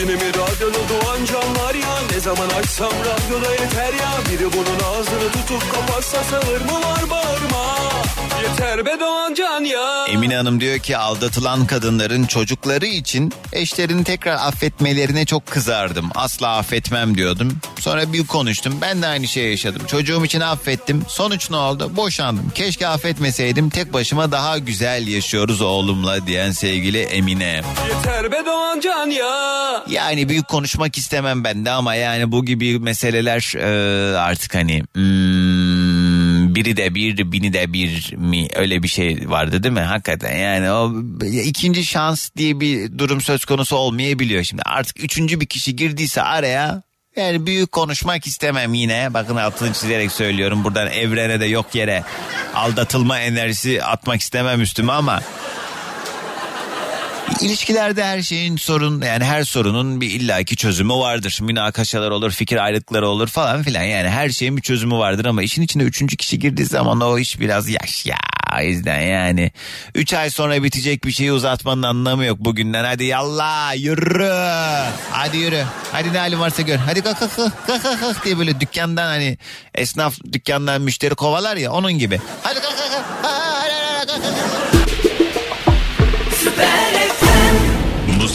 [0.00, 1.98] Yine mi radyoda doğan canlar ya.
[2.12, 4.10] Ne zaman açsam radyoda yeter ya.
[4.30, 7.76] Biri bunun ağzını tutup kapatsa sağır mı var bağırma
[8.50, 10.06] Yeter be Doğancan ya.
[10.08, 16.10] Emine Hanım diyor ki aldatılan kadınların çocukları için eşlerini tekrar affetmelerine çok kızardım.
[16.14, 17.52] Asla affetmem diyordum.
[17.80, 18.78] Sonra bir konuştum.
[18.80, 19.82] Ben de aynı şeyi yaşadım.
[19.86, 21.02] Çocuğum için affettim.
[21.08, 21.96] Sonuç ne oldu?
[21.96, 22.52] Boşandım.
[22.54, 23.70] Keşke affetmeseydim.
[23.70, 27.62] Tek başıma daha güzel yaşıyoruz oğlumla diyen sevgili Emine.
[27.88, 29.84] Yeter be Doğancan ya.
[29.90, 35.55] Yani büyük konuşmak istemem ben de ama yani bu gibi meseleler e, artık hani hmm,
[36.56, 39.80] biri de bir bini de bir mi öyle bir şey vardı değil mi?
[39.80, 40.94] Hakikaten yani o
[41.26, 44.42] ikinci şans diye bir durum söz konusu olmayabiliyor.
[44.42, 46.82] Şimdi artık üçüncü bir kişi girdiyse araya
[47.16, 49.14] yani büyük konuşmak istemem yine.
[49.14, 50.64] Bakın altını çizerek söylüyorum.
[50.64, 52.02] Buradan evrene de yok yere
[52.54, 55.22] aldatılma enerjisi atmak istemem üstüme ama
[57.40, 61.38] İlişkilerde her şeyin sorun yani her sorunun bir illaki çözümü vardır.
[61.40, 63.82] Münakaşalar olur, fikir ayrılıkları olur falan filan.
[63.82, 67.40] Yani her şeyin bir çözümü vardır ama işin içine üçüncü kişi girdiği zaman o iş
[67.40, 68.16] biraz yaş ya.
[68.58, 69.52] O yüzden yani.
[69.94, 72.84] Üç ay sonra bitecek bir şeyi uzatmanın anlamı yok bugünden.
[72.84, 74.32] Hadi yallah yürü.
[75.10, 75.64] Hadi yürü.
[75.92, 76.76] Hadi ne halin varsa gör.
[76.76, 79.38] Hadi kalk kalk kalk kalk kalk, diye böyle dükkandan hani
[79.74, 82.20] esnaf dükkandan müşteri kovalar ya onun gibi.
[82.42, 83.04] Hadi kalk kalk kalk.
[83.22, 84.34] Hadi, kalk, kalk,
[86.56, 86.85] kalk.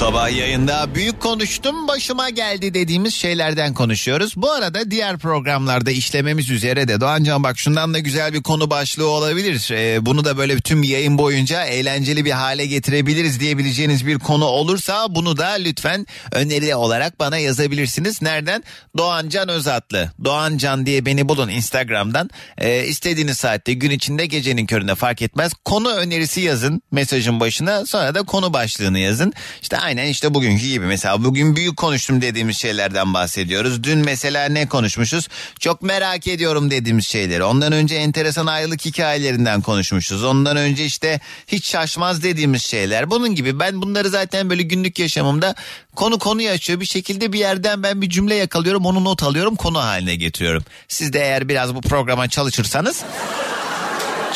[0.02, 4.34] Sabah yayında büyük konuştum başıma geldi dediğimiz şeylerden konuşuyoruz.
[4.36, 9.08] Bu arada diğer programlarda işlememiz üzere de Doğancan bak şundan da güzel bir konu başlığı
[9.08, 9.72] olabilir.
[9.72, 15.16] Ee, bunu da böyle tüm yayın boyunca eğlenceli bir hale getirebiliriz diyebileceğiniz bir konu olursa
[15.16, 18.22] bunu da lütfen öneri olarak bana yazabilirsiniz.
[18.22, 18.64] Nereden?
[18.98, 20.12] Doğancan Özatlı.
[20.24, 22.30] Doğancan diye beni bulun Instagram'dan.
[22.58, 25.54] Ee, istediğiniz saatte gün içinde gecenin köründe fark etmez.
[25.66, 29.34] Konu önerisi yazın mesajın başına sonra da konu başlığını yazın.
[29.62, 33.84] İşte aynen işte bugünkü gibi mesela bugün büyük konuştum dediğimiz şeylerden bahsediyoruz.
[33.84, 35.28] Dün mesela ne konuşmuşuz?
[35.60, 37.44] Çok merak ediyorum dediğimiz şeyleri.
[37.44, 40.24] Ondan önce enteresan ayrılık hikayelerinden konuşmuşuz.
[40.24, 43.12] Ondan önce işte hiç şaşmaz dediğimiz şeyler.
[43.12, 45.56] Bunun gibi ben bunları zaten böyle günlük yaşamımda
[45.96, 46.80] konu konuyu açıyor.
[46.80, 50.64] Bir şekilde bir yerden ben bir cümle yakalıyorum onu not alıyorum konu haline getiriyorum.
[50.88, 53.04] Siz de eğer biraz bu programa çalışırsanız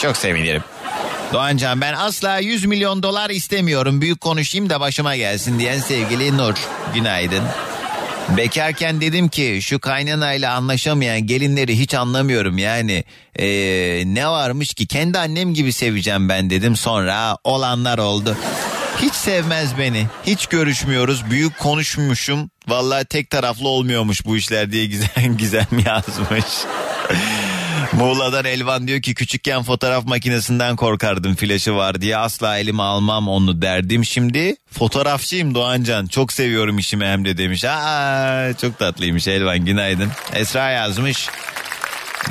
[0.01, 0.74] çok sevinirim.
[1.33, 4.01] Doğancan ben asla 100 milyon dolar istemiyorum.
[4.01, 6.55] Büyük konuşayım da başıma gelsin diyen sevgili Nur.
[6.93, 7.43] Günaydın.
[8.37, 13.03] Bekarken dedim ki şu kaynanayla anlaşamayan gelinleri hiç anlamıyorum yani.
[13.35, 18.37] Ee, ne varmış ki kendi annem gibi seveceğim ben dedim sonra olanlar oldu.
[19.01, 20.07] Hiç sevmez beni.
[20.25, 21.29] Hiç görüşmüyoruz.
[21.29, 22.49] Büyük konuşmuşum.
[22.67, 26.45] Vallahi tek taraflı olmuyormuş bu işler diye Gizem, Gizem yazmış.
[27.93, 33.61] Muğla'dan Elvan diyor ki küçükken fotoğraf makinesinden korkardım flaşı var diye asla elime almam onu
[33.61, 34.05] derdim.
[34.05, 37.65] Şimdi fotoğrafçıyım Doğancan çok seviyorum işimi hem de demiş.
[37.65, 40.11] Aa, çok tatlıymış Elvan günaydın.
[40.33, 41.29] Esra yazmış.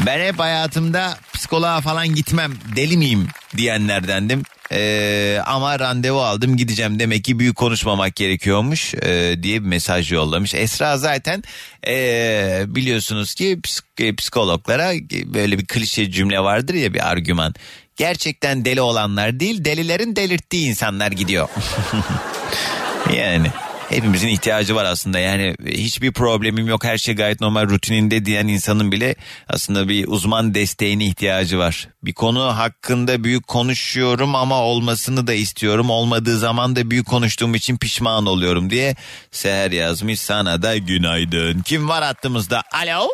[0.07, 4.43] Ben hep hayatımda psikoloğa falan gitmem deli miyim diyenlerdendim.
[4.73, 10.55] Ee, ama randevu aldım gideceğim demek ki büyük konuşmamak gerekiyormuş ee, diye bir mesaj yollamış.
[10.55, 11.43] Esra zaten
[11.87, 14.93] ee, biliyorsunuz ki psik- psikologlara
[15.35, 17.55] böyle bir klişe cümle vardır ya bir argüman.
[17.97, 21.49] Gerçekten deli olanlar değil delilerin delirttiği insanlar gidiyor.
[23.17, 23.51] yani
[23.89, 28.93] hepimizin ihtiyacı var aslında yani hiçbir problemim yok her şey gayet normal rutininde diyen insanın
[28.93, 29.15] bile
[29.49, 31.89] aslında bir uzman desteğine ihtiyacı var.
[32.03, 37.77] Bir konu hakkında büyük konuşuyorum ama olmasını da istiyorum olmadığı zaman da büyük konuştuğum için
[37.77, 38.95] pişman oluyorum diye
[39.31, 41.61] Seher yazmış sana da günaydın.
[41.63, 43.09] Kim var hattımızda alo?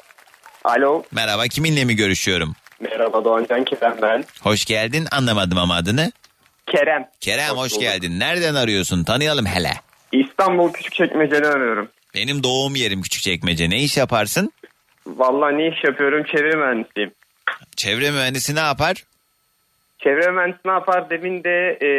[0.65, 1.03] Alo.
[1.13, 2.55] Merhaba kiminle mi görüşüyorum?
[2.81, 4.25] Merhaba Doğancan Kerem ben.
[4.41, 6.13] Hoş geldin anlamadım ama adını.
[6.67, 7.09] Kerem.
[7.21, 7.83] Kerem hoş, bulduk.
[7.83, 9.73] geldin nereden arıyorsun tanıyalım hele.
[10.13, 11.89] İstanbul Küçükçekmece'den arıyorum.
[12.15, 13.71] Benim doğum yerim Küçükçekmece.
[13.71, 14.53] Ne iş yaparsın?
[15.07, 16.25] Vallahi ne iş yapıyorum?
[16.25, 17.11] Çevre mühendisiyim.
[17.77, 19.05] Çevre mühendisi ne yapar?
[19.99, 21.11] Çevre mühendisi ne yapar?
[21.11, 21.91] Demin de e,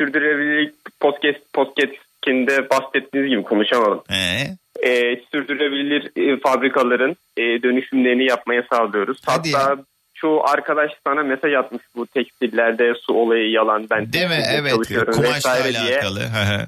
[0.00, 4.02] sürdürülebilirlik podcast podcast'inde bahsettiğiniz gibi konuşamadım.
[4.10, 4.56] Ee?
[4.88, 9.18] E, sürdürülebilir e, fabrikaların e, dönüşümlerini yapmaya sağlıyoruz.
[9.26, 9.84] Hadi Hatta
[10.20, 14.42] çoğu arkadaş sana mesaj atmış bu tekstillerde su olayı yalan ben Değil mi?
[14.50, 14.72] Evet.
[15.12, 16.20] Kumaşla alakalı.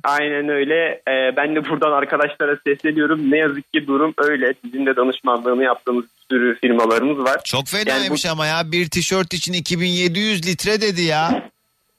[0.04, 1.02] Aynen öyle.
[1.08, 3.30] Ee, ben de buradan arkadaşlara sesleniyorum.
[3.30, 4.54] Ne yazık ki durum öyle.
[4.64, 7.40] Bizim de danışmanlığını yaptığımız bir sürü firmalarımız var.
[7.44, 11.49] Çok fenaymış ama ya bir tişört için 2700 litre dedi ya.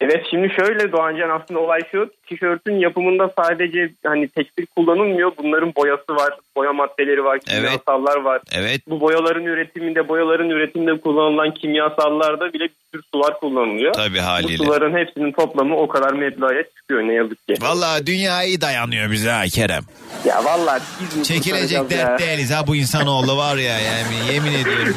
[0.02, 2.10] Evet şimdi şöyle Doğancan aslında olay şu.
[2.28, 5.32] Tişörtün yapımında sadece hani tekstil kullanılmıyor.
[5.38, 8.42] Bunların boyası var, boya maddeleri var, kimyasallar var.
[8.52, 8.82] Evet.
[8.88, 13.94] Bu boyaların üretiminde, boyaların üretiminde kullanılan kimyasallarda bile sürü sular kullanılıyor.
[13.94, 14.60] Tabii haliyle.
[14.60, 17.54] Bu suların hepsinin toplamı o kadar meblağa çıkıyor ne yazık ki.
[17.62, 19.84] Vallahi dünya iyi dayanıyor bize ha Kerem.
[20.26, 20.82] Ya vallahi
[21.16, 22.28] biz Çekilecek dert ya?
[22.28, 24.96] değiliz ha bu insanoğlu var ya yani yemin ediyorum.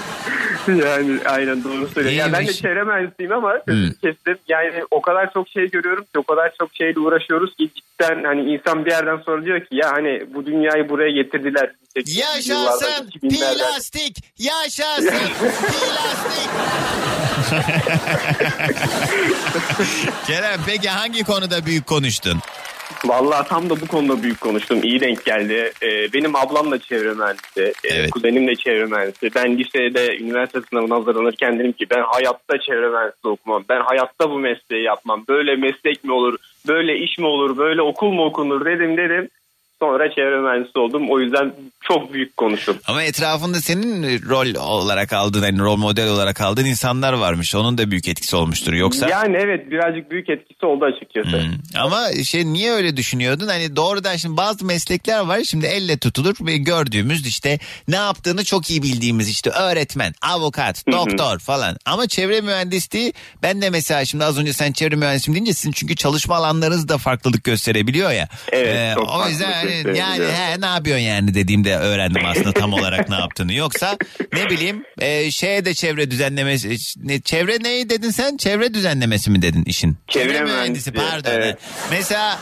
[0.68, 2.18] yani aynen doğru söylüyorsun.
[2.20, 3.58] Ya ben de çevre mühendisiyim ama
[4.02, 4.36] kestim.
[4.48, 8.40] Yani o kadar çok şey görüyorum ki o kadar çok şeyle uğraşıyoruz ki cidden hani
[8.54, 11.70] insan bir yerden sonra diyor ki ya hani bu dünyayı buraya getirdiler.
[11.96, 13.54] 80'li yıllarda, Yaşasın 2000'lerden.
[13.58, 15.08] plastik yaşasın
[15.58, 16.50] plastik.
[20.26, 22.38] Kerem peki hangi konuda büyük konuştun?
[23.04, 24.80] Vallahi tam da bu konuda büyük konuştum.
[24.82, 25.72] İyi denk geldi.
[25.82, 27.72] Ee, benim ablam da çevre mühendisi.
[27.84, 29.30] Ee, Kuzenim de çevre mühendisi.
[29.34, 33.64] Ben lisede üniversite sınavına hazırlanırken dedim ki ben hayatta çevre mühendisliği okumam.
[33.68, 35.24] Ben hayatta bu mesleği yapmam.
[35.28, 36.36] Böyle meslek mi olur?
[36.68, 37.56] Böyle iş mi olur?
[37.58, 39.28] Böyle okul mu okunur dedim dedim.
[39.80, 41.10] Sonra çevre mühendisi oldum.
[41.10, 42.76] O yüzden çok büyük konuştum.
[42.86, 47.54] Ama etrafında senin rol olarak aldığın, yani rol model olarak aldığın insanlar varmış.
[47.54, 48.72] Onun da büyük etkisi olmuştur.
[48.72, 51.42] Yoksa Yani evet birazcık büyük etkisi oldu açıkçası.
[51.78, 53.48] Ama şey niye öyle düşünüyordun?
[53.48, 58.70] Hani doğrudan şimdi bazı meslekler var şimdi elle tutulur ve gördüğümüz işte ne yaptığını çok
[58.70, 61.76] iyi bildiğimiz işte öğretmen, avukat, doktor falan.
[61.86, 65.96] Ama çevre mühendisliği ben de mesela şimdi az önce sen çevre mühendisiyim deyince sizin çünkü
[65.96, 68.28] çalışma alanlarınız da farklılık gösterebiliyor ya.
[68.52, 70.06] Evet, çok o yüzden gösterebiliyor.
[70.08, 73.54] yani he, ne yapıyorsun yani dediğimde öğrendim aslında tam olarak ne yaptığını.
[73.54, 73.96] Yoksa
[74.32, 78.36] ne bileyim e, şeye de çevre düzenlemesi ne, çevre neyi dedin sen?
[78.36, 79.96] Çevre düzenlemesi mi dedin işin?
[80.08, 81.30] Çevre mühendisi mühendisi, pardon.
[81.30, 81.58] evet.
[81.90, 82.38] Mesela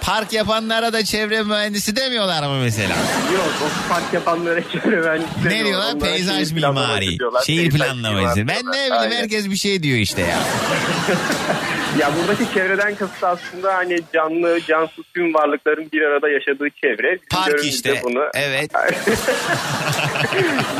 [0.00, 2.96] park yapanlara da çevre mühendisi demiyorlar mı mesela?
[3.34, 5.98] Yok o park yapanlara çevre mühendisi Ne diyorlar?
[5.98, 7.18] Peyzaj mimari.
[7.46, 8.48] Şehir planlaması.
[8.48, 10.38] Ben ne bileyim herkes bir şey diyor işte ya.
[12.00, 17.12] Ya buradaki çevreden kasıt aslında hani canlı, cansız tüm varlıkların bir arada yaşadığı çevre.
[17.12, 18.00] Bizim Park işte.
[18.04, 18.70] Bunu, Evet.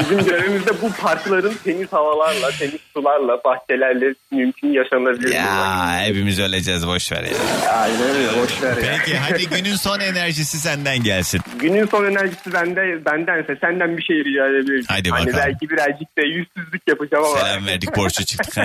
[0.01, 5.35] bizim görevimiz de bu parkların temiz havalarla, temiz sularla, bahçelerle mümkün yaşanabilir.
[5.35, 7.71] Ya hepimiz öleceğiz boş ver ya.
[7.73, 8.97] Aynen öyle boş ver ya.
[8.99, 11.41] Peki hadi günün son enerjisi senden gelsin.
[11.59, 14.85] Günün son enerjisi bende, bendense senden bir şey rica edebilirim.
[14.89, 15.45] Hadi hani bakalım.
[15.47, 17.39] belki birazcık da yüzsüzlük yapacağım ama.
[17.39, 18.55] Selam verdik borçlu çıktık.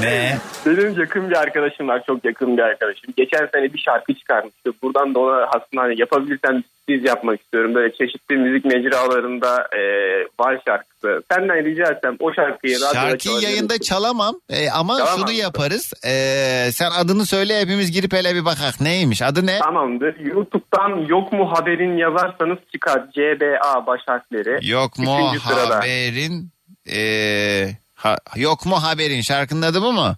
[0.00, 0.38] Ne?
[0.66, 1.36] Benim yakın bir
[1.70, 2.02] arkadaşım var.
[2.06, 3.14] Çok yakın bir arkadaşım.
[3.16, 4.70] Geçen sene bir şarkı çıkarmıştı.
[4.82, 7.74] Buradan da ona aslında hani yapabilirsem biz yapmak istiyorum.
[7.74, 9.80] Böyle çeşitli müzik mecralarında e,
[10.40, 11.22] var şarkısı.
[11.32, 15.18] Senden rica etsem o şarkıyı Şarkıyı yayında çalamam e, ama Çalamam.
[15.18, 15.92] şunu yaparız.
[16.04, 16.12] E,
[16.72, 18.80] sen adını söyle hepimiz girip hele bir bakak.
[18.80, 19.58] Neymiş adı ne?
[19.58, 20.18] Tamamdır.
[20.20, 23.02] YouTube'dan yok mu haberin yazarsanız çıkar.
[23.14, 24.70] CBA baş harfleri.
[24.70, 25.76] Yok mu Üçüncü sırada.
[25.76, 26.50] haberin
[26.96, 27.00] e,
[27.94, 30.14] ha- yok mu haberin şarkının adı bu mu?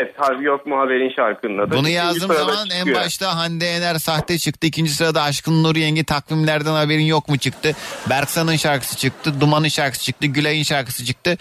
[0.00, 1.76] Evet harbi yok mu haberin şarkının adı.
[1.76, 2.96] Bunu yazdığım zaman en çıkıyor.
[3.00, 4.66] başta Hande Yener sahte çıktı.
[4.66, 7.72] ikinci sırada Aşkın Nur Yengi takvimlerden haberin yok mu çıktı.
[8.10, 9.40] Berksan'ın şarkısı çıktı.
[9.40, 10.26] Duman'ın şarkısı çıktı.
[10.26, 11.36] Gülay'ın şarkısı çıktı.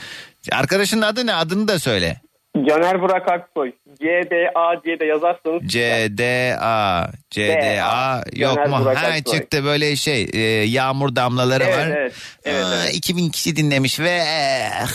[0.52, 1.34] Arkadaşın adı ne?
[1.34, 2.22] Adını da söyle.
[2.66, 3.72] Caner Burak Aksoy.
[4.00, 8.78] CBA diye de yazarsanız C D A C D A yok mu?
[8.82, 9.40] Burak Ha Aksoy.
[9.40, 11.88] çıktı böyle şey e, yağmur damlaları Evet, var.
[11.88, 12.14] evet,
[12.46, 12.96] evet, Aa, evet.
[12.96, 14.88] 2000 kişi dinlemiş ve eh.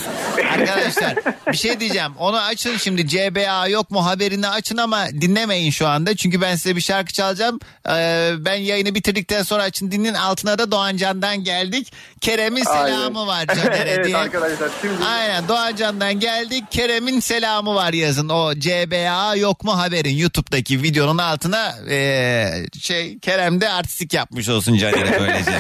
[0.53, 1.15] arkadaşlar
[1.53, 2.13] bir şey diyeceğim.
[2.19, 6.17] Onu açın şimdi CBA yok mu haberini açın ama dinlemeyin şu anda.
[6.17, 7.59] Çünkü ben size bir şarkı çalacağım.
[7.89, 10.15] Ee, ben yayını bitirdikten sonra açın dinleyin.
[10.15, 11.93] Altına da Doğancan'dan geldik.
[12.21, 13.27] Kerem'in selamı Aynen.
[13.27, 14.17] var Caner'e evet diye.
[14.17, 16.65] arkadaşlar şimdi Aynen Doğancan'dan geldik.
[16.71, 18.29] Kerem'in selamı var yazın.
[18.29, 24.77] O CBA yok mu haberin YouTube'daki videonun altına eee, şey Kerem de artistik yapmış olsun
[24.77, 25.59] Caner'e böylece.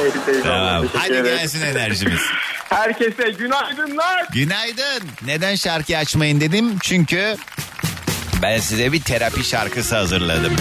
[0.00, 0.86] Evet, tamam.
[0.94, 2.20] Hadi gelsin enerjimiz.
[2.68, 4.26] Herkese günaydınlar.
[4.32, 5.02] Günaydın.
[5.26, 6.76] Neden şarkı açmayın dedim?
[6.82, 7.36] Çünkü
[8.42, 10.52] ben size bir terapi şarkısı hazırladım.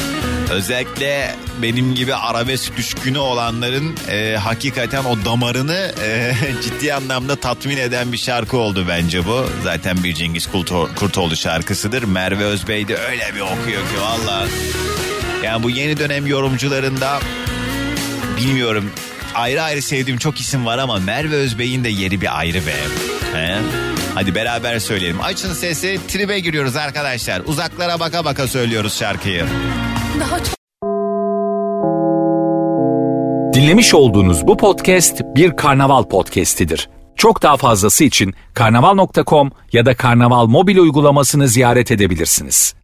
[0.51, 6.33] Özellikle benim gibi arabesk düşkünü olanların e, hakikaten o damarını e,
[6.63, 9.45] ciddi anlamda tatmin eden bir şarkı oldu bence bu.
[9.63, 12.03] Zaten bir Cengiz Kurto- Kurtoğlu şarkısıdır.
[12.03, 14.47] Merve Özbey de öyle bir okuyor ki valla.
[15.43, 17.19] Yani bu yeni dönem yorumcularında
[18.37, 18.91] bilmiyorum
[19.35, 22.75] ayrı ayrı sevdiğim çok isim var ama Merve Özbey'in de yeri bir ayrı be.
[23.33, 23.57] He?
[24.17, 25.21] Hadi beraber söyleyelim.
[25.21, 27.41] Açın sesi tribe giriyoruz arkadaşlar.
[27.45, 29.45] Uzaklara baka baka söylüyoruz şarkıyı.
[30.19, 30.57] Daha çok
[33.53, 36.89] Dinlemiş olduğunuz bu podcast bir karnaval podcastidir.
[37.15, 42.76] Çok daha fazlası için karnaval.com ya da karnaval mobil uygulamasını ziyaret edebilirsiniz.